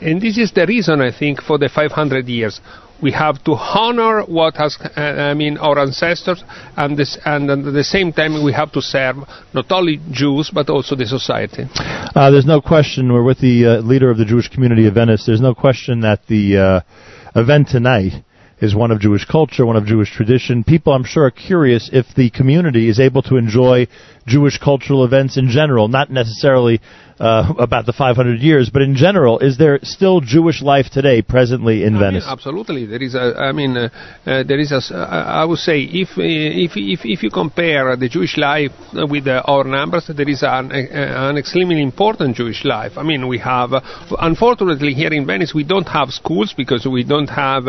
[0.00, 2.60] And this is the reason, I think, for the 500 years.
[3.00, 6.42] We have to honor what has, uh, I mean, our ancestors,
[6.76, 9.16] and, this, and at the same time we have to serve
[9.54, 11.64] not only Jews but also the society.
[11.74, 15.24] Uh, there's no question, we're with the uh, leader of the Jewish community of Venice,
[15.26, 18.24] there's no question that the uh, event tonight
[18.60, 20.64] is one of Jewish culture, one of Jewish tradition.
[20.64, 23.86] People, I'm sure, are curious if the community is able to enjoy
[24.26, 26.80] Jewish cultural events in general, not necessarily
[27.20, 31.84] uh, about the 500 years, but in general, is there still Jewish life today presently
[31.84, 32.24] in I Venice?
[32.24, 33.34] Mean, absolutely, there is a.
[33.36, 33.88] I mean, uh,
[34.26, 34.76] uh, there is a.
[34.94, 39.26] Uh, I would say if uh, if if if you compare the Jewish life with
[39.28, 42.92] our numbers, there is an uh, an extremely important Jewish life.
[42.96, 43.70] I mean, we have.
[44.18, 47.64] unfortunately, here in Venice, we don't have schools because we don't have.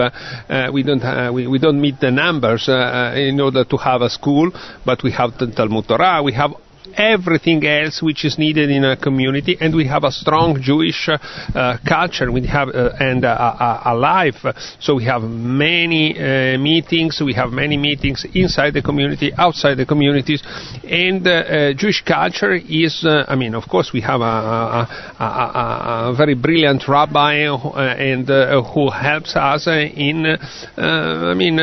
[0.74, 4.52] we don't we, we don't meet the numbers in order to have a school,
[4.86, 6.22] but we have the Talmud Torah.
[6.24, 6.52] We have
[6.96, 11.78] everything else which is needed in a community, and we have a strong Jewish uh,
[11.88, 12.32] culture.
[12.32, 14.46] We have uh, and a, a, life.
[14.80, 17.22] So we have many uh, meetings.
[17.24, 20.44] We have many meetings inside the community, outside the communities,
[20.84, 23.06] and uh, Jewish culture is.
[23.06, 24.88] uh, I mean, of course, we have a,
[25.20, 28.28] a, a very brilliant rabbi, uh, and
[28.74, 30.38] who helps us in.
[30.78, 31.60] I mean,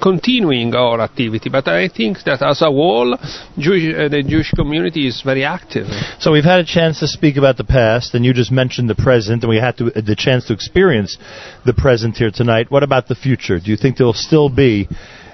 [0.00, 1.48] continuing our activity.
[1.50, 3.16] But I think that as a whole,
[3.58, 5.86] Jewish, the Jewish community is very active.
[6.18, 8.94] So we've had a chance to speak about the past, and you just mentioned the
[8.94, 11.18] present, and we had to, the chance to experience
[11.64, 12.70] the present here tonight.
[12.70, 13.58] What about the future?
[13.58, 14.88] Do you think there will still be,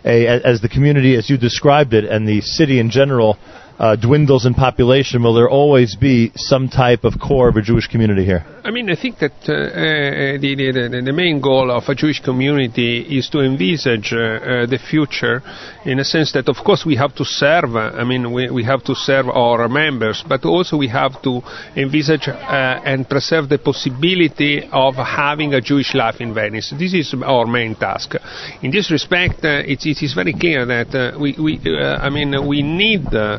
[0.04, 3.38] a, as the community, as you described it, and the city in general,
[3.78, 7.86] uh, dwindles in population, will there always be some type of core of a Jewish
[7.86, 8.44] community here?
[8.64, 12.20] I mean, I think that uh, uh, the, the, the, main goal of a Jewish
[12.20, 15.42] community is to envisage uh, the future
[15.86, 18.84] in a sense that, of course, we have to serve, I mean, we, we have
[18.84, 21.40] to serve our members, but also we have to
[21.76, 26.74] envisage uh, and preserve the possibility of having a Jewish life in Venice.
[26.78, 28.16] This is our main task.
[28.62, 32.62] In this respect, uh, it, it is very clear that we, we I mean, we
[32.62, 33.38] need uh,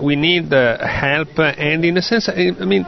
[0.00, 2.86] we need uh, help, uh, and in a sense, I, I mean,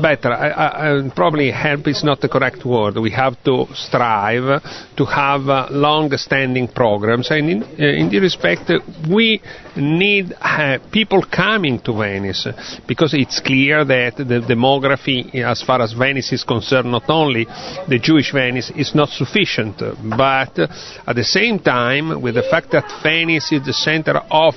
[0.00, 1.10] better.
[1.14, 2.96] Probably help is not the correct word.
[2.98, 4.62] We have to strive
[4.96, 8.78] to have uh, long-standing programs, and in, uh, in this respect, uh,
[9.10, 9.40] we
[9.76, 12.46] need uh, people coming to Venice
[12.86, 17.44] because it's clear that the demography, as far as Venice is concerned, not only
[17.88, 20.66] the Jewish Venice, is not sufficient, but uh,
[21.06, 24.54] at the same time, with the fact that Venice is the center of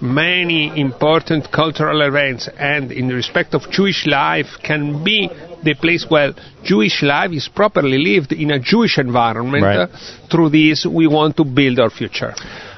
[0.00, 4.23] many important cultural events and in respect of Jewish life
[4.62, 5.28] can be
[5.62, 6.32] the place where
[6.62, 9.64] Jewish life is properly lived in a Jewish environment.
[9.64, 9.78] Right.
[9.78, 12.34] Uh, through this, we want to build our future.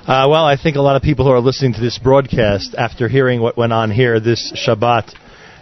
[0.07, 3.09] Uh, well, I think a lot of people who are listening to this broadcast, after
[3.09, 5.15] hearing what went on here this Shabbat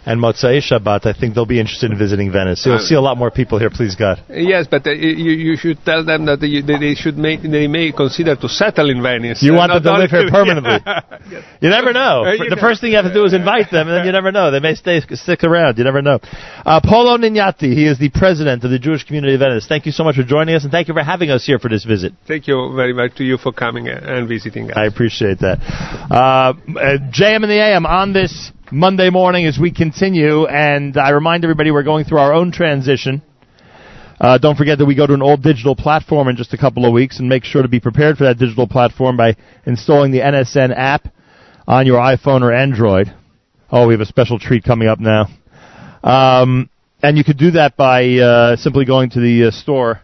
[0.05, 2.65] and Motzai Shabbat, I think they'll be interested in visiting Venice.
[2.65, 4.21] You'll Uh, see a lot more people here, please God.
[4.29, 7.91] Yes, but uh, you, you should tell them that they, they should make, they may
[7.91, 9.41] consider to settle in Venice.
[9.41, 10.79] You want them to live here permanently.
[11.61, 12.25] You never know.
[12.25, 12.61] Uh, you the know.
[12.61, 14.51] first thing you have to do is invite them, and then you never know.
[14.51, 15.77] They may stay stick around.
[15.77, 16.19] You never know.
[16.65, 19.65] Uh, Paolo Gnignati, he is the president of the Jewish community of Venice.
[19.67, 21.69] Thank you so much for joining us, and thank you for having us here for
[21.69, 22.13] this visit.
[22.27, 24.77] Thank you very much to you for coming and visiting us.
[24.77, 25.57] I appreciate that.
[26.11, 26.53] Uh, uh,
[27.11, 31.69] JM and the AM on this Monday morning as we continue, and I remind everybody
[31.69, 33.21] we're going through our own transition.
[34.19, 36.83] Uh, don't forget that we go to an old digital platform in just a couple
[36.83, 39.35] of weeks, and make sure to be prepared for that digital platform by
[39.67, 41.07] installing the NSN app
[41.67, 43.13] on your iPhone or Android.
[43.71, 45.27] Oh, we have a special treat coming up now.
[46.03, 46.67] Um,
[47.03, 50.01] and you could do that by uh, simply going to the uh, store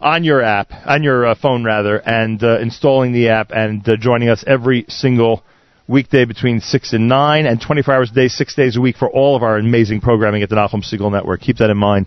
[0.00, 3.96] on your app, on your uh, phone rather, and uh, installing the app and uh,
[3.96, 5.44] joining us every single
[5.88, 9.08] weekday between 6 and 9 and 24 hours a day, 6 days a week for
[9.08, 11.40] all of our amazing programming at the Nachum Segal Network.
[11.40, 12.06] Keep that in mind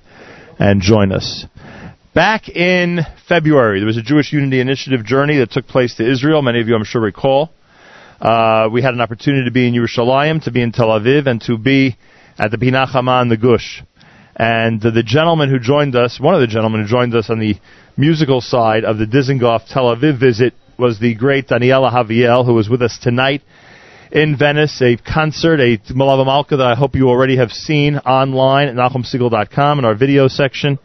[0.59, 1.45] and join us.
[2.13, 6.41] Back in February, there was a Jewish Unity Initiative journey that took place to Israel.
[6.43, 7.49] Many of you, I'm sure, recall.
[8.21, 11.41] Uh, we had an opportunity to be in Yerushalayim, to be in Tel Aviv, and
[11.41, 11.97] to be
[12.37, 13.81] at the Pina Chama, the Gush.
[14.35, 17.39] And uh, the gentleman who joined us, one of the gentlemen who joined us on
[17.39, 17.55] the
[17.97, 22.69] musical side of the Dizengoff Tel Aviv visit was the great Daniel Ahaviel, who was
[22.69, 23.41] with us tonight
[24.11, 28.67] in Venice, a concert, a Melave Malka that I hope you already have seen online
[28.67, 30.77] at NachumSegal.com in our video section.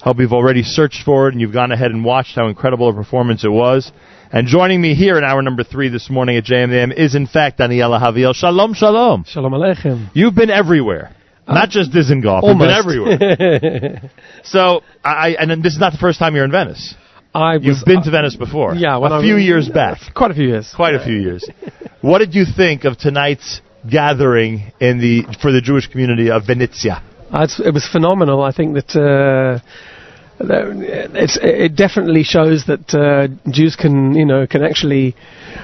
[0.00, 2.88] I Hope you've already searched for it and you've gone ahead and watched how incredible
[2.88, 3.90] a performance it was.
[4.32, 7.58] And joining me here in hour number three this morning at JMM is in fact
[7.58, 8.34] Daniel Ahaviel.
[8.34, 9.24] Shalom, shalom.
[9.26, 10.10] Shalom Aleichem.
[10.14, 11.14] You've been everywhere.
[11.46, 12.42] Uh, not just Dizengoff.
[12.44, 14.10] You've everywhere.
[14.44, 16.94] so, I, and this is not the first time you're in Venice.
[17.34, 18.74] I was, You've been to Venice before.
[18.74, 19.98] Yeah, a I few was- years back.
[20.14, 20.72] Quite a few years.
[20.74, 21.48] Quite a few years.
[22.00, 27.02] what did you think of tonight's gathering in the for the Jewish community of Venezia?
[27.30, 28.42] Uh, it was phenomenal.
[28.42, 29.60] I think that uh,
[30.40, 35.14] it's, it definitely shows that uh, Jews can, you know, can actually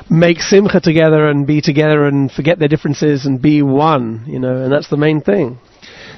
[0.09, 4.63] make simcha together and be together and forget their differences and be one, you know,
[4.65, 5.59] and that's the main thing.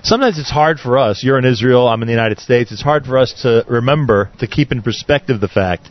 [0.03, 1.23] Sometimes it's hard for us.
[1.23, 1.89] You're in Israel.
[1.89, 2.71] I'm in the United States.
[2.71, 5.89] It's hard for us to remember to keep in perspective the fact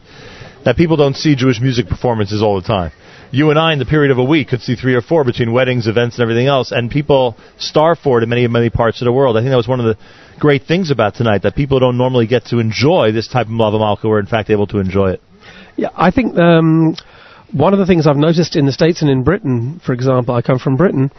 [0.63, 2.91] that people don't see Jewish music performances all the time.
[3.31, 5.51] You and I, in the period of a week, could see three or four between
[5.51, 9.05] weddings, events, and everything else, and people starve for it in many, many parts of
[9.05, 9.35] the world.
[9.35, 9.97] I think that was one of the
[10.39, 13.79] great things about tonight that people don't normally get to enjoy this type of Melave
[13.79, 14.07] Malka.
[14.07, 15.21] We're in fact able to enjoy it.
[15.75, 16.95] Yeah, I think um,
[17.51, 20.41] one of the things I've noticed in the States and in Britain, for example, I
[20.41, 21.11] come from Britain,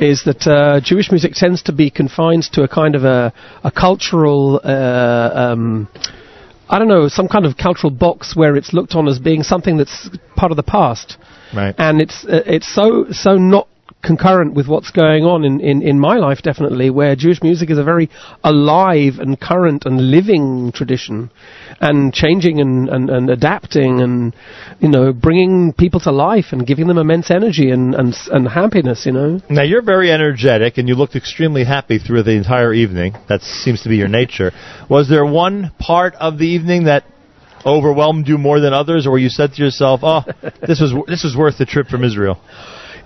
[0.00, 3.32] is that uh, Jewish music tends to be confined to a kind of a,
[3.64, 4.60] a cultural.
[4.62, 5.88] Uh, um,
[6.68, 9.76] I don't know, some kind of cultural box where it's looked on as being something
[9.76, 11.18] that's part of the past.
[11.54, 11.74] Right.
[11.76, 13.68] And it's uh, it's so so not
[14.02, 17.78] concurrent with what's going on in, in, in my life definitely where Jewish music is
[17.78, 18.10] a very
[18.42, 21.30] alive and current and living tradition
[21.82, 24.34] and changing and, and, and adapting and
[24.80, 29.04] you know bringing people to life and giving them immense energy and, and, and happiness
[29.04, 33.14] you know Now you're very energetic, and you looked extremely happy through the entire evening.
[33.28, 34.52] That seems to be your nature.
[34.88, 37.04] Was there one part of the evening that
[37.66, 40.22] overwhelmed you more than others, or you said to yourself, "Oh,
[40.60, 42.40] this was this was worth the trip from Israel"?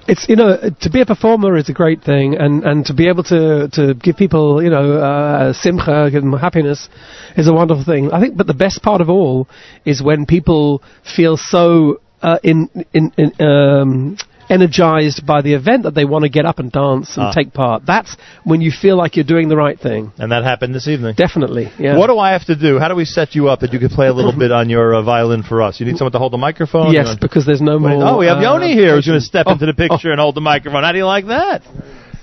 [0.08, 3.08] It's you know to be a performer is a great thing and and to be
[3.08, 6.88] able to to give people you know uh, simcha give them happiness
[7.36, 8.12] is a wonderful thing.
[8.12, 9.48] I think but the best part of all
[9.84, 10.82] is when people
[11.16, 14.16] feel so uh, in in, in um
[14.48, 17.32] energized by the event that they want to get up and dance and Ah.
[17.32, 20.74] take part that's when you feel like you're doing the right thing And that happened
[20.74, 21.14] this evening.
[21.16, 22.78] definitely yeah What do I have to do?
[22.78, 24.94] How do we set you up that you could play a little bit on your
[24.94, 25.80] uh, violin for us?
[25.80, 26.92] You need someone to hold the microphone.
[26.92, 29.46] yes because there's no more Oh, we have uh, Yoni here who's going to step
[29.48, 30.82] oh, into the picture and hold the microphone.
[30.84, 31.62] How do you like that?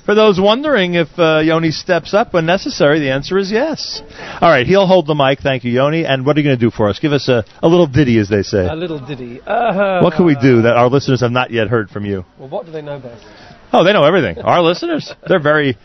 [0.05, 4.01] For those wondering if uh, Yoni steps up when necessary, the answer is yes.
[4.41, 5.39] All right, he'll hold the mic.
[5.39, 6.05] Thank you, Yoni.
[6.05, 6.99] And what are you going to do for us?
[6.99, 8.67] Give us a, a little ditty, as they say.
[8.67, 9.39] A little ditty.
[9.41, 12.25] Uh, What can we do that our listeners have not yet heard from you?
[12.37, 13.23] Well, what do they know best?
[13.71, 14.39] Oh, they know everything.
[14.39, 15.77] Our listeners, they're very,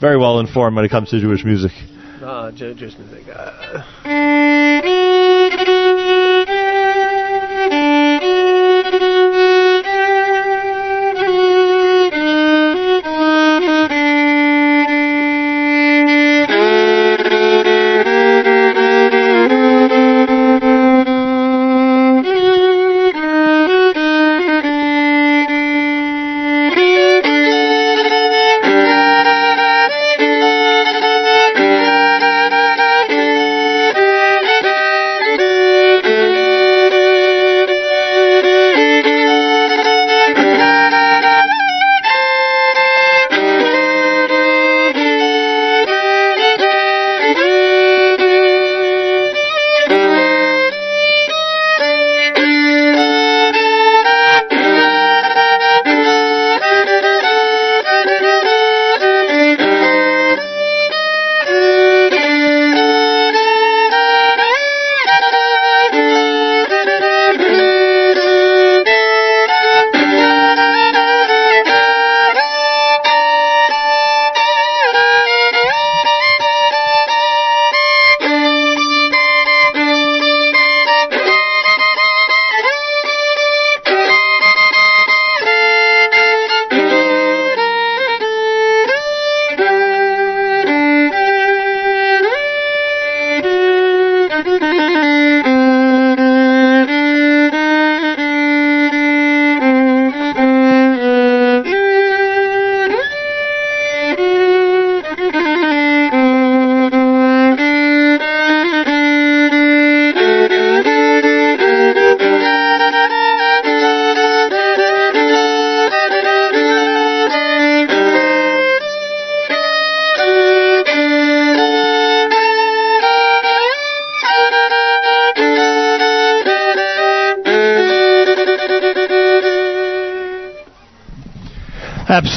[0.00, 1.70] very well informed when it comes to Jewish music.
[2.22, 3.24] Ah, Jew- Jewish music.
[3.32, 4.80] Uh,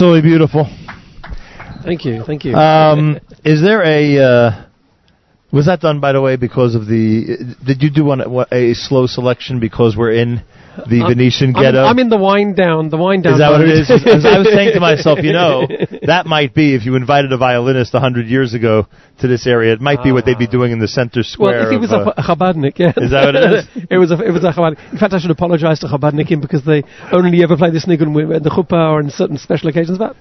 [0.04, 0.66] Absolutely beautiful.
[1.82, 2.54] thank you, thank you.
[2.56, 4.18] Um, is there a?
[4.22, 4.66] Uh,
[5.50, 7.56] was that done, by the way, because of the?
[7.66, 8.22] Did you do one,
[8.52, 10.44] a slow selection because we're in
[10.90, 11.84] the I'm- Venetian I'm, ghetto?
[11.84, 12.90] I'm in the wind down.
[12.90, 13.34] The wind down.
[13.34, 14.18] is that what it mode.
[14.18, 15.68] As I was saying to myself, you know,
[16.04, 18.88] that might be if you invited a violinist a hundred years ago
[19.20, 21.60] to this area, it might be what they'd be doing in the center square.
[21.60, 22.94] Well, if he was uh, a, a Chabadnik, yeah.
[22.98, 23.88] Is that what it is?
[23.90, 24.94] it was a, it was a Chabadnik.
[24.94, 28.44] In fact, I should apologize to Chabadnikim because they only ever play this nigun in
[28.44, 29.98] the chuppah or in certain special occasions.
[29.98, 30.16] But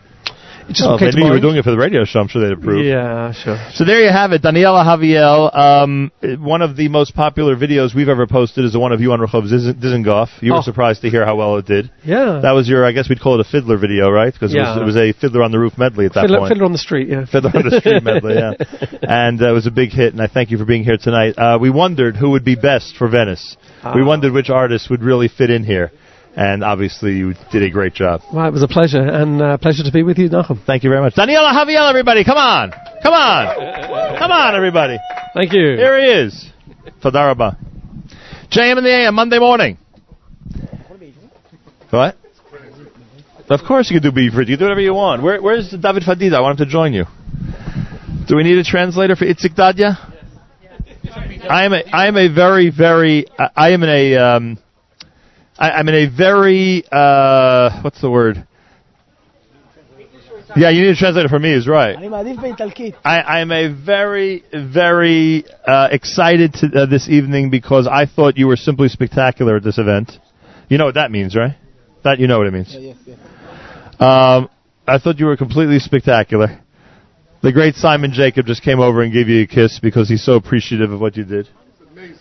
[0.74, 2.56] just if they knew you were doing it for the radio show, I'm sure they'd
[2.58, 2.84] approve.
[2.84, 3.58] Yeah, sure.
[3.74, 5.54] So there you have it, Daniel Ahaviel.
[5.56, 6.12] Um,
[6.42, 9.20] one of the most popular videos we've ever posted is the one of you on
[9.20, 10.28] Rehov Dizen- Dizengoff.
[10.40, 10.56] You Oh.
[10.56, 11.90] were surprised to hear how well it did.
[12.04, 12.40] Yeah.
[12.42, 14.32] That was your, I guess we'd call it a fiddler video, right?
[14.32, 14.76] Because Yeah.
[14.78, 16.48] it, was, it was a fiddler on the roof medley at that Fiddler, point.
[16.50, 17.24] Fiddler on the street, yeah.
[17.26, 18.52] Fiddler on the Street medley, yeah.
[19.02, 21.34] And uh, it was a big hit, and I thank you for being here tonight.
[21.38, 23.56] Uh, we wondered who would be best for Venice.
[23.84, 24.04] We Ah.
[24.06, 25.92] wondered which artist would really fit in here.
[26.34, 28.22] And obviously, you did a great job.
[28.32, 30.64] Well, it was a pleasure, and uh, pleasure to be with you, Nachum.
[30.64, 31.14] Thank you very much.
[31.14, 32.70] Daniel Ahaviel, everybody, come on.
[33.02, 34.18] Come on.
[34.18, 34.98] Come on, everybody.
[35.34, 35.76] Thank you.
[35.76, 36.50] Here he is.
[37.02, 37.58] Tadaraba.
[38.50, 39.76] JM in the AM, Monday morning.
[41.90, 42.16] What?
[43.50, 44.40] Of course you can do Beaver.
[44.40, 45.22] You can do whatever you want.
[45.22, 46.34] Where, where's David Fadida?
[46.34, 47.04] I want him to join you.
[48.26, 49.98] Do we need a translator for Itzik Dadya?
[51.50, 54.58] I am a, I am a very, very, I, I am in a, um,
[55.62, 58.48] I, am in a very uh, what's the word?
[60.56, 61.54] Yeah, you need to translate it for me.
[61.54, 61.96] Is right.
[63.04, 68.48] I, am a very, very uh, excited to, uh, this evening because I thought you
[68.48, 70.12] were simply spectacular at this event.
[70.68, 71.56] You know what that means, right?
[72.02, 72.76] That you know what it means.
[74.00, 74.50] Um,
[74.86, 76.60] I thought you were completely spectacular.
[77.42, 80.34] The great Simon Jacob just came over and gave you a kiss because he's so
[80.34, 81.48] appreciative of what you did.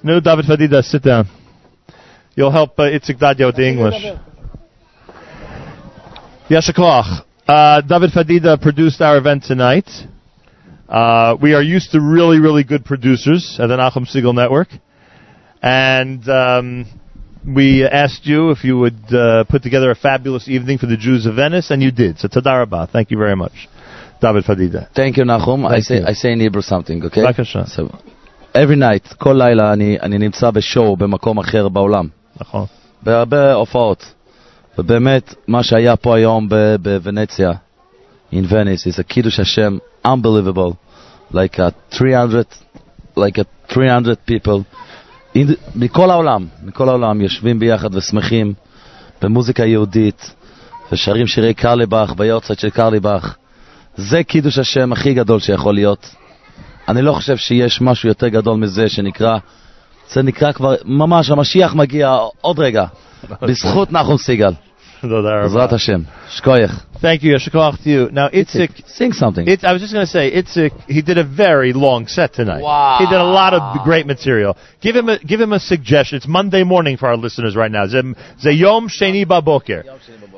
[0.03, 1.27] No, David Fadida, sit down.
[2.35, 3.95] You'll help uh, Itzik Dadya with the English.
[6.49, 7.25] Yeshakoach.
[7.47, 9.89] Uh, David Fadida produced our event tonight.
[10.87, 14.69] Uh, we are used to really, really good producers at the Nachum Segal Network.
[15.61, 16.85] And um,
[17.45, 21.25] we asked you if you would uh, put together a fabulous evening for the Jews
[21.25, 22.19] of Venice, and you did.
[22.19, 22.89] So tadarabah.
[22.91, 23.67] Thank you very much.
[24.21, 24.93] David Fadida.
[24.93, 25.63] Thank you, Nachum.
[25.63, 26.05] Thank I, say, you.
[26.05, 27.23] I say in Hebrew something, okay?
[27.23, 27.65] בבקשה.
[27.65, 27.89] So,
[28.53, 32.20] every night, כל לילה אני, אני נמצא show, במקום אחר בעולם.
[32.41, 32.65] נכון.
[33.03, 34.13] בהרבה הופעות.
[34.77, 36.49] ובאמת, מה שהיה פה היום
[36.81, 37.51] בוונציה,
[38.31, 38.85] in Venice.
[38.87, 40.77] It's a Kiddush Hashem, unbelievable.
[41.31, 42.47] Like a 300,
[43.15, 44.63] like a 300 people.
[45.35, 48.53] In, מכל העולם, מכל העולם, יושבים ביחד ושמחים
[49.21, 50.33] במוזיקה יהודית,
[50.91, 53.35] ושרים שירי קרליבך, ביורצייט של קרליבך.
[53.95, 56.15] זה קידוש השם הכי גדול שיכול להיות.
[56.87, 59.37] אני לא חושב שיש משהו יותר גדול מזה שנקרא,
[60.10, 62.84] זה נקרא כבר, ממש, המשיח מגיע עוד רגע,
[63.42, 64.52] בזכות נחום סיגל.
[65.02, 66.00] בעזרת השם.
[66.28, 66.84] שכוייך.
[66.96, 68.10] Thank you, Yeshikoch to you.
[68.10, 69.46] Now, Itzik, sing something.
[69.46, 72.62] It, I was just going to say, Itzik, he did a very long set tonight.
[72.62, 72.96] Wow.
[73.00, 74.56] He did a lot of great material.
[74.80, 76.16] Give him a give him a suggestion.
[76.16, 77.86] It's Monday morning for our listeners right now.
[77.86, 79.82] Zem- Zayom Sheni Baboker.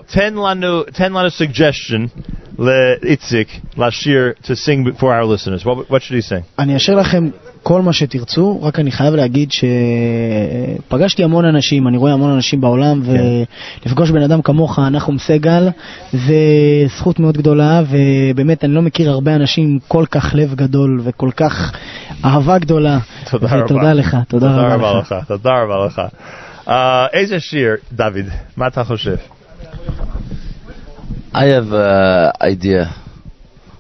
[0.09, 2.11] Ten lanu, ten lanu suggestion
[2.59, 5.65] le Itzik Lashir to sing for our listeners.
[5.65, 6.43] What what should he sing?
[6.59, 7.31] אני אשאיר לכם
[7.64, 13.02] כל מה שתרצו, רק אני חייב להגיד שפגשתי המון אנשים, אני רואה המון אנשים בעולם,
[13.86, 15.70] ולפגוש בן אדם כמוך, נחום סגל,
[16.12, 16.36] זה
[16.98, 21.30] זכות מאוד גדולה, ובאמת אני לא מכיר הרבה אנשים עם כל כך לב גדול וכל
[21.38, 21.72] כך
[22.26, 23.00] אהבה גדולה.
[23.32, 23.66] תודה רבה.
[23.66, 25.12] ותודה לך, תודה רבה רבה לך.
[25.12, 25.28] לך.
[25.28, 26.02] תודה רבה לך.
[26.68, 28.26] אה, איזה שיר, דוד?
[28.58, 29.16] מה אתה חושב?
[31.34, 32.94] I have uh, idea.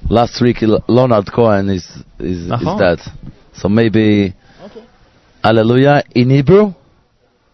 [0.09, 0.57] Last week,
[0.89, 1.85] Leonard Cohen is
[2.19, 2.79] is, is נכון.
[2.79, 2.99] dead,
[3.60, 4.32] so maybe
[5.44, 6.66] Hallelujah in Hebrew.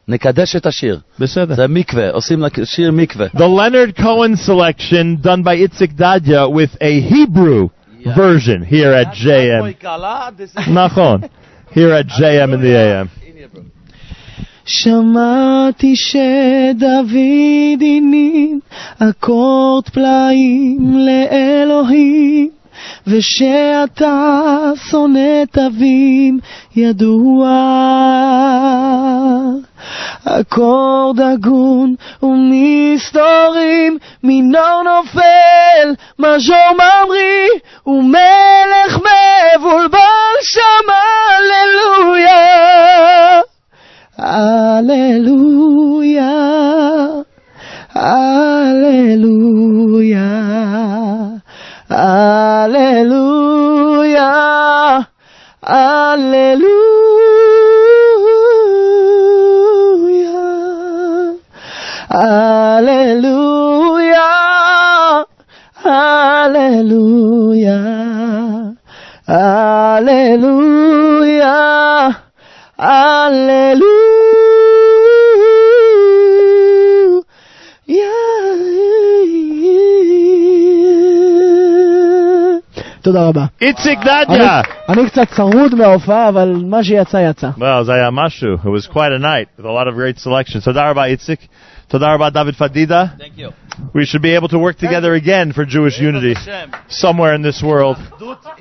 [0.09, 1.01] נקדש את השיר.
[1.19, 1.55] בסדר.
[1.55, 3.27] זה מקווה, עושים לק- שיר מקווה.
[3.27, 7.69] The Leonard Cohen selection done by Itzik Dadya with a Hebrew
[8.17, 9.63] version here at JM.
[10.69, 11.29] Nachon.
[11.75, 13.09] Here at JM in the AM.
[14.67, 17.11] שמעתי שדוד
[17.81, 18.59] הניב
[18.99, 22.51] אקורד פלאים לאלוהים
[23.10, 26.40] ושאתה שונא תווים
[26.76, 27.50] ידוע.
[30.26, 37.50] אקורד הגון ומסתורים מינור נופל מז'ור ממריא
[37.88, 40.90] ומלך מבולבל שם
[41.30, 42.60] הללויה.
[44.18, 45.80] הללויה,
[47.96, 49.40] הללויה,
[83.03, 83.45] תודה רבה.
[83.61, 84.61] איציק אני- דדיה!
[84.89, 87.49] אני קצת צרוד מההופעה, אבל מה שיצא יצא.
[87.59, 88.57] Well, Zaya Mashu.
[88.65, 90.65] It was quite a night with a lot of great selections.
[90.65, 91.41] Toda rabba Itzik.
[91.91, 93.03] Toda rabba David Fadida.
[93.19, 93.51] Thank you.
[93.93, 96.35] We should be able to work together again for Jewish unity
[96.89, 97.99] somewhere in this world.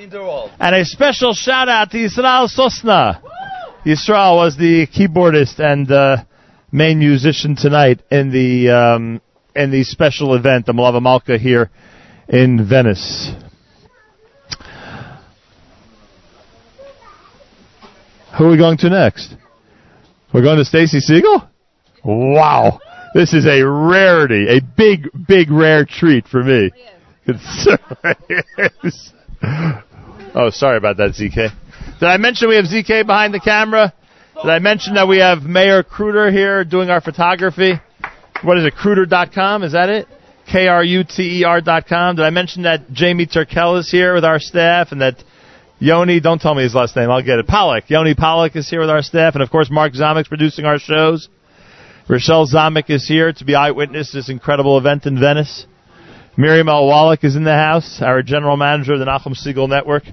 [0.04, 0.50] in the world.
[0.60, 3.04] And a special shout out to Yisrael Sosna.
[3.85, 6.17] Yisrael was the keyboardist and uh,
[6.73, 9.21] main musician tonight in the um,
[9.55, 11.71] in the special event, the Melave Malka here
[12.29, 13.33] in Venice.
[18.37, 19.35] Who are we going to next?
[20.33, 21.49] We're going to Stacy Segal?
[22.05, 22.81] Wow.
[23.15, 26.71] This is a rarity, a big, big rare treat for me.
[27.31, 28.43] It certainly
[28.83, 29.13] is.
[30.35, 31.51] Oh, sorry about that, ZK.
[32.01, 33.93] Did I mention we have ZK behind the camera?
[34.41, 37.73] Did I mention that we have Meir Kruter here doing our photography?
[38.45, 39.65] What is it, Kruter.com?
[39.65, 40.07] Is that it?
[40.47, 42.15] K-R-U-T-E-R dot com.
[42.15, 45.17] Did I mention that Jamie Turkel is here with our staff and that
[45.81, 47.49] Yoni, don't tell me his last name, I'll get it.
[47.49, 47.91] Pollock.
[47.91, 51.29] Yoni Pollock is here with our staff and of course Mark Zamek's producing our shows.
[52.09, 55.67] Rochelle Zamek is here to be eyewitness to this incredible event in Venice.
[56.37, 56.87] Miriam L.
[56.87, 60.05] Wallach is in the house, our general manager of the Nachum Segal Network,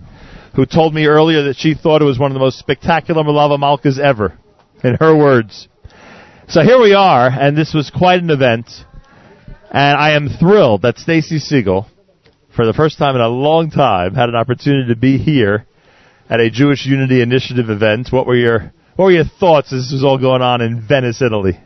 [0.56, 3.59] who told me earlier that she thought it was one of the most spectacular Melave
[3.59, 4.38] Malkas ever,
[4.84, 5.67] in her words.
[6.48, 8.69] So here we are, and this was quite an event,
[9.72, 11.88] and I am thrilled that Stacy Segal,
[12.56, 15.66] for the first time in a long time, had an opportunity to be here
[16.30, 18.09] at a Jewish Unity Initiative event.
[18.11, 21.22] What were your what were your thoughts as this was all going on in Venice,
[21.22, 21.59] Italy?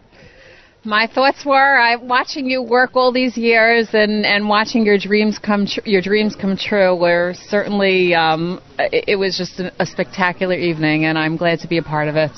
[0.85, 5.37] My thoughts were I watching you work all these years and, and watching your dreams
[5.37, 9.85] come tr- your dreams come true were certainly um, it, it was just a, a
[9.85, 12.31] spectacular evening and I'm glad to be a part of it.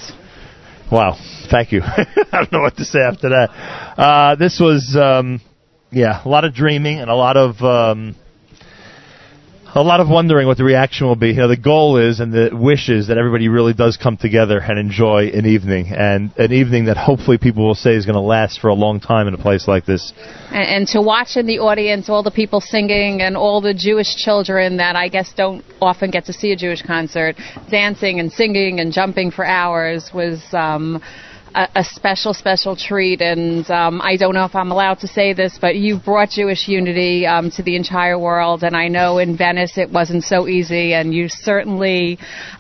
[0.92, 1.18] Wow,
[1.52, 1.82] thank you.
[1.86, 3.50] I don't know what to say after that.
[3.98, 5.40] Uh, this was, um,
[5.92, 8.16] yeah, a lot of dreaming and a lot of, um,
[9.74, 11.30] a lot of wondering what the reaction will be.
[11.30, 14.60] You know, the goal is and the wish is that everybody really does come together
[14.60, 18.22] and enjoy an evening, and an evening that hopefully people will say is going to
[18.22, 20.14] last for a long time in a place like this.
[20.50, 24.16] and, and to watch in the audience all the people singing and all the Jewish
[24.16, 27.38] children that I guess don't often get to see a Jewish concert
[27.70, 31.02] dancing and singing and jumping for hours was um,
[31.54, 33.22] a, a special, special treat.
[33.22, 36.68] And um, I don't know if I'm allowed to say this, but you've brought Jewish
[36.68, 38.64] unity um, to the entire world.
[38.64, 42.18] And I know in Venice it wasn't so easy, and you certainly.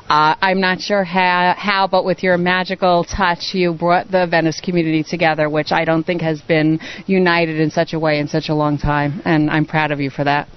[0.10, 4.60] Uh, I'm not sure how, how, but with your magical touch, you brought the Venice
[4.60, 8.50] community together, which I don't think has been united in such a way in such
[8.50, 9.22] a long time.
[9.24, 10.50] And I'm proud of you for that.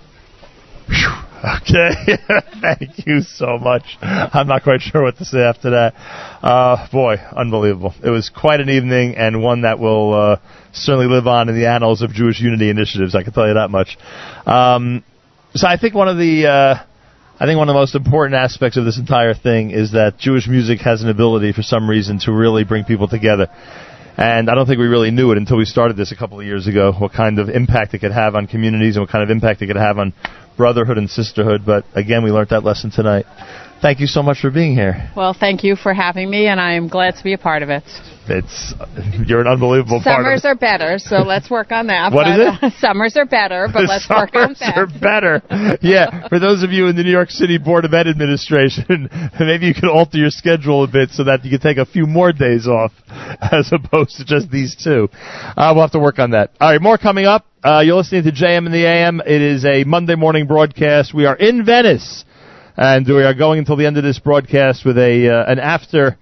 [1.44, 1.90] Okay,
[2.62, 3.82] thank you so much.
[4.00, 5.94] I'm not quite sure what to say after that.
[6.42, 7.92] Uh, boy, unbelievable.
[8.02, 10.36] It was quite an evening and one that will uh,
[10.72, 13.14] certainly live on in the annals of Jewish Unity initiatives.
[13.14, 13.98] I can tell you that much.
[14.46, 15.04] Um,
[15.54, 16.84] so I think one of the uh,
[17.38, 20.48] I think one of the most important aspects of this entire thing is that Jewish
[20.48, 23.48] music has an ability, for some reason, to really bring people together.
[24.16, 26.46] And I don't think we really knew it until we started this a couple of
[26.46, 29.30] years ago, what kind of impact it could have on communities and what kind of
[29.30, 30.14] impact it could have on
[30.56, 31.62] brotherhood and sisterhood.
[31.64, 33.26] But again, we learned that lesson tonight.
[33.84, 35.10] Thank you so much for being here.
[35.14, 37.68] Well, thank you for having me, and I am glad to be a part of
[37.68, 37.82] it.
[38.26, 38.72] It's
[39.26, 40.04] you're an unbelievable it.
[40.04, 42.10] Summers are better, so let's work on that.
[42.10, 44.78] What is but, uh, summers are better, but let's work on summers that.
[44.78, 45.78] are better.
[45.82, 49.66] Yeah, for those of you in the New York City Board of Ed Administration, maybe
[49.66, 52.32] you could alter your schedule a bit so that you could take a few more
[52.32, 52.92] days off
[53.52, 55.10] as opposed to just these two.
[55.12, 56.52] Uh, we'll have to work on that.
[56.58, 57.44] All right, more coming up.
[57.62, 59.20] Uh, you're listening to JM in the AM.
[59.20, 61.12] It is a Monday morning broadcast.
[61.12, 62.24] We are in Venice,
[62.76, 66.18] and we are going until the end of this broadcast with a uh, an after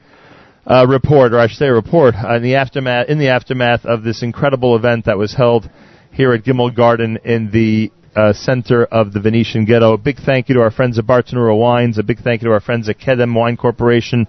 [0.67, 3.85] uh, report, or I should say, a report uh, in the aftermath in the aftermath
[3.85, 5.69] of this incredible event that was held
[6.13, 9.95] here at Gimel Garden in the uh, center of the Venetian Ghetto.
[9.95, 11.97] A big thank you to our friends at Bartenura Wines.
[11.97, 14.27] A big thank you to our friends at Kedem Wine Corporation,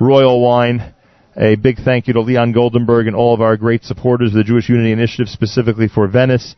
[0.00, 0.92] Royal Wine.
[1.36, 4.44] A big thank you to Leon Goldenberg and all of our great supporters of the
[4.44, 6.54] Jewish Unity Initiative, specifically for Venice.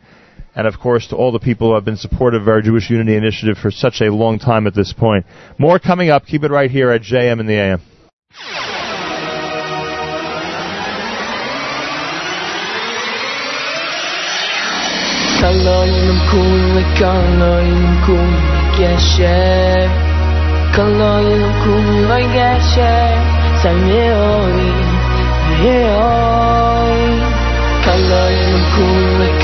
[0.57, 3.15] And of course, to all the people who have been supportive of our Jewish Unity
[3.15, 5.27] Initiative for such a long time at this point.
[5.59, 6.25] More coming up.
[6.25, 7.83] Keep it right here at JM in the AM.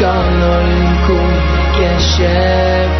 [0.02, 1.28] Kanunkum
[1.78, 2.90] gerçek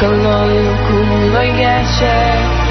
[0.00, 2.65] Kanunkum gerçek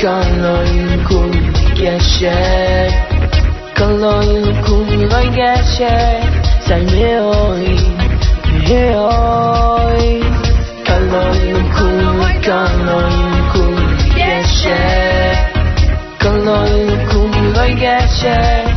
[0.00, 1.32] kalau يكون
[1.76, 2.92] gerçek
[3.76, 6.24] Kalau يكون غير gerçek
[6.66, 7.66] Sen ne oy,
[8.68, 10.04] ne oy?
[10.88, 12.00] Kalau يكون
[12.48, 13.04] kalau
[13.36, 13.76] يكون
[14.16, 15.36] gerçek
[16.24, 17.32] Kalau يكون
[17.76, 18.69] gerçek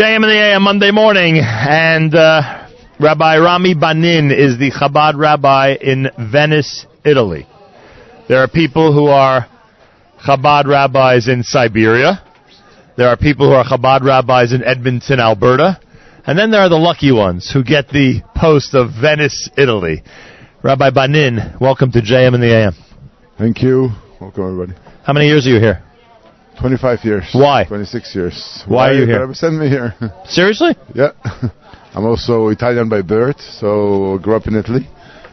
[0.00, 5.74] JM in the AM Monday morning, and uh, Rabbi Rami Banin is the Chabad rabbi
[5.78, 7.46] in Venice, Italy.
[8.26, 9.46] There are people who are
[10.24, 12.24] Chabad rabbis in Siberia.
[12.96, 15.78] There are people who are Chabad rabbis in Edmonton, Alberta.
[16.26, 20.02] And then there are the lucky ones who get the post of Venice, Italy.
[20.62, 22.72] Rabbi Banin, welcome to JM in the AM.
[23.36, 23.90] Thank you.
[24.18, 24.80] Welcome, everybody.
[25.04, 25.82] How many years are you here?
[26.60, 27.30] 25 years.
[27.32, 27.64] Why?
[27.64, 28.64] 26 years.
[28.66, 29.34] Why are you here?
[29.34, 29.94] Send me here.
[30.26, 30.76] Seriously?
[30.94, 31.12] Yeah.
[31.94, 34.86] I'm also Italian by birth, so grew up in Italy.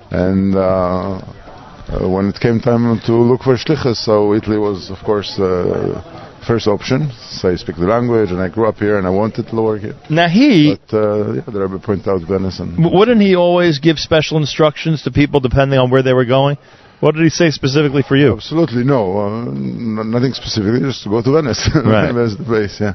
[0.09, 4.97] And uh, uh, when it came time to look for shlichus, so Italy was, of
[5.05, 6.01] course, uh,
[6.47, 7.11] first option.
[7.29, 9.81] So I speak the language, and I grew up here, and I wanted to work
[9.81, 9.95] here.
[10.09, 13.99] Now he, But uh, yeah, the Rebbe pointed out Venice, and wouldn't he always give
[13.99, 16.57] special instructions to people depending on where they were going?
[16.99, 18.33] What did he say specifically for you?
[18.33, 21.69] Absolutely no, uh, n- nothing specifically, just to go to Venice.
[21.75, 22.11] Right.
[22.17, 22.93] That's the base, yeah.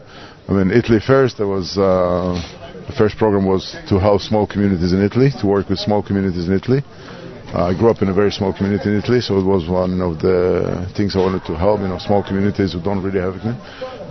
[0.49, 1.39] I mean, Italy first.
[1.39, 2.35] There was uh,
[2.89, 6.49] the first program was to help small communities in Italy, to work with small communities
[6.49, 6.83] in Italy.
[7.55, 10.01] Uh, I grew up in a very small community in Italy, so it was one
[10.01, 11.81] of the things I wanted to help.
[11.81, 13.45] You know, small communities who don't really have it.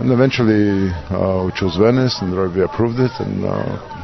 [0.00, 4.01] And eventually, uh, we chose Venice, and the approved it, and uh,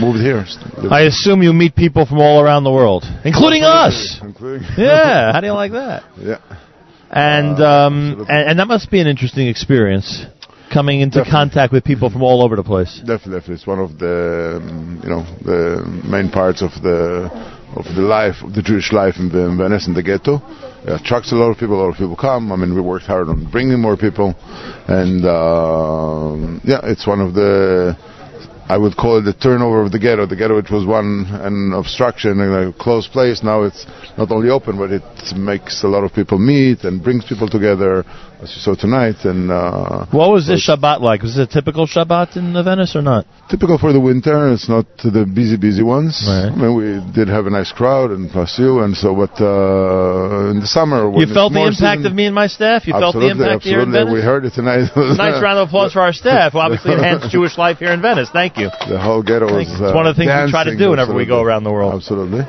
[0.00, 0.44] moved here.
[0.90, 4.18] I assume you meet people from all around the world, including us.
[4.22, 6.02] Including Yeah, how do you like that?
[6.18, 6.38] Yeah.
[7.10, 10.24] And um, and, and that must be an interesting experience,
[10.72, 12.98] coming into contact with people from all over the place.
[12.98, 13.54] Definitely, definitely.
[13.56, 17.28] It's one of the um, you know the main parts of the
[17.76, 20.40] of the life of the Jewish life in, the, in Venice in the ghetto.
[20.82, 21.76] It attracts a lot of people.
[21.76, 22.52] A lot of people come.
[22.52, 24.34] I mean, we worked hard on bringing more people,
[24.86, 27.96] and um yeah, it's one of the.
[28.70, 30.26] I would call it the turnover of the ghetto.
[30.26, 33.84] The ghetto, which was one an obstruction and a closed place, now it's
[34.16, 35.02] not only open, but it
[35.34, 38.04] makes a lot of people meet and brings people together,
[38.42, 39.16] as you saw tonight.
[39.24, 41.22] And uh, What was this Shabbat like?
[41.22, 43.26] Was it a typical Shabbat in uh, Venice or not?
[43.50, 44.52] typical for the winter.
[44.52, 46.22] It's not the busy, busy ones.
[46.28, 49.14] I mean, we did have a nice crowd and plus you, and so.
[49.14, 52.46] But uh, in the summer, when You felt the impact season- of me and my
[52.46, 52.86] staff.
[52.86, 54.14] You felt the Absolutely, impact here in absolutely.
[54.14, 54.86] We heard it tonight.
[55.20, 58.30] Nice round of applause for our staff, who obviously enhanced Jewish life here in Venice.
[58.32, 58.70] Thank you.
[58.88, 59.66] The whole ghetto was.
[59.68, 61.94] It's one of the things we try to do whenever we go around the world.
[61.94, 62.46] Absolutely.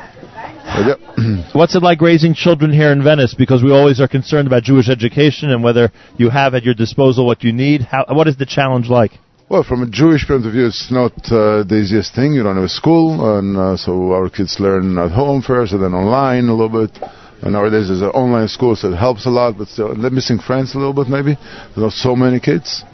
[1.53, 3.35] What's it like raising children here in Venice?
[3.38, 7.25] Because we always are concerned about Jewish education and whether you have at your disposal
[7.25, 7.82] what you need.
[7.82, 9.11] How, what is the challenge like?
[9.50, 12.32] Well, from a Jewish point of view, it's not uh, the easiest thing.
[12.32, 15.83] You don't have a school, and uh, so our kids learn at home first, and
[15.83, 16.98] then online a little bit.
[17.41, 19.58] And nowadays there's an online school, so it helps a lot.
[19.58, 21.35] But still, they're missing friends a little bit, maybe.
[21.35, 22.85] There's not so many kids.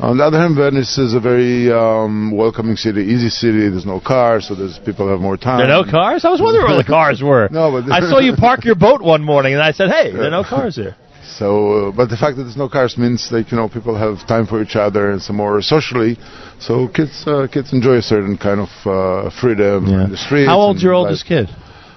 [0.00, 3.68] On the other hand, Venice is a very um, welcoming city, easy city.
[3.68, 5.58] There's no cars, so there's people have more time.
[5.58, 6.24] There are no cars?
[6.24, 7.48] I was wondering where the cars were.
[7.50, 10.24] No, but I saw you park your boat one morning, and I said, "Hey, there
[10.24, 10.96] are no cars here."
[11.38, 14.26] So, uh, but the fact that there's no cars means that you know people have
[14.26, 16.18] time for each other and some more socially.
[16.58, 20.48] So kids uh, kids enjoy a certain kind of uh, freedom in the streets.
[20.48, 21.46] How old's your oldest life.
[21.46, 21.56] kid?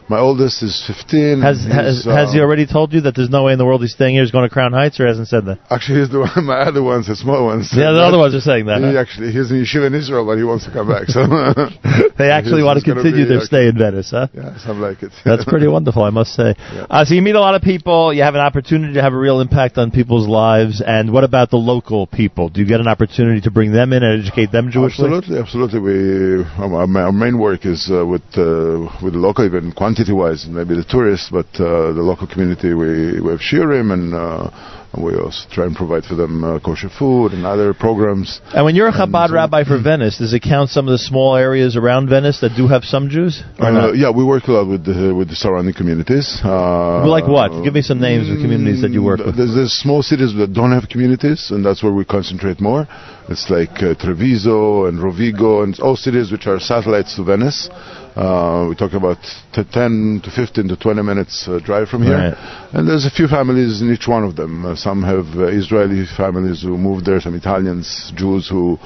[0.09, 1.41] My oldest is 15.
[1.41, 3.93] Has uh, has he already told you that there's no way in the world he's
[3.93, 4.23] staying here?
[4.23, 5.59] He's going to Crown Heights, or hasn't said that?
[5.69, 6.45] Actually, he's the one.
[6.53, 7.69] My other ones, the small ones.
[7.73, 8.99] Yeah, the other ones are saying that, He huh?
[8.99, 11.07] actually, he's in yeshiva in Israel, but he wants to come back.
[11.07, 11.23] So
[12.17, 14.27] They actually want to continue their stay in Venice, huh?
[14.33, 15.11] Yeah, something like it.
[15.25, 16.55] That's pretty wonderful, I must say.
[16.59, 18.13] Uh, so you meet a lot of people.
[18.13, 20.81] You have an opportunity to have a real impact on people's lives.
[20.85, 22.49] And what about the local people?
[22.49, 25.05] Do you get an opportunity to bring them in and educate them Jewishly?
[25.05, 25.79] Absolutely, absolutely.
[25.79, 30.75] We our, our main work is uh, with uh, with the local, even quantity-wise, maybe
[30.75, 32.73] the tourists, but uh, the local community.
[32.73, 34.13] We we have shiurim and.
[34.13, 38.39] Uh, we also try and provide for them uh, kosher food and other programs.
[38.53, 41.35] And when you're a Chabad rabbi for Venice, does it count some of the small
[41.35, 43.41] areas around Venice that do have some Jews?
[43.57, 46.39] Uh, yeah, we work a lot with the with the surrounding communities.
[46.43, 47.63] Uh, like what?
[47.63, 49.35] Give me some names of communities that you work with.
[49.35, 52.85] There's, there's small cities that don't have communities, and that's where we concentrate more.
[53.29, 57.67] It's like uh, Treviso and Rovigo, and all cities which are satellites to Venice.
[58.15, 59.17] Uh, we talk about
[59.53, 62.29] t- 10 to 15 to 20 minutes uh, drive from here.
[62.29, 62.69] Right.
[62.73, 64.65] And there's a few families in each one of them.
[64.65, 68.77] Uh, some have uh, Israeli families who moved there, some Italians, Jews who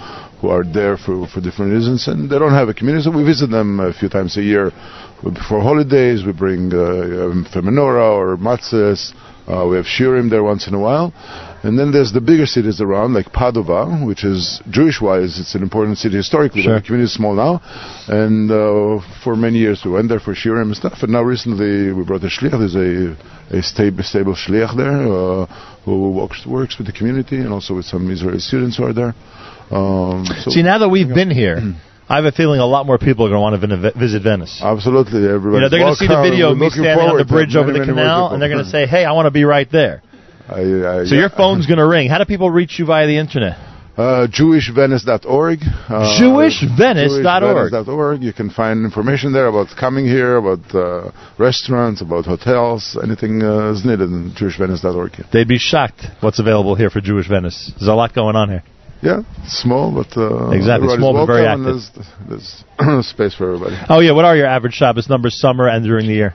[0.42, 3.04] who are there for, for different reasons, and they don't have a community.
[3.04, 4.72] So we visit them a few times a year.
[5.24, 9.14] Before holidays, we bring uh, um, or matzahs.
[9.48, 11.12] Uh, we have shiurim there once in a while.
[11.64, 15.98] And then there's the bigger cities around, like Padova, which is Jewish-wise, it's an important
[15.98, 16.76] city historically, Sure.
[16.76, 17.61] but the community is small now.
[18.08, 21.02] And uh, for many years we went there for shiurim and stuff.
[21.02, 22.52] And now recently we brought a shliach.
[22.61, 25.45] There's a, a stable, stable shliach there uh,
[25.84, 29.16] who works, works with the community and also with some Israeli students who are there.
[29.72, 31.60] Um, so See, now that we've been here,
[32.08, 34.61] I have a feeling a lot more people are going to want to visit Venice.
[34.64, 35.56] Absolutely, everybody.
[35.56, 37.74] You know, they're going to see the video of me standing on the bridge over
[37.74, 40.03] the canal, and they're going to say, "Hey, I want to be right there."
[40.50, 42.09] I, I, So your phone's going to ring.
[42.09, 43.58] How do people reach you via the internet?
[43.98, 45.59] Uh, JewishVenice.org.
[45.64, 47.72] Uh, JewishVenice.org.
[47.74, 48.22] JewishVenice.org.
[48.22, 53.72] You can find information there about coming here, about uh, restaurants, about hotels, anything uh,
[53.72, 55.14] is needed in JewishVenice.org.
[55.34, 57.72] They'd be shocked what's available here for Jewish Venice.
[57.80, 58.64] There's a lot going on here.
[59.01, 61.90] Yeah, small, but uh, Exactly, small but very and There's,
[62.27, 62.64] there's
[63.08, 63.77] space for everybody.
[63.90, 66.34] Oh yeah, what are your average Shabbos numbers summer and during the year?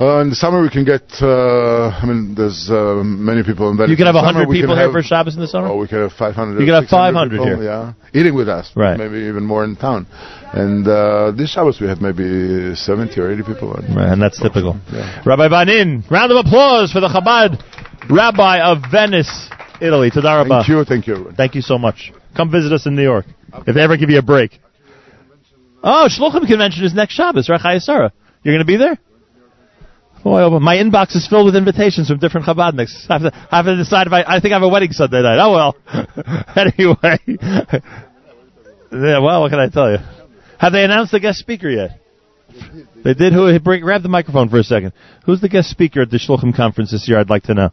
[0.00, 1.02] Uh, in the summer, we can get.
[1.20, 3.90] Uh, I mean, there's uh, many people in Venice.
[3.90, 4.14] You can have.
[4.14, 5.66] 100 people here have- for Shabbos in the summer?
[5.66, 6.60] Oh, we can have 500.
[6.60, 7.64] You can have 500 people, here.
[7.64, 8.70] Yeah, eating with us.
[8.76, 8.96] Right.
[8.96, 10.06] Maybe even more in town.
[10.52, 13.70] And uh, this Shabbos, we have maybe 70 or 80 people.
[13.72, 14.78] Right, and that's typical.
[14.92, 15.22] Yeah.
[15.26, 17.58] Rabbi Banin, round of applause for the Chabad
[18.08, 20.10] Rabbi of Venice, Italy.
[20.14, 20.62] Toda rabba.
[20.62, 21.14] Thank you, thank you.
[21.14, 21.34] everyone.
[21.34, 22.12] Thank you so much.
[22.36, 23.26] Come visit us in New York
[23.66, 24.60] if they ever give you a break.
[25.82, 27.82] Oh, Shluchim convention is next Shabbos, right?
[28.44, 28.98] You're going to be there?
[30.24, 33.06] Oh, my inbox is filled with invitations from different Chabadniks.
[33.08, 34.92] I have to, I have to decide if I, I think I have a wedding
[34.92, 35.38] Sunday night.
[35.40, 35.76] Oh well.
[36.56, 37.18] anyway.
[38.92, 39.98] yeah, well, what can I tell you?
[40.58, 42.00] Have they announced the guest speaker yet?
[43.04, 43.32] They did.
[43.32, 43.58] Who?
[43.60, 44.92] Bring, grab the microphone for a second.
[45.24, 47.18] Who's the guest speaker at the Shluchim conference this year?
[47.18, 47.70] I'd like to know.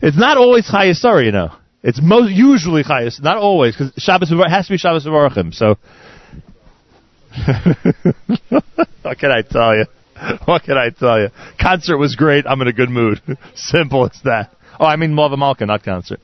[0.00, 1.50] It's not always Chayei Sarah, you know.
[1.82, 5.52] It's most usually Chayes, not always, because Shabbos has to be Shabbos Mevarchim.
[5.52, 5.76] So,
[9.02, 9.86] what can I tell you?
[10.44, 11.28] What can I tell you?
[11.60, 12.46] Concert was great.
[12.46, 13.20] I'm in a good mood.
[13.54, 14.54] Simple as that.
[14.78, 16.20] Oh, I mean Melave Malka, not concert.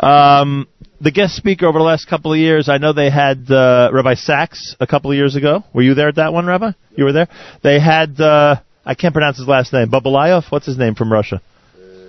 [0.00, 0.66] Um,
[1.00, 4.14] the guest speaker over the last couple of years, I know they had uh, Rabbi
[4.14, 5.62] Sachs a couple of years ago.
[5.72, 6.72] Were you there at that one, Rabbi?
[6.96, 7.28] You were there.
[7.62, 9.90] They had uh, I can't pronounce his last name.
[9.90, 10.50] Babalayov.
[10.50, 11.40] What's his name from Russia?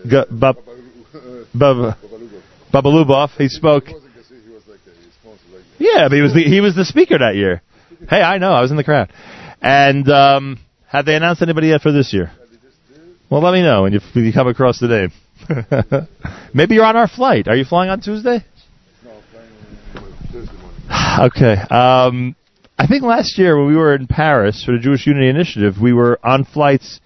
[0.08, 0.58] G- Bab-
[1.54, 1.98] Bab-
[2.74, 3.30] Babalubov.
[3.38, 3.86] He spoke.
[5.78, 7.62] Yeah, but he was the he was the speaker that year.
[8.10, 8.52] Hey, I know.
[8.52, 9.12] I was in the crowd.
[9.62, 10.60] And um,
[10.96, 12.32] have they announced anybody yet for this year?
[13.30, 16.08] Well, let me know when you, when you come across the name.
[16.54, 17.48] Maybe you're on our flight.
[17.50, 18.46] Are you flying on Tuesday?
[21.18, 21.54] Okay.
[21.54, 22.36] Um,
[22.78, 25.94] I think last year when we were in Paris for the Jewish Unity Initiative, we
[25.94, 27.00] were on flights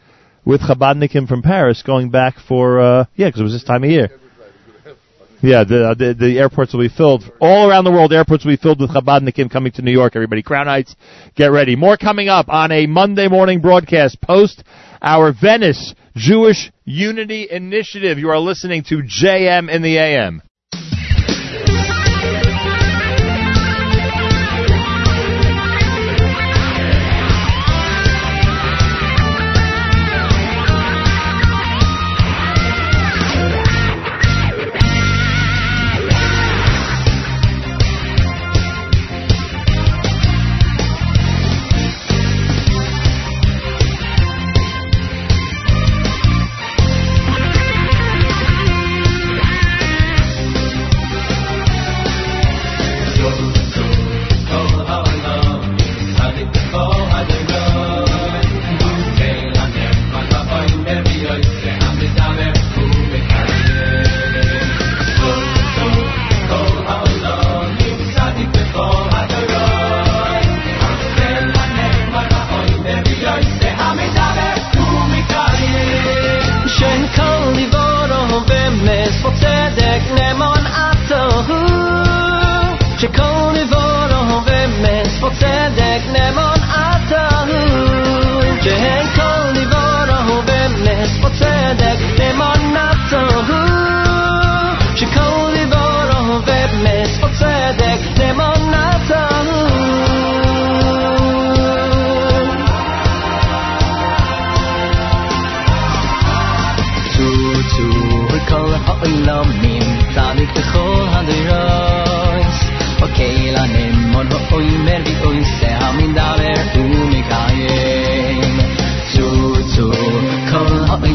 [0.43, 3.89] with Chabadnikim from Paris going back for, uh, yeah, because it was this time of
[3.91, 4.09] year.
[5.41, 8.11] Yeah, the, uh, the the airports will be filled all around the world.
[8.11, 10.15] Airports will be filled with Chabadnikim coming to New York.
[10.15, 10.95] Everybody, Crown Heights,
[11.35, 11.77] get ready.
[11.77, 14.63] More coming up on a Monday morning broadcast post
[15.01, 18.19] our Venice Jewish Unity Initiative.
[18.19, 20.41] You are listening to JM in the AM.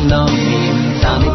[0.08, 0.28] Nam
[1.02, 1.33] Nam Nam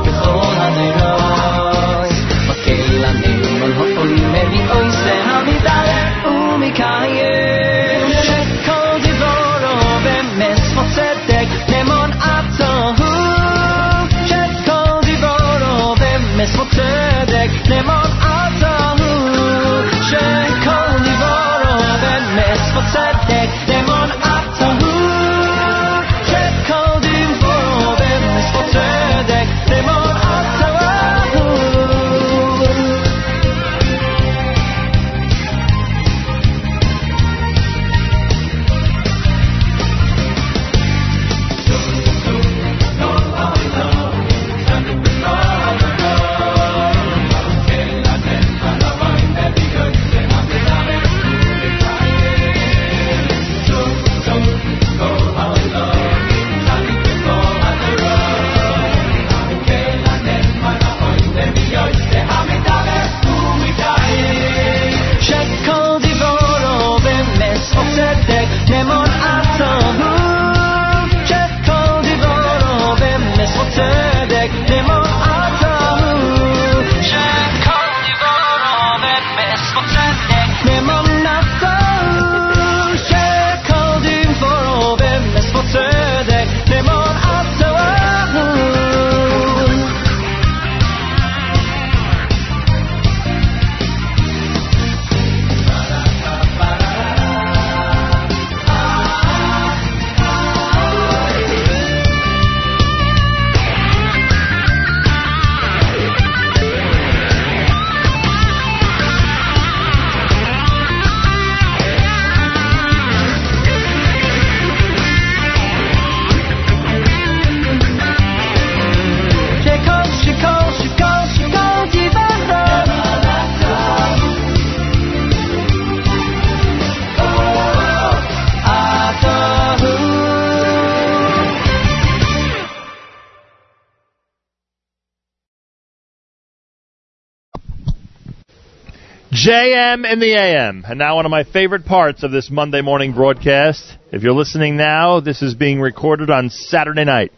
[139.50, 140.86] JM in the AM.
[140.88, 143.84] And now one of my favorite parts of this Monday morning broadcast.
[144.12, 147.32] If you're listening now, this is being recorded on Saturday night,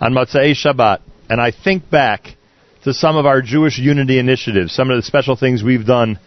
[0.00, 1.02] on Motzei Shabbat.
[1.30, 2.34] And I think back
[2.82, 6.18] to some of our Jewish Unity initiatives, some of the special things we've done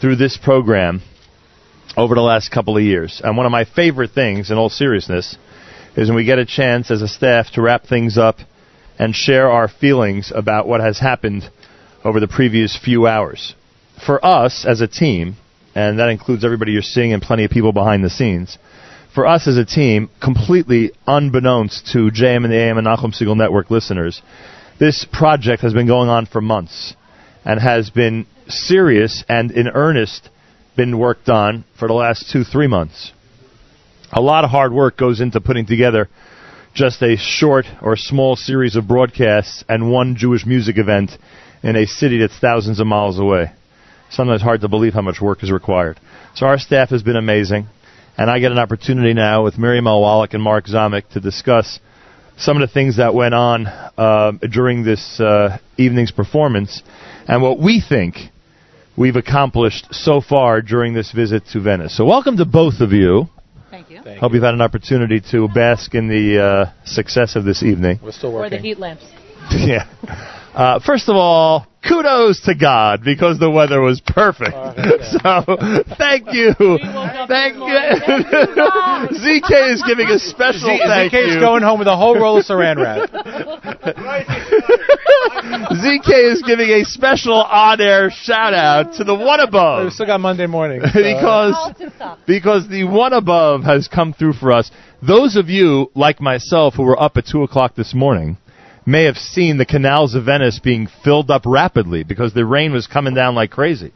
[0.00, 1.00] through this program
[1.96, 3.20] over the last couple of years.
[3.22, 5.36] And one of my favorite things, in all seriousness,
[5.96, 8.38] is when we get a chance as a staff to wrap things up
[8.98, 11.48] and share our feelings about what has happened
[12.02, 13.54] over the previous few hours.
[14.04, 15.36] For us as a team,
[15.74, 18.58] and that includes everybody you're seeing and plenty of people behind the scenes,
[19.14, 23.36] for us as a team, completely unbeknownst to JM in the AM and Nachum Segal
[23.36, 24.20] Network listeners,
[24.78, 26.94] this project has been going on for months
[27.42, 30.28] and has been serious and in earnest
[30.76, 33.12] been worked on for the last two, three months.
[34.12, 36.08] A lot of hard work goes into putting together
[36.74, 41.10] just a short or small series of broadcasts and one Jewish music event
[41.62, 43.50] in a city that's thousands of miles away.
[44.10, 45.98] Sometimes it's hard to believe how much work is required.
[46.34, 47.66] So our staff has been amazing,
[48.16, 50.00] and I get an opportunity now with Miriam L.
[50.00, 51.80] Wallach and Mark Zamek to discuss
[52.38, 56.82] some of the things that went on uh, during this uh, evening's performance
[57.26, 58.16] and what we think
[58.96, 61.96] we've accomplished so far during this visit to Venice.
[61.96, 63.26] So welcome to both of you.
[63.70, 64.00] Thank you.
[64.20, 68.00] Hope you've had an opportunity to bask in the uh, success of this evening.
[68.02, 68.54] We're still working.
[68.54, 69.04] Or the heat lamps.
[69.50, 69.86] yeah.
[70.54, 74.52] Uh, first of all, kudos to God because the weather was perfect.
[75.10, 75.42] so
[75.98, 76.52] thank you,
[77.28, 77.78] thank you.
[79.16, 82.38] ZK is giving a special Z- thank ZK is going home with a whole roll
[82.38, 83.10] of saran wrap.
[85.76, 89.84] ZK is giving a special on-air shout out to the one above.
[89.84, 90.80] We still got Monday morning.
[90.82, 91.74] so- because
[92.26, 94.70] because the one above has come through for us.
[95.06, 98.38] Those of you like myself who were up at two o'clock this morning
[98.86, 102.86] may have seen the canals of Venice being filled up rapidly because the rain was
[102.86, 103.92] coming down like crazy.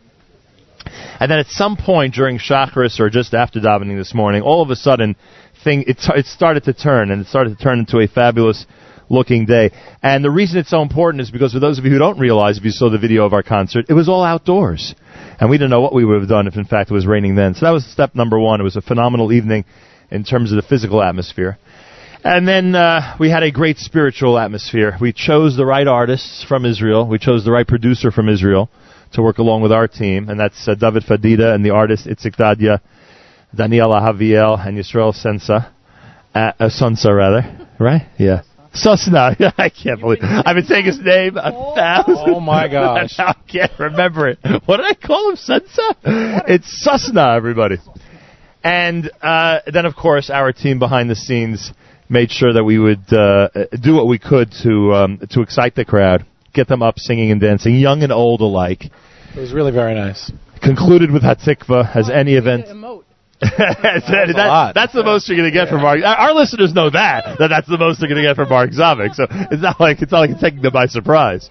[1.21, 4.71] And then at some point during Shacharis or just after davening this morning, all of
[4.71, 5.17] a sudden,
[5.63, 8.67] thing it, it started to turn and it started to turn into a fabulous
[9.09, 9.71] looking day.
[10.03, 12.59] And the reason it's so important is because for those of you who don't realize,
[12.59, 14.95] if you saw the video of our concert, it was all outdoors.
[15.39, 17.35] And we didn't know what we would have done if in fact it was raining
[17.35, 17.55] then.
[17.55, 18.61] So that was step number one.
[18.61, 19.65] It was a phenomenal evening
[20.11, 21.59] in terms of the physical atmosphere.
[22.23, 24.97] And then uh, we had a great spiritual atmosphere.
[25.01, 27.07] We chose the right artists from Israel.
[27.07, 28.69] We chose the right producer from Israel
[29.15, 32.37] to work along with our team, and that's uh, David Fadida and the artist Itzik
[32.37, 32.81] Dadya,
[33.55, 35.73] Daniel Ahaviel, and Yisrael Sensa.
[36.35, 37.69] Uh, uh, rather.
[37.79, 38.03] Right?
[38.19, 38.43] Yeah.
[38.75, 39.35] Sosna.
[39.59, 42.35] I can't believe I've been saying his name a thousand.
[42.35, 43.15] Oh, my gosh.
[43.19, 44.39] I can't remember it.
[44.67, 45.37] What did I call him?
[45.37, 46.45] Sensa?
[46.49, 47.79] It's Susna, everybody.
[48.63, 51.73] And uh, then, of course, our team behind the scenes
[52.11, 53.49] made sure that we would uh,
[53.81, 57.41] do what we could to um, to excite the crowd, get them up singing and
[57.41, 58.85] dancing, young and old alike.
[59.35, 60.31] It was really very nice.
[60.61, 62.67] Concluded with Hatikva as any event.
[63.41, 64.75] that, lot.
[64.75, 66.01] that's the most you're going to get from Mark.
[66.05, 68.71] Our our listeners know that that that's the most they're going to get from Mark
[68.71, 69.15] Zamek.
[69.15, 71.49] So it's not like it's not like it's taking them by surprise.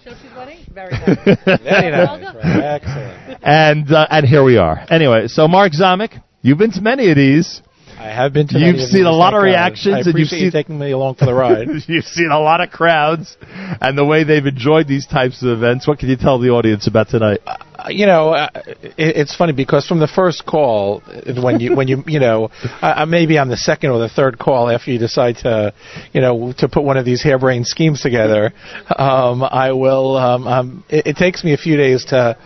[0.71, 1.25] Very nice.
[2.35, 2.81] Right.
[2.83, 3.39] Excellent.
[3.43, 4.85] and uh, and here we are.
[4.89, 7.61] Anyway, so Mark Zamek, you've been to many of these.
[7.99, 8.59] I have been to.
[8.59, 11.67] You've seen a lot of reactions and you've seen- taking me along for the ride.
[11.87, 13.35] You've seen a lot of crowds
[13.81, 15.85] and the way they've enjoyed these types of events.
[15.85, 17.41] What can you tell the audience about tonight?
[17.45, 21.75] Uh, you know, uh, it, it's funny because from the first call, uh, when you
[21.75, 22.49] when you you know,
[22.81, 25.73] uh, maybe I'm the second or the third call after you decide to,
[26.13, 28.53] you know, to put one of these harebrained schemes together.
[28.97, 30.15] Um, I will.
[30.15, 32.37] Um, um, it, it takes me a few days to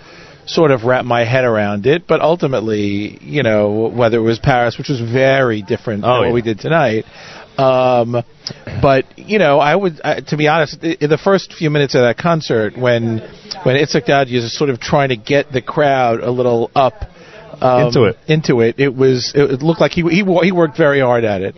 [0.45, 4.77] sort of wrap my head around it, but ultimately, you know, whether it was Paris,
[4.77, 6.27] which was very different Oh, than yeah.
[6.27, 7.05] what we did tonight.
[7.57, 8.23] Um,
[8.81, 12.01] but you know, I would, uh, to be honest, in the first few minutes of
[12.01, 13.19] that concert, when
[13.63, 17.05] when Itzhak Dadya is sort of trying to get the crowd a little up
[17.64, 18.17] um, Into it.
[18.27, 21.42] into it, it was it, it looked like he he he worked very hard at
[21.42, 21.56] it.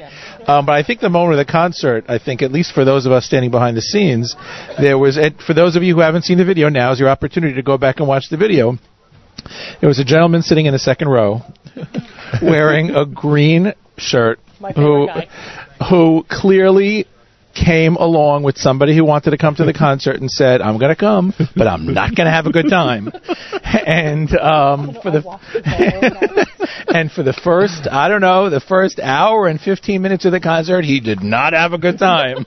[0.48, 3.08] Um, but I think the moment of the concert, I think at least for those
[3.08, 4.36] of us standing behind the scenes,
[4.80, 7.10] there was and for those of you who haven't seen the video, now is your
[7.10, 8.78] opportunity to go back and watch the video.
[9.82, 11.42] There was a gentleman sitting in the second row
[12.42, 14.40] wearing a green shirt
[14.76, 15.08] who
[15.90, 17.08] who clearly
[17.56, 20.94] came along with somebody who wanted to come to the concert and said, "I'm going
[20.94, 23.12] to come, but I'm not going to have a good time."
[23.64, 26.46] and um, for the
[26.94, 30.40] and for the first, I don't know, the first hour and 15 minutes of the
[30.40, 32.46] concert, he did not have a good time.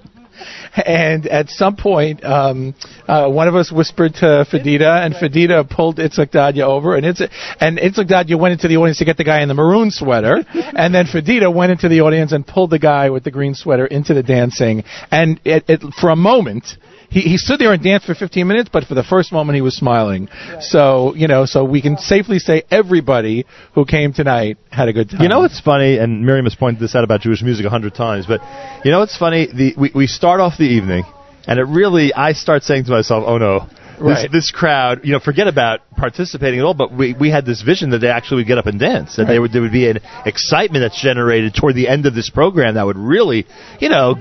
[0.74, 2.74] And at some point, um,
[3.06, 7.20] uh, one of us whispered to Fadida, and Fadida pulled Itzhak Dadya over, and it's
[7.60, 10.44] and Itzhak Dadya went into the audience to get the guy in the maroon sweater,
[10.54, 13.86] and then Fadida went into the audience and pulled the guy with the green sweater
[13.86, 16.76] into the dancing, and it, it for a moment.
[17.10, 19.62] He, he stood there and danced for 15 minutes, but for the first moment he
[19.62, 20.28] was smiling.
[20.60, 25.10] So you know, so we can safely say everybody who came tonight had a good
[25.10, 25.22] time.
[25.22, 27.94] You know what's funny, and Miriam has pointed this out about Jewish music a hundred
[27.94, 28.40] times, but
[28.84, 29.46] you know what's funny?
[29.46, 31.04] The we, we start off the evening,
[31.46, 34.32] and it really I start saying to myself, "Oh no." This, Right.
[34.32, 36.74] this crowd, you know, forget about participating at all.
[36.74, 39.26] But we, we had this vision that they actually would get up and dance, that
[39.26, 42.74] they would there would be an excitement that's generated toward the end of this program
[42.74, 43.46] that would really,
[43.80, 44.14] you know,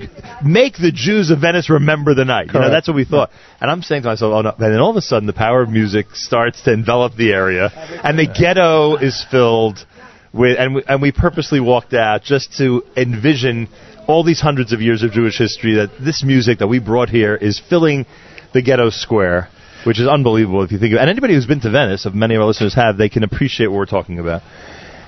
[0.43, 2.47] make the Jews of Venice remember the night.
[2.47, 3.29] You know, that's what we thought.
[3.61, 4.49] And I'm saying to myself, oh no!
[4.51, 7.69] And then all of a sudden, the power of music starts to envelop the area,
[8.03, 9.85] and the ghetto is filled
[10.33, 13.67] with, and we, and we purposely walked out just to envision
[14.07, 17.35] all these hundreds of years of Jewish history that this music that we brought here
[17.35, 18.05] is filling
[18.53, 19.49] the ghetto square,
[19.85, 21.01] which is unbelievable if you think of it.
[21.01, 23.67] And anybody who's been to Venice, if many of our listeners have, they can appreciate
[23.67, 24.41] what we're talking about.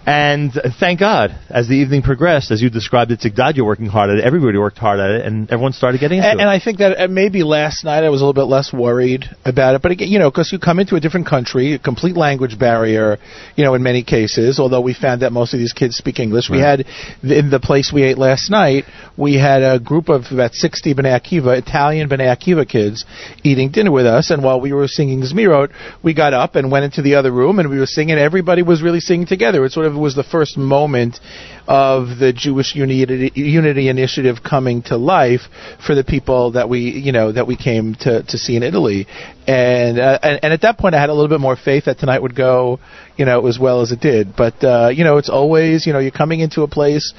[0.10, 4.10] And thank God, as the evening progressed, as you described it, Zigdad, you're working hard
[4.10, 4.24] at it.
[4.24, 6.42] Everybody worked hard at it, and everyone started getting into And, it.
[6.42, 9.26] and I think that uh, maybe last night I was a little bit less worried
[9.46, 9.84] about it.
[9.84, 13.20] But again, you know, because you come into a different country, a complete language barrier,
[13.56, 16.50] you know, in many cases, although we found that most of these kids speak English.
[16.50, 16.86] We had,
[17.22, 21.22] in the place we ate last night, we had a group of about 60 B'nai
[21.22, 23.06] Akiva, Italian B'nai Akiva kids,
[23.44, 24.32] eating dinner with us.
[24.32, 25.70] And while we were singing Zmirot,
[26.02, 28.18] we got up and went into the other room and we were singing.
[28.18, 29.64] Everybody was really singing together.
[29.66, 31.20] It sort of was the first moment
[31.68, 35.42] of the Jewish Unity, Unity Initiative coming to life
[35.86, 39.08] for the people that we, you know, that we came to, to see in Italy.
[39.48, 42.00] And, uh, and and at that point, I had a little bit more faith that
[42.00, 42.80] tonight would go,
[43.18, 44.36] you know, as well as it did.
[44.36, 47.14] But uh, you know, it's always, you know, you're coming into a place.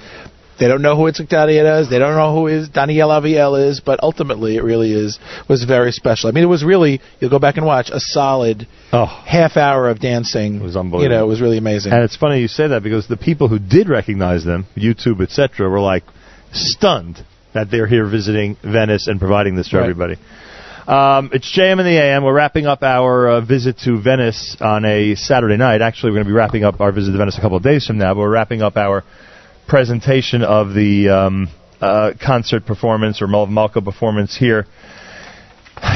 [0.61, 1.89] They don't know who Itzik Dadya is.
[1.89, 3.81] They don't know who is Daniel Ahaviel is.
[3.81, 6.29] But ultimately, it really is was very special.
[6.29, 7.01] I mean, it was really.
[7.19, 10.57] You'll go back and watch a solid half hour of dancing.
[10.57, 11.03] It was unbelievable.
[11.03, 11.93] You know, it was really amazing.
[11.93, 15.69] And it's funny you say that because the people who did recognize them, YouTube, etc.,
[15.69, 16.05] were like
[16.53, 17.25] stunned
[17.55, 19.83] that they're here visiting Venice and providing this to Right.
[19.89, 20.17] everybody.
[20.87, 22.25] Um, it's JM in the AM.
[22.25, 25.83] We're wrapping up our uh, visit to Venice on a Saturday night.
[25.83, 27.87] Actually, we're going to be wrapping up our visit to Venice a couple of days
[27.87, 29.05] from now, but we're wrapping up our
[29.71, 31.49] presentation of the um,
[31.81, 34.67] uh, concert performance or Mal- Malka performance here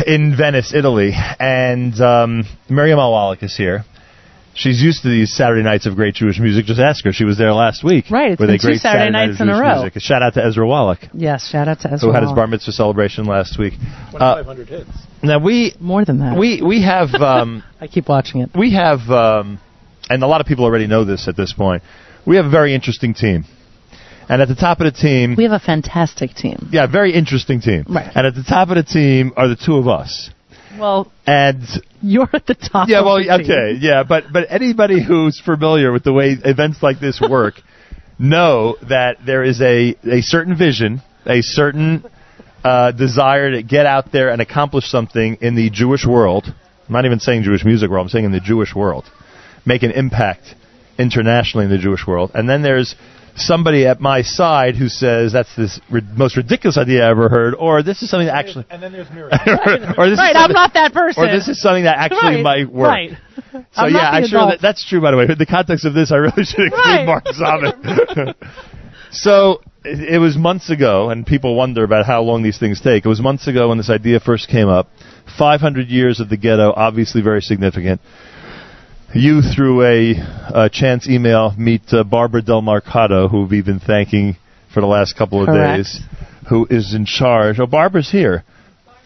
[0.07, 1.11] in Venice, Italy.
[1.41, 3.11] And um, Miriam L.
[3.11, 3.85] Wallach is here.
[4.55, 6.67] She's used to these Saturday nights of great Jewish music.
[6.67, 7.13] Just ask her.
[7.13, 8.05] She was there last week.
[8.09, 9.81] Right, it's with been a two great Saturday nights of in a row.
[9.81, 9.97] Music.
[9.97, 12.09] A shout out to Ezra Wallach, Yes, shout out to Ezra.
[12.09, 13.73] who had his bar mitzvah celebration last week.
[14.15, 14.89] Uh, hits.
[15.25, 16.39] now we more than that.
[16.39, 18.51] we we have um, I keep watching it.
[18.57, 19.59] we have um,
[20.09, 21.83] and a lot of people already know this at this point.
[22.25, 23.45] We have a very interesting team,
[24.29, 26.69] and at the top of the team, We have a fantastic team.
[26.73, 27.85] yeah, very interesting team.
[27.89, 28.11] Right.
[28.15, 30.31] And at the top of the team are the two of us.
[30.79, 31.63] Well, And
[32.03, 32.89] you're at the top.
[32.89, 36.99] yeah, of well, okay, yeah, but but anybody who's familiar with the way events like
[37.01, 37.55] this work
[38.19, 42.05] know that there is a a certain vision, a certain
[42.65, 46.47] uh, desire to get out there and accomplish something in the Jewish world.
[46.89, 48.07] I'm not even saying Jewish music world.
[48.07, 49.05] I'm saying in the Jewish world,
[49.65, 50.55] make an impact
[50.99, 52.31] internationally in the Jewish world.
[52.35, 52.95] And then there's
[53.37, 57.55] somebody at my side who says that's the ri- most ridiculous idea I ever heard,
[57.55, 59.31] or this is something that actually, And then there's Miriam.
[59.99, 61.23] or this right, is I'm not that person.
[61.23, 62.89] or this is something that actually Right, might work.
[62.89, 63.11] Right.
[63.53, 64.51] So I'm yeah, not the I'm sure adult.
[64.53, 65.01] that, that's true.
[65.01, 67.07] By the way, in the context of this, I really should include Right.
[67.07, 68.35] Mark Zamet.
[69.11, 73.05] so it, it was months ago, and people wonder about how long these things take.
[73.05, 74.89] It was months ago when this idea first came up.
[75.39, 78.01] 500 years of the ghetto, obviously very significant.
[79.15, 80.15] You, through a,
[80.65, 84.37] a chance email, meet uh, Barbara Del Marcado, who we've been thanking
[84.73, 85.77] for the last couple of Correct.
[85.85, 86.01] days,
[86.49, 87.61] who is in charge.
[87.61, 88.43] Oh, Barbara's here.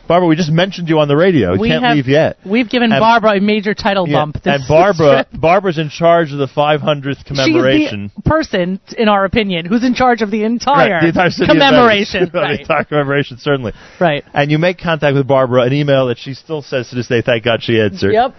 [0.08, 1.52] Barbara, we just mentioned you on the radio.
[1.52, 2.38] You We can't have- leave yet.
[2.42, 4.42] We've given And- Barbara a major title Yeah, bump.
[4.42, 8.08] This and Barbara, Barbara's in charge of the 500th commemoration.
[8.08, 11.46] She's the person, in our opinion, who's in charge of the entire, Right, the entire
[11.46, 12.30] commemoration.
[12.30, 12.32] Venice.
[12.56, 13.74] the entire commemoration, certainly.
[14.00, 14.24] Right.
[14.32, 17.20] And you make contact with Barbara, an email that she still says to this day,
[17.20, 18.14] thank God she answered.
[18.14, 18.34] Yep.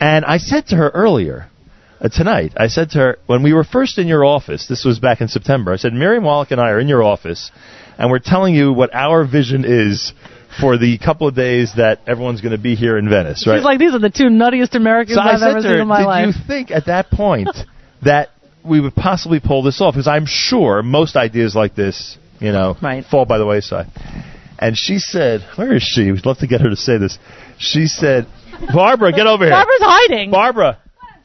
[0.00, 1.48] And I said to her earlier,
[2.00, 4.98] uh, tonight, I said to her, when we were first in your office, this was
[4.98, 7.50] back in September, I said, Miriam Wallach and I are in your office,
[7.98, 10.14] and we're telling you what our vision is
[10.58, 13.58] for the couple of days that everyone's going to be here in Venice, right?
[13.58, 15.88] She's like, these are the two nuttiest Americans So I've ever to seen her, in
[15.88, 16.26] my did life.
[16.26, 17.50] you think at that point
[18.02, 18.30] that
[18.64, 19.94] we would possibly pull this off?
[19.94, 22.76] Because I'm sure most ideas like this, you know,
[23.10, 23.86] fall by the wayside.
[24.58, 26.10] And she said, where is she?
[26.10, 27.18] We'd love to get her to say this.
[27.58, 28.26] She said,
[28.72, 29.52] Barbara, get over here.
[29.52, 30.30] Barbara's hiding.
[30.30, 30.78] Barbara,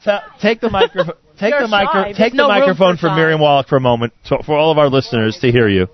[0.04, 1.14] ta- take the microphone.
[1.38, 3.14] Take You're the micro- Take There's the no microphone from.
[3.14, 5.86] Miriam Wallach for a moment, so, for all of our listeners to hear you,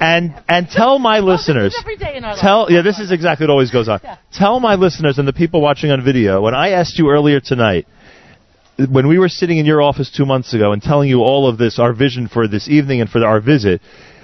[0.00, 1.76] and and tell my listeners.
[1.78, 4.00] every day in our Tell yeah, this is exactly what always goes on.
[4.32, 7.86] Tell my listeners and the people watching on video when I asked you earlier tonight
[8.90, 11.56] when we were sitting in your office two months ago and telling you all of
[11.56, 13.80] this, our vision for this evening and for our visit.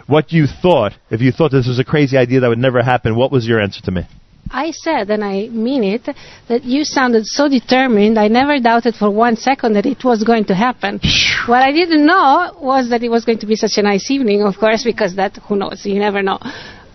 [0.08, 0.94] what you thought.
[1.10, 3.60] If you thought this was a crazy idea that would never happen, what was your
[3.60, 4.02] answer to me?
[4.50, 6.08] I said, and I mean it,
[6.48, 8.18] that you sounded so determined.
[8.18, 11.00] I never doubted for one second that it was going to happen.
[11.46, 14.42] what I didn't know was that it was going to be such a nice evening,
[14.42, 16.38] of course, because that, who knows, you never know.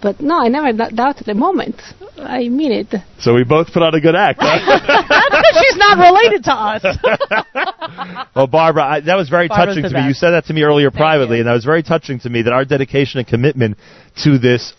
[0.02, 1.82] But no, I never d- doubted a moment.
[2.18, 2.94] I mean it.
[3.20, 4.40] So we both put on a good act.
[4.42, 4.60] Huh?
[5.10, 8.26] That's because she's not related to us.
[8.36, 10.08] well, Barbara, I, that was very Barbara's touching the to me.
[10.10, 12.54] You said that to me earlier privately, and that was very touching to me that
[12.54, 13.78] our dedication and commitment
[14.24, 14.74] to this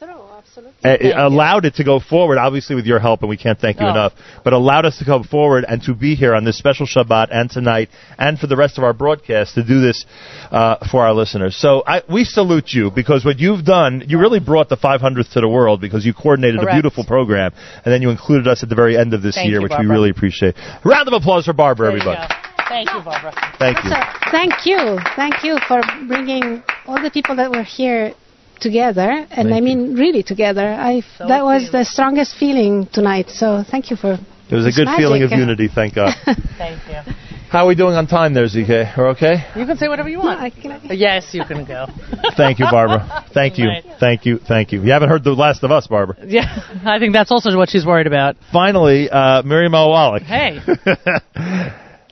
[0.84, 3.80] uh, it allowed it to go forward, obviously with your help, and we can't thank
[3.80, 3.90] you Oh.
[3.90, 4.12] enough,
[4.44, 7.50] but allowed us to come forward and to be here on this special Shabbat and
[7.50, 7.88] tonight
[8.18, 10.04] and for the rest of our broadcast to do this
[10.50, 11.56] uh, for our listeners.
[11.56, 15.40] So I, we salute you because what you've done, you really brought the 500th to
[15.40, 16.72] the world because you coordinated Correct.
[16.72, 17.52] a beautiful program,
[17.84, 19.72] and then you included us at the very end of this Thank year, you, which
[19.78, 20.54] we really appreciate.
[20.84, 22.20] Round of applause for Barbara, everybody.
[22.68, 23.32] Thank you, Barbara.
[23.58, 23.90] Thank you.
[23.90, 23.96] So,
[24.30, 24.98] thank you.
[25.16, 28.14] Thank you for bringing all the people that were here
[28.60, 30.66] together, and I mean really together.
[30.66, 33.30] I that was the strongest feeling tonight.
[33.30, 34.18] So thank you for.
[34.50, 36.12] It was a this good feeling of unity, thank God.
[36.58, 37.14] Thank you.
[37.48, 38.96] How are we doing on time there, ZK?
[38.96, 39.46] We're okay?
[39.56, 40.52] You can say whatever you want.
[40.90, 41.86] yes, you can go.
[42.36, 43.24] Thank you, Barbara.
[43.32, 43.68] Thank you.
[43.68, 43.84] Right.
[43.98, 44.38] Thank you.
[44.38, 44.82] Thank you.
[44.82, 46.16] You haven't heard the last of us, Barbara.
[46.26, 46.42] Yeah,
[46.84, 48.36] I think that's also what she's worried about.
[48.52, 49.90] Finally, uh, Miriam L.
[49.90, 50.22] Wallach.
[50.24, 50.58] Hey,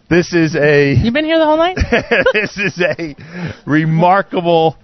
[0.08, 1.76] This is a You've been here the whole night?
[2.34, 3.16] this is a
[3.66, 4.76] remarkable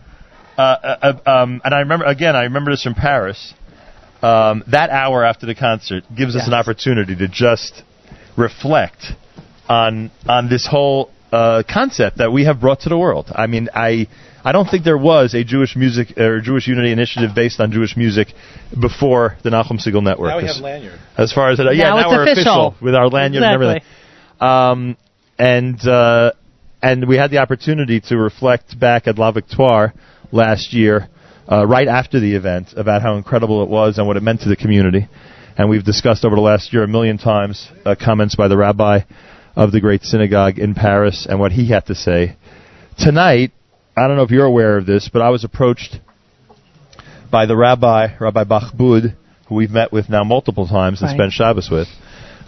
[0.59, 3.55] uh, uh, uh, um, and I remember again I remember this from Paris.
[4.21, 7.85] Um, that hour after the concert gives us an opportunity to just
[8.37, 9.13] reflect
[9.69, 13.31] on on this whole uh, concept that we have brought to the world.
[13.33, 14.09] I mean, I
[14.45, 17.97] I don't think there was a Jewish music or Jewish Unity initiative based on Jewish
[17.97, 18.29] music
[18.81, 20.31] before the Nachum Segal Network.
[20.31, 20.99] Now we As- have lanyard.
[21.17, 22.75] As far as it, yeah, Now now it's we're official.
[22.81, 23.83] with our lanyard and everything.
[24.41, 24.97] Um,
[25.39, 26.33] and uh,
[26.83, 29.93] and we had the opportunity to reflect back at La Victoire
[30.31, 31.09] last year,
[31.51, 34.49] uh, right after the event, about how incredible it was and what it meant to
[34.49, 35.09] the community.
[35.57, 39.01] And we've discussed over the last year a million times uh, comments by the rabbi
[39.57, 42.37] of the great synagogue in Paris and what he had to say.
[42.99, 43.53] Tonight,
[43.97, 45.99] I don't know if you're aware of this, but I was approached
[47.31, 49.15] by the rabbi, Rabbi Bahbout,
[49.49, 51.17] who we've met with now multiple times and Right.
[51.17, 51.89] spent Shabbos with.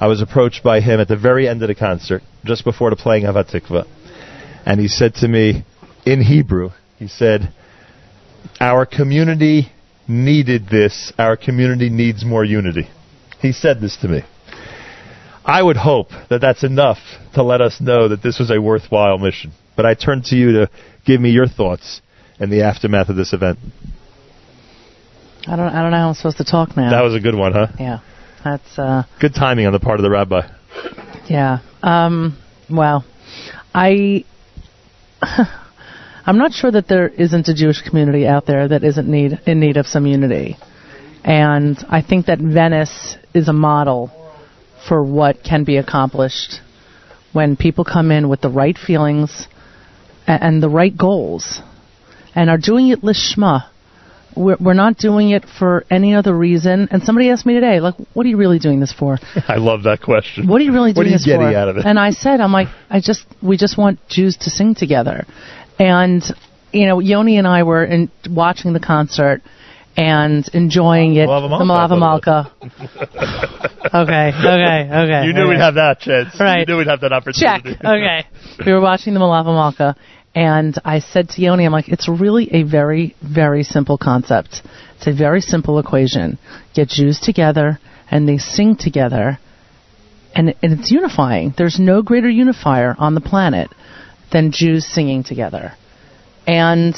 [0.01, 2.97] I was approached by him at the very end of the concert, just before the
[2.97, 3.87] playing of Hatikva,
[4.65, 5.65] and he said to me
[6.07, 7.53] in Hebrew, he said,
[8.61, 9.73] "Our community
[10.07, 11.13] needed this.
[11.19, 12.89] Our community needs more unity."
[13.41, 14.23] He said this to me.
[15.45, 16.99] I would hope that that's enough
[17.35, 19.53] to let us know that this was a worthwhile mission.
[19.77, 20.71] But I turn to you to
[21.07, 22.03] give me your thoughts
[22.39, 23.59] in the aftermath of this event.
[25.47, 25.69] I don't.
[25.69, 26.91] I don't know how I'm supposed to talk now.
[26.91, 27.69] That was a good one, huh?
[27.79, 28.01] yeah,
[28.45, 30.43] that's uh, Good timing on the part of the rabbi.
[31.29, 31.61] yeah.
[31.83, 32.39] Um,
[32.71, 33.05] well,
[33.75, 34.25] I.
[36.31, 39.59] I'm not sure that there isn't a Jewish community out there that isn't need in
[39.59, 40.57] need of some unity,
[41.25, 44.13] and I think that Venice is a model
[44.87, 46.61] for what can be accomplished
[47.33, 49.49] when people come in with the right feelings
[50.25, 51.59] and, and the right goals,
[52.37, 53.69] and are doing it lishma.
[54.37, 56.87] We're, we're not doing it for any other reason.
[56.93, 59.19] And somebody asked me today, like, what are you really doing this for?
[59.49, 60.47] I love that question.
[60.47, 61.57] What are you really doing What are you this getting for?
[61.57, 61.85] out of it?
[61.85, 65.27] And I said, I'm like, I just, we just want Jews to sing together.
[65.81, 66.23] And,
[66.73, 69.41] you know, Yoni and I were in, watching the concert
[69.97, 71.27] and enjoying it.
[71.27, 73.67] Malava the Melave Malka.
[73.93, 75.27] Okay, okay, okay.
[75.27, 75.49] You knew okay.
[75.49, 76.39] we'd have that chance.
[76.39, 76.61] Right.
[76.61, 77.73] You knew we'd have that opportunity.
[77.73, 77.85] Check.
[77.85, 78.25] Okay.
[78.65, 79.97] we were watching the Melave Malka,
[80.35, 84.63] and I said to Yoni, I'm like, it's really a very, very simple concept.
[84.99, 86.39] It's a very simple equation.
[86.75, 89.41] Get Jews together, and they sing together,
[90.37, 91.55] and, and it's unifying.
[91.57, 93.71] There's no greater unifier on the planet
[94.33, 95.73] than Jews singing together.
[96.47, 96.95] And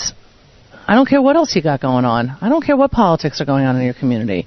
[0.86, 2.36] I don't care what else you got going on.
[2.40, 4.46] I don't care what politics are going on in your community.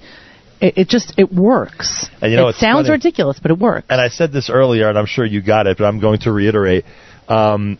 [0.61, 2.07] It, it just it works.
[2.21, 2.91] And you know, it sounds funny.
[2.91, 3.87] ridiculous, but it works.
[3.89, 6.31] And I said this earlier, and I'm sure you got it, but I'm going to
[6.31, 6.85] reiterate.
[7.27, 7.77] Um,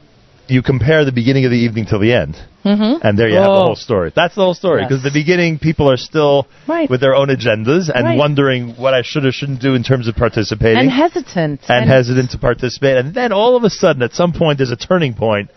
[0.47, 3.05] you compare the beginning of the evening till the end, Mm-hmm.
[3.05, 3.65] and there you have the Oh.
[3.67, 4.11] whole story.
[4.15, 4.81] That's the whole story.
[4.81, 4.89] Yes.
[4.89, 6.89] Because the beginning, people are still Right.
[6.89, 8.17] with their own agendas and Right.
[8.17, 10.79] wondering what I should or shouldn't do in terms of participating.
[10.79, 12.97] and hesitant and hesitant to participate.
[12.97, 15.49] And then all of a sudden, at some point, there's a turning point,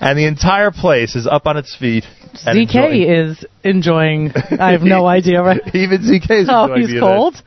[0.00, 2.04] and the entire place is up on its feet.
[2.46, 4.32] and ZK enjoying- is enjoying.
[4.60, 5.42] I have no idea.
[5.42, 5.60] Right?
[5.74, 7.12] Even ZK is Oh, enjoying he's the event.
[7.12, 7.42] cold.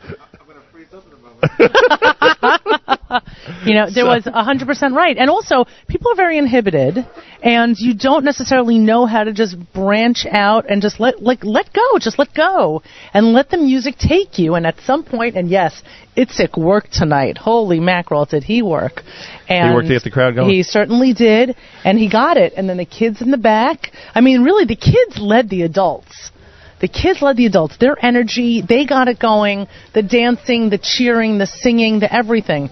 [3.65, 5.17] You know, there So- was a hundred percent right.
[5.17, 7.05] And also, people are very inhibited,
[7.41, 11.71] and you don't necessarily know how to just branch out and just let like let
[11.73, 12.81] go, just let go,
[13.13, 14.55] and let the music take you.
[14.55, 15.81] And at some point, and yes,
[16.17, 17.37] Itzik worked tonight.
[17.37, 19.01] Holy mackerel, did he work?
[19.47, 20.49] And he worked to get the crowd going.
[20.49, 22.53] He certainly did, and he got it.
[22.57, 23.91] And then the kids in the back.
[24.13, 26.31] I mean, really, the kids led the adults.
[26.81, 27.77] The kids led the adults.
[27.77, 29.67] Their energy, they got it going.
[29.93, 32.69] The dancing, the cheering, the singing, the everything.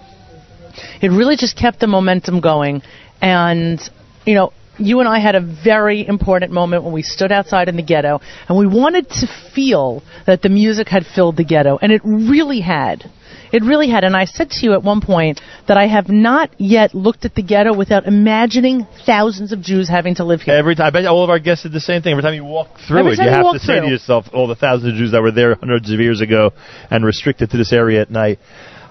[1.01, 2.82] It really just kept the momentum going.
[3.22, 3.80] And,
[4.25, 7.75] you know, you and I had a very important moment when we stood outside in
[7.75, 11.91] the ghetto, and we wanted to feel that the music had filled the ghetto, and
[11.91, 13.09] it really had.
[13.51, 14.06] It really had.
[14.06, 17.35] And I said to you at one point that I have not yet looked at
[17.35, 20.56] the ghetto without imagining thousands of Jews having to live here.
[20.56, 22.14] Every time, I bet all of our guests did the same thing.
[22.14, 24.48] Every time you walk through Every it, you you have to say to yourself, all
[24.48, 26.51] the thousands of Jews that were there hundreds of years ago
[26.90, 28.40] and restricted to this area at night.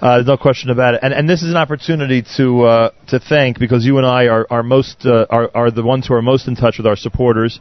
[0.00, 1.00] Uh, there's no question about it.
[1.02, 4.46] And, and this is an opportunity to uh, to thank because you and I are
[4.50, 7.60] are most uh, are are the ones who are most in touch with our supporters,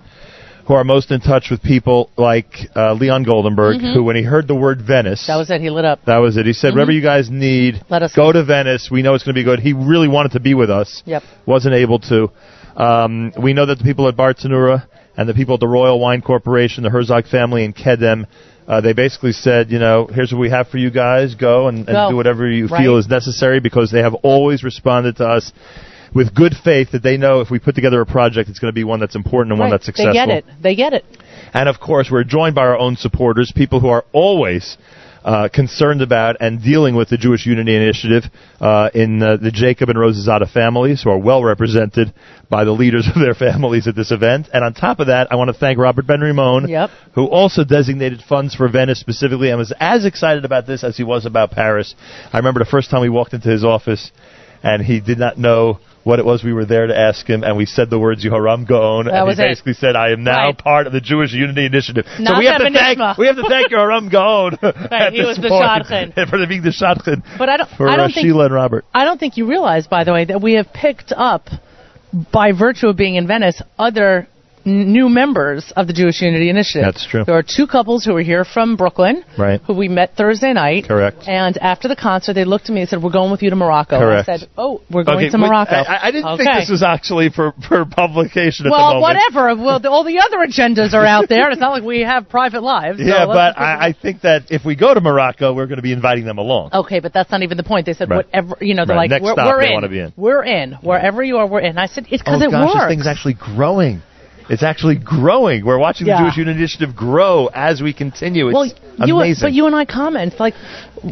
[0.65, 3.93] who are most in touch with people like uh, Leon Goldenberg, Mhm.
[3.93, 5.59] who when he heard the word Venice, That was it.
[5.59, 5.99] He lit up.
[6.05, 6.45] that was it.
[6.45, 6.75] He said, Mhm.
[6.75, 8.89] "Whatever you guys need, Let us go to Venice.
[8.89, 11.03] We know it's going to be good." He really wanted to be with us.
[11.05, 11.23] Yep.
[11.45, 12.31] Wasn't able to.
[12.77, 14.83] Um, we know that the people at Bartenura
[15.17, 18.25] and the people at the Royal Wine Corporation, the Herzog family, and Kedem,
[18.69, 21.33] uh, they basically said, you know, here's what we have for you guys.
[21.33, 22.11] Go and, and Go.
[22.11, 22.83] do whatever you Right.
[22.83, 25.51] feel is necessary because they have always responded to us
[26.13, 28.75] with good faith that they know if we put together a project, it's going to
[28.75, 30.13] be one that's important and one that's successful.
[30.13, 30.45] They get it.
[30.61, 31.03] They get it.
[31.51, 34.77] And of course, we're joined by our own supporters, people who are always
[35.23, 38.23] uh, concerned about and dealing with the Jewish Unity Initiative
[38.59, 42.13] uh, in uh, the Jacob and Rosazada families, who are well represented
[42.49, 44.47] by the leaders of their families at this event.
[44.53, 46.89] And on top of that, I want to thank Robert Ben Ramon, Yep.
[47.15, 51.03] who also designated funds for Venice specifically and was as excited about this as he
[51.03, 51.95] was about Paris.
[52.33, 54.11] I remember the first time we walked into his office,
[54.63, 57.55] and he did not know what it was we were there to ask him, and
[57.55, 59.37] we said the words Yehoram Gaon, That and he it.
[59.37, 60.57] basically said, "I am now Right.
[60.57, 63.71] part of the Jewish Unity Initiative." so we have to thank we have to thank
[63.73, 64.57] Yehoram Gaon
[64.91, 66.13] at he was the shadchan.
[66.29, 67.69] for being the shadchan But I don't.
[67.77, 68.25] for I uh, don't think.
[68.25, 68.85] Sheila and Robert.
[68.93, 71.47] I don't think you realize, by the way, that we have picked up,
[72.33, 74.27] by virtue of being in Venice, other
[74.69, 76.83] new members of the Jewish Unity Initiative.
[76.85, 77.23] That's true.
[77.25, 79.61] There are two couples who were here from Brooklyn, Right.
[79.65, 80.85] who we met Thursday night.
[80.87, 81.27] Correct.
[81.27, 83.55] And after the concert, they looked at me and said, "We're going with you to
[83.55, 84.29] Morocco." Correct.
[84.29, 87.29] I said, "Oh, we're going Okay, to Morocco." I, I didn't think this was actually
[87.29, 89.01] for, for publication at the well, moment.
[89.01, 89.55] whatever.
[89.63, 91.49] Well, the, all the other agendas are out there.
[91.51, 92.99] It's not like we have private lives.
[92.99, 95.77] so Yeah, let's but I, I think that if we go to Morocco, we're going
[95.77, 96.69] to be inviting them along.
[96.73, 97.85] Okay, but that's not even the point.
[97.85, 98.25] They said Right.
[98.25, 99.03] whatever, you know, they're Right.
[99.03, 99.73] like, Next we're, stop we're in.
[99.73, 100.13] wanna be in.
[100.15, 100.73] We're in.
[100.81, 101.77] Wherever you are, we're in.
[101.77, 102.85] I said, it's because oh it gosh, works.
[102.85, 104.01] this thing's actually growing.
[104.49, 105.63] It's actually growing.
[105.63, 106.17] We're watching Yeah.
[106.17, 108.47] the Jewish Unity Initiative grow as we continue.
[108.47, 108.65] It's well,
[109.07, 109.45] you, amazing.
[109.45, 110.55] but you and I comment like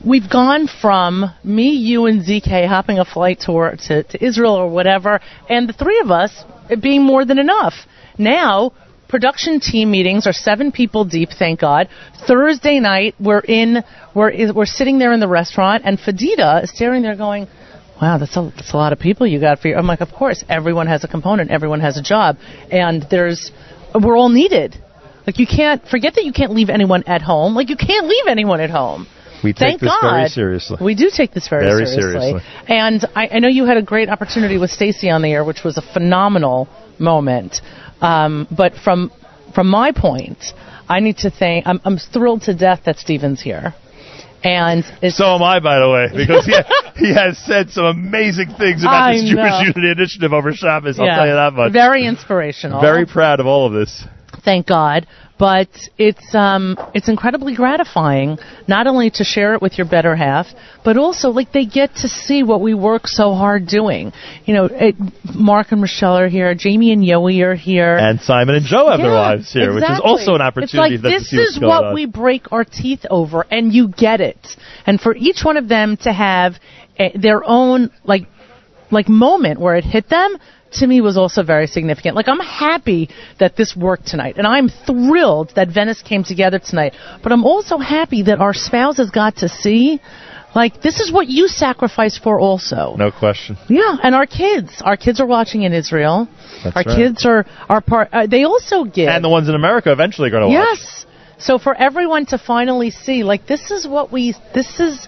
[0.06, 4.70] we've gone from me, you, and ZK hopping a flight tour to, to Israel or
[4.70, 7.74] whatever, and the three of us it being more than enough.
[8.18, 8.74] Now.
[9.10, 11.88] Production team meetings are seven people deep, thank God.
[12.28, 13.82] Thursday night, we're in,
[14.14, 17.48] we're, we're sitting there in the restaurant, and Fadida is staring there going,
[18.02, 19.78] wow, that's a, that's a lot of people you got for your.
[19.78, 22.38] I'm like, of course, everyone has a component, everyone has a job,
[22.72, 23.52] and there's,
[23.94, 24.76] we're all needed.
[25.26, 27.54] Like you can't forget that you can't leave anyone at home.
[27.54, 29.08] Like you can't leave anyone at home.
[29.44, 30.12] we take Thank this God.
[30.12, 30.78] very seriously.
[30.82, 32.40] We do take this very, Very seriously.
[32.40, 32.42] seriously.
[32.70, 35.64] And I, I know you had a great opportunity with Stacy on the air, which
[35.66, 37.62] was a phenomenal moment.
[38.00, 39.12] Um, but from
[39.54, 40.38] from my point,
[40.88, 41.68] I need to thank.
[41.68, 43.74] I'm, I'm thrilled to death that Steven's here.
[44.48, 46.56] And it's, so am I, by the way, because he,
[47.08, 49.42] he has said some amazing things about I this know.
[49.44, 50.98] Jewish Unity Initiative over Shabbos.
[51.00, 51.74] I'll yeah, tell you that much.
[51.74, 52.80] Very inspirational.
[52.80, 54.06] Very proud of all of this.
[54.44, 55.06] thank God.
[55.40, 60.48] But it's um, it's incredibly gratifying not only to share it with your better half,
[60.84, 64.14] but also like they get to see what we work so hard doing.
[64.46, 64.96] You know, it,
[65.36, 69.00] Mark and Michelle are here, Jamie and Yoey are here, And Simon and Joe have
[69.00, 71.86] their wives here, which is also an It's opportunity like them to this is what
[71.86, 71.94] on.
[71.94, 74.40] we break our teeth over, and you get it.
[74.88, 76.54] And for each one of them to have
[76.98, 78.24] eh, their own like
[78.90, 80.38] like moment where it hit them
[80.74, 82.16] to me was also very significant.
[82.16, 86.94] Like I'm happy that this worked tonight and I'm thrilled that Venice came together tonight.
[87.24, 90.00] But I'm also happy that our spouses got to see
[90.56, 92.96] like this is what you sacrifice for also.
[92.98, 93.58] No question.
[93.70, 94.82] Yeah, and our kids.
[94.84, 96.28] Our kids are watching in Israel.
[96.64, 96.96] That's our right.
[96.96, 100.32] kids are are part uh, they also give And the ones in America eventually are
[100.32, 100.78] going to watch.
[100.80, 101.06] Yes.
[101.40, 105.08] So for everyone to finally see, like, this is what we, this is,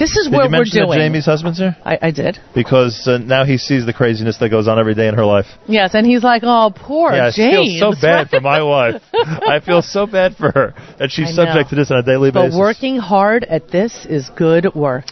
[0.00, 0.98] this is Did what you mention we're doing.
[0.98, 1.76] that Jamie's husband's here?
[1.84, 2.38] I, I did.
[2.54, 5.44] Because uh, now he sees the craziness that goes on every day in her life.
[5.68, 9.02] Yes, and he's like, oh, poor yeah, I feel so bad for my wife.
[9.12, 11.44] I feel so bad for her that she's I know.
[11.44, 12.34] subject to this on a daily basis.
[12.34, 12.58] But basis.
[12.58, 15.04] working hard at this is good work.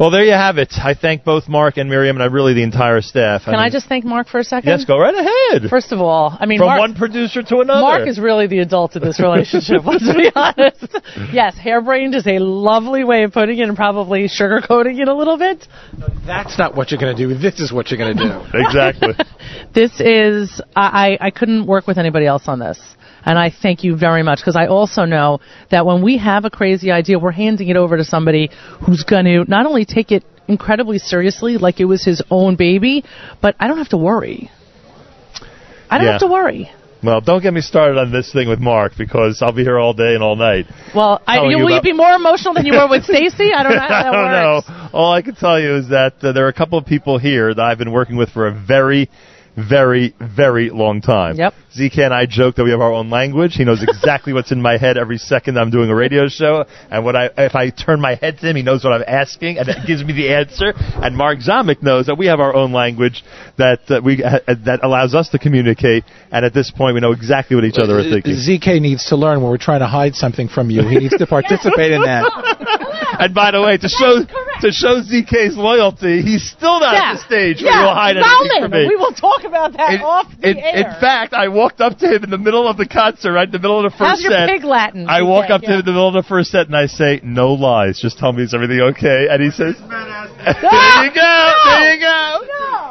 [0.00, 0.72] Well, there you have it.
[0.82, 3.44] I thank both Mark and Miriam, and I really the entire staff.
[3.44, 4.70] Can I, mean- just thank Mark for a second?
[4.70, 5.68] Yes, go right ahead.
[5.68, 7.82] First of all, I mean, From Mark, one producer to another.
[7.82, 10.96] Mark is really the adult in this relationship, let's be honest.
[11.34, 15.36] Yes, harebrained is a lovely way of putting it and probably sugarcoating it a little
[15.36, 15.68] bit.
[16.24, 17.34] That's not what you're going to do.
[17.38, 18.40] This is what you're going to do.
[18.58, 19.14] exactly.
[19.72, 22.80] This is, I, I I couldn't work with anybody else on this.
[23.24, 25.40] And I thank you very much because I also know
[25.70, 28.50] that when we have a crazy idea, we're handing it over to somebody
[28.86, 33.04] who's going to not only take it incredibly seriously, like it was his own baby,
[33.40, 34.50] but I don't have to worry.
[35.88, 36.12] I don't Yeah.
[36.12, 36.70] have to worry.
[37.02, 39.94] Well, don't get me started on this thing with Mark because I'll be here all
[39.94, 40.66] day and all night.
[40.94, 43.52] Well, I, you, you will you be more emotional than you were with Stacy?
[43.54, 44.68] I don't know how that I don't works.
[44.68, 44.88] know.
[44.92, 47.54] All I can tell you is that uh, there are a couple of people here
[47.54, 49.08] that I've been working with for a very,
[49.56, 51.36] very, very long time.
[51.36, 51.54] Yep.
[51.76, 53.54] ZK and I joke that we have our own language.
[53.54, 57.04] He knows exactly what's in my head every second I'm doing a radio show, and
[57.04, 59.68] what I if I turn my head to him, he knows what I'm asking, and
[59.68, 60.72] it gives me the answer.
[60.76, 63.22] And Mark Zamek knows that we have our own language
[63.56, 67.12] that uh, we uh, that allows us to communicate, and at this point, we know
[67.12, 68.34] exactly what each other are thinking.
[68.34, 70.82] ZK needs to learn when we're trying to hide something from you.
[70.82, 72.26] He needs to participate in that.
[73.20, 77.18] And by the way, to show to show ZK's loyalty, he's still not at the
[77.20, 78.88] stage where yeah, he'll hide anything from me.
[78.88, 80.76] we will talk about that off the in, air.
[80.76, 83.52] in fact, I walked up to him in the middle of the concert, right in
[83.52, 84.48] the middle of the first How's your set.
[84.48, 85.08] pig Latin?
[85.08, 85.50] I walk ZK?
[85.50, 88.00] up to him in the middle of the first set and I say, "No lies,
[88.00, 92.46] just tell me is everything okay?" And he says, "There you go, there you go."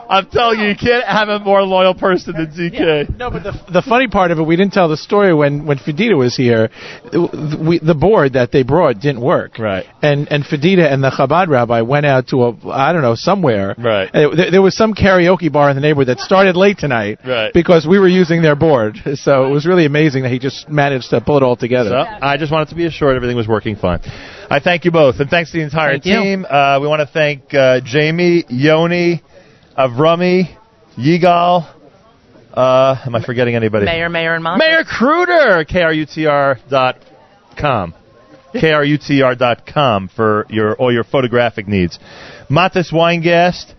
[0.10, 3.16] I'm telling you, you can't have a more loyal person than ZK.
[3.16, 5.78] No, but the, the funny part of it, we didn't tell the story when when
[5.78, 6.72] Fadida was here.
[7.14, 9.60] We, the board that they brought didn't work.
[9.60, 9.86] Right.
[10.02, 13.76] And and Fadida and the Chabad rabbi went out to a I don't know somewhere.
[13.78, 14.10] Right.
[14.12, 17.20] There, there was some karaoke bar in the neighborhood that started late tonight.
[17.26, 17.54] Right.
[17.54, 21.10] Because we were using their board, so it was really amazing that he just managed
[21.12, 21.90] to pull it all together.
[21.92, 24.02] So, I just wanted to be assured everything was working fine.
[24.50, 26.46] I thank you both, and thanks to the entire Thank team.
[26.46, 29.22] Uh, we want to thank uh, Jamie, Yoni,
[29.78, 30.56] Avrami,
[30.98, 31.76] Yigal.
[32.54, 33.86] Uh, am I forgetting anybody?
[33.86, 34.66] Meir, Meir, and Monty.
[34.66, 37.04] Meir Kruter, Kruter.com.
[38.54, 42.00] Kruter.com for your all your photographic needs.
[42.50, 43.76] Matis Weingast,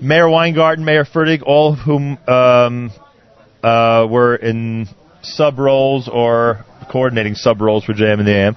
[0.00, 2.90] Meir Weingarten, Meir Fertig, all of whom um,
[3.62, 4.88] uh, were in
[5.22, 8.54] sub roles or coordinating sub roles for JM in the AM.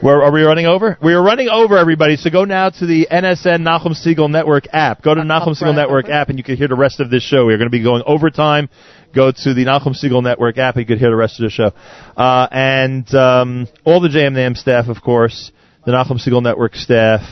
[0.00, 0.98] Where are we running over?
[1.02, 2.16] We are running over everybody.
[2.16, 5.02] So go now to the NSN Nachum Segal Network app.
[5.02, 7.22] Go to the Nachum Segal Network app, and you can hear the rest of this
[7.22, 7.46] show.
[7.46, 8.68] We are going to be going overtime.
[9.14, 11.50] Go to the Nachum Segal Network app, and you can hear the rest of the
[11.50, 11.72] show.
[12.16, 15.50] Uh, and um, all the JM in the AM staff, of course,
[15.86, 17.22] the Nachum Segal Network staff,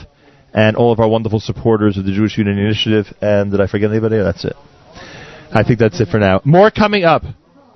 [0.54, 3.06] and all of our wonderful supporters of the Jewish Unity Initiative.
[3.20, 4.18] And did I forget anybody?
[4.18, 4.56] That's it.
[5.54, 6.40] I think that's it for now.
[6.44, 7.22] More coming up.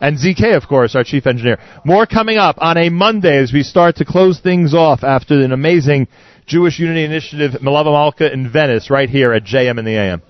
[0.00, 1.58] And ZK, of course, our chief engineer.
[1.84, 5.52] More coming up on a Monday as we start to close things off after an
[5.52, 6.08] amazing
[6.46, 10.22] Jewish Unity Initiative Melave Malka in Venice right here at JM in the AM.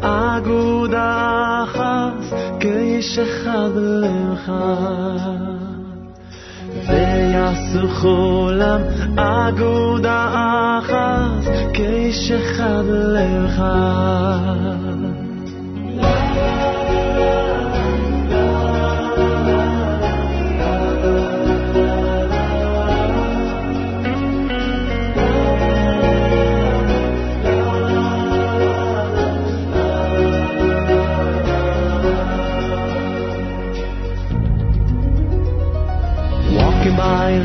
[0.00, 4.52] אגודה אחת כאיש אחד בלבך
[6.88, 8.80] ויעשו כולם
[9.16, 10.28] אגודה
[10.78, 13.62] אחת כאיש אחד בלבך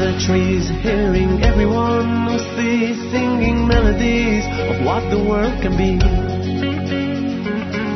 [0.02, 5.94] the trees, hearing everyone who sees singing melodies of what the world can be.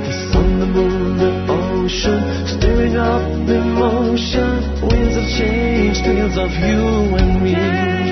[0.06, 4.50] The sun, the moon, the ocean, stirring up emotion,
[4.86, 8.05] winds of change, tales of you and me.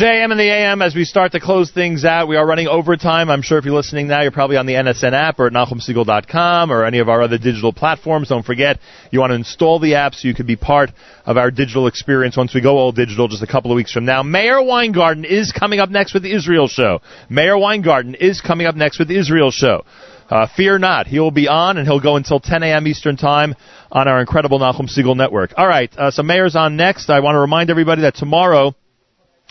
[0.00, 2.26] JM in the AM as we start to close things out.
[2.26, 3.28] We are running overtime.
[3.28, 6.72] I'm sure if you're listening now, you're probably on the NSN app or at NachumSegal.com
[6.72, 8.30] or any of our other digital platforms.
[8.30, 8.78] Don't forget,
[9.10, 10.88] you want to install the app so you can be part
[11.26, 14.06] of our digital experience once we go all digital just a couple of weeks from
[14.06, 14.22] now.
[14.22, 17.02] Meir Weingarten is coming up next with the Israel show.
[17.28, 19.84] Meir Weingarten is coming up next with the Israel show.
[20.30, 21.08] Uh, fear not.
[21.08, 22.86] He will be on, and he'll go until 10 a.m.
[22.86, 23.54] Eastern Time
[23.92, 25.52] on our incredible Nachum Segal network.
[25.58, 27.10] All right, uh, so Meir's on next.
[27.10, 28.74] I want to remind everybody that tomorrow,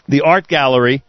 [0.09, 1.03] the art gallery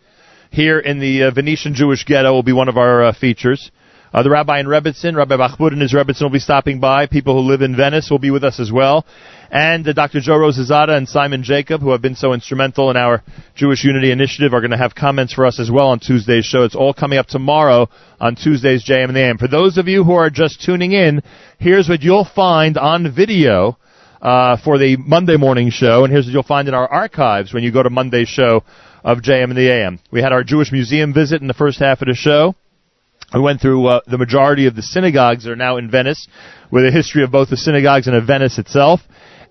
[0.51, 3.71] here in the uh, Venetian Jewish ghetto will be one of our uh, features.
[4.13, 7.07] Uh, the rabbi in Rebbitzin, Rabbi Bahbout and his Rebbitzin will be stopping by.
[7.07, 9.07] People who live in Venice will be with us as well.
[9.53, 10.21] And uh, Dr.
[10.21, 13.23] Joe Rosazada and Simon Jacob, who have been so instrumental in our
[13.55, 16.65] Jewish Unity Initiative, are going to have comments for us as well on Tuesday's show.
[16.65, 17.89] It's all coming up tomorrow
[18.21, 19.39] on Tuesday's JM in the AM.
[19.39, 21.23] For those of you who are just tuning in,
[21.59, 23.79] here's what you'll find on video
[24.21, 27.63] uh, for the Monday morning show, and here's what you'll find in our archives when
[27.63, 28.63] you go to Monday's show
[29.05, 29.99] of JM in the AM.
[30.11, 32.55] We had our Jewish Museum visit in the first half of the show.
[33.33, 36.27] We went through uh, the majority of the synagogues that are now in Venice,
[36.71, 39.01] with a history of both the synagogues and of Venice itself.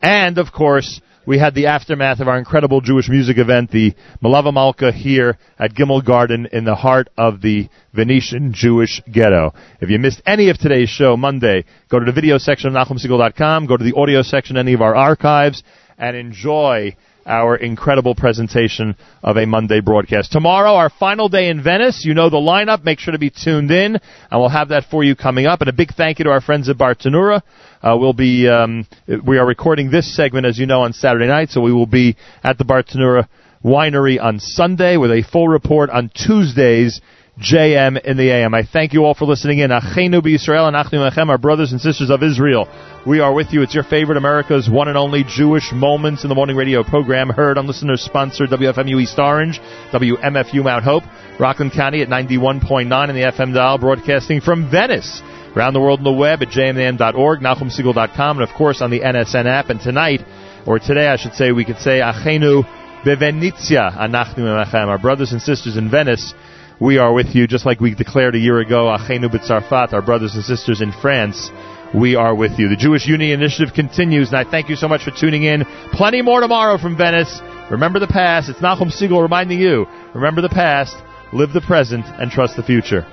[0.02, 4.54] And, of course, we had the aftermath of our incredible Jewish music event, the Melave
[4.54, 9.54] Malka, here at Gimel Garden in the heart of the Venetian Jewish ghetto.
[9.80, 13.68] If you missed any of today's show Monday, go to the video section of NachumSegal.com,
[13.68, 15.62] go to the audio section any of our archives,
[15.98, 16.96] and enjoy
[17.30, 20.32] our incredible presentation of a Monday broadcast.
[20.32, 22.04] Tomorrow, our final day in Venice.
[22.04, 22.84] You know the lineup.
[22.84, 25.62] Make sure to be tuned in, and we'll have that for you coming up.
[25.62, 27.42] And a big thank you to our friends at Bartenura.
[27.82, 28.88] Uh, we'll be um,
[29.26, 32.18] we are recording this segment, as you know, on Saturday night, so we will be
[32.44, 33.28] at the Bartenura
[33.64, 37.00] Winery on Sunday with a full report on Tuesdays.
[37.40, 38.54] JM in the AM.
[38.54, 39.72] I thank you all for listening in.
[39.72, 42.68] Achenu b'Yisrael and Achnu Lechem, our brothers and sisters of Israel.
[43.08, 43.62] We are with you.
[43.62, 47.58] It's your favorite America's one and only Jewish Moments in the Morning radio program, heard
[47.58, 49.62] on listeners sponsored WFMU East Orange,
[49.94, 51.04] WMFU Mount Hope,
[51.40, 55.22] Rockland County at 91.9 in the FM dial, broadcasting from Venice.
[55.56, 59.46] Around the world on the web at jmam.org, NachumSegal.com, and of course on the NSN
[59.46, 59.70] app.
[59.70, 60.22] And tonight,
[60.68, 62.64] or today I should say, we could say Achenu
[63.04, 66.34] beVenezia, Anachnu Lechem, our brothers and sisters in Venice.
[66.82, 70.36] We are with you, just like we declared a year ago, Achenu b'Tzarfat, our brothers
[70.36, 71.52] and sisters in France.
[71.94, 72.70] We are with you.
[72.70, 75.66] The Jewish Unity Initiative continues, and I thank you so much for tuning in.
[75.92, 77.42] Plenty more tomorrow from Venice.
[77.70, 78.48] Remember the past.
[78.48, 79.88] It's Nachum Segal reminding you.
[80.16, 80.96] Remember the past,
[81.34, 83.06] live the present, and trust the future.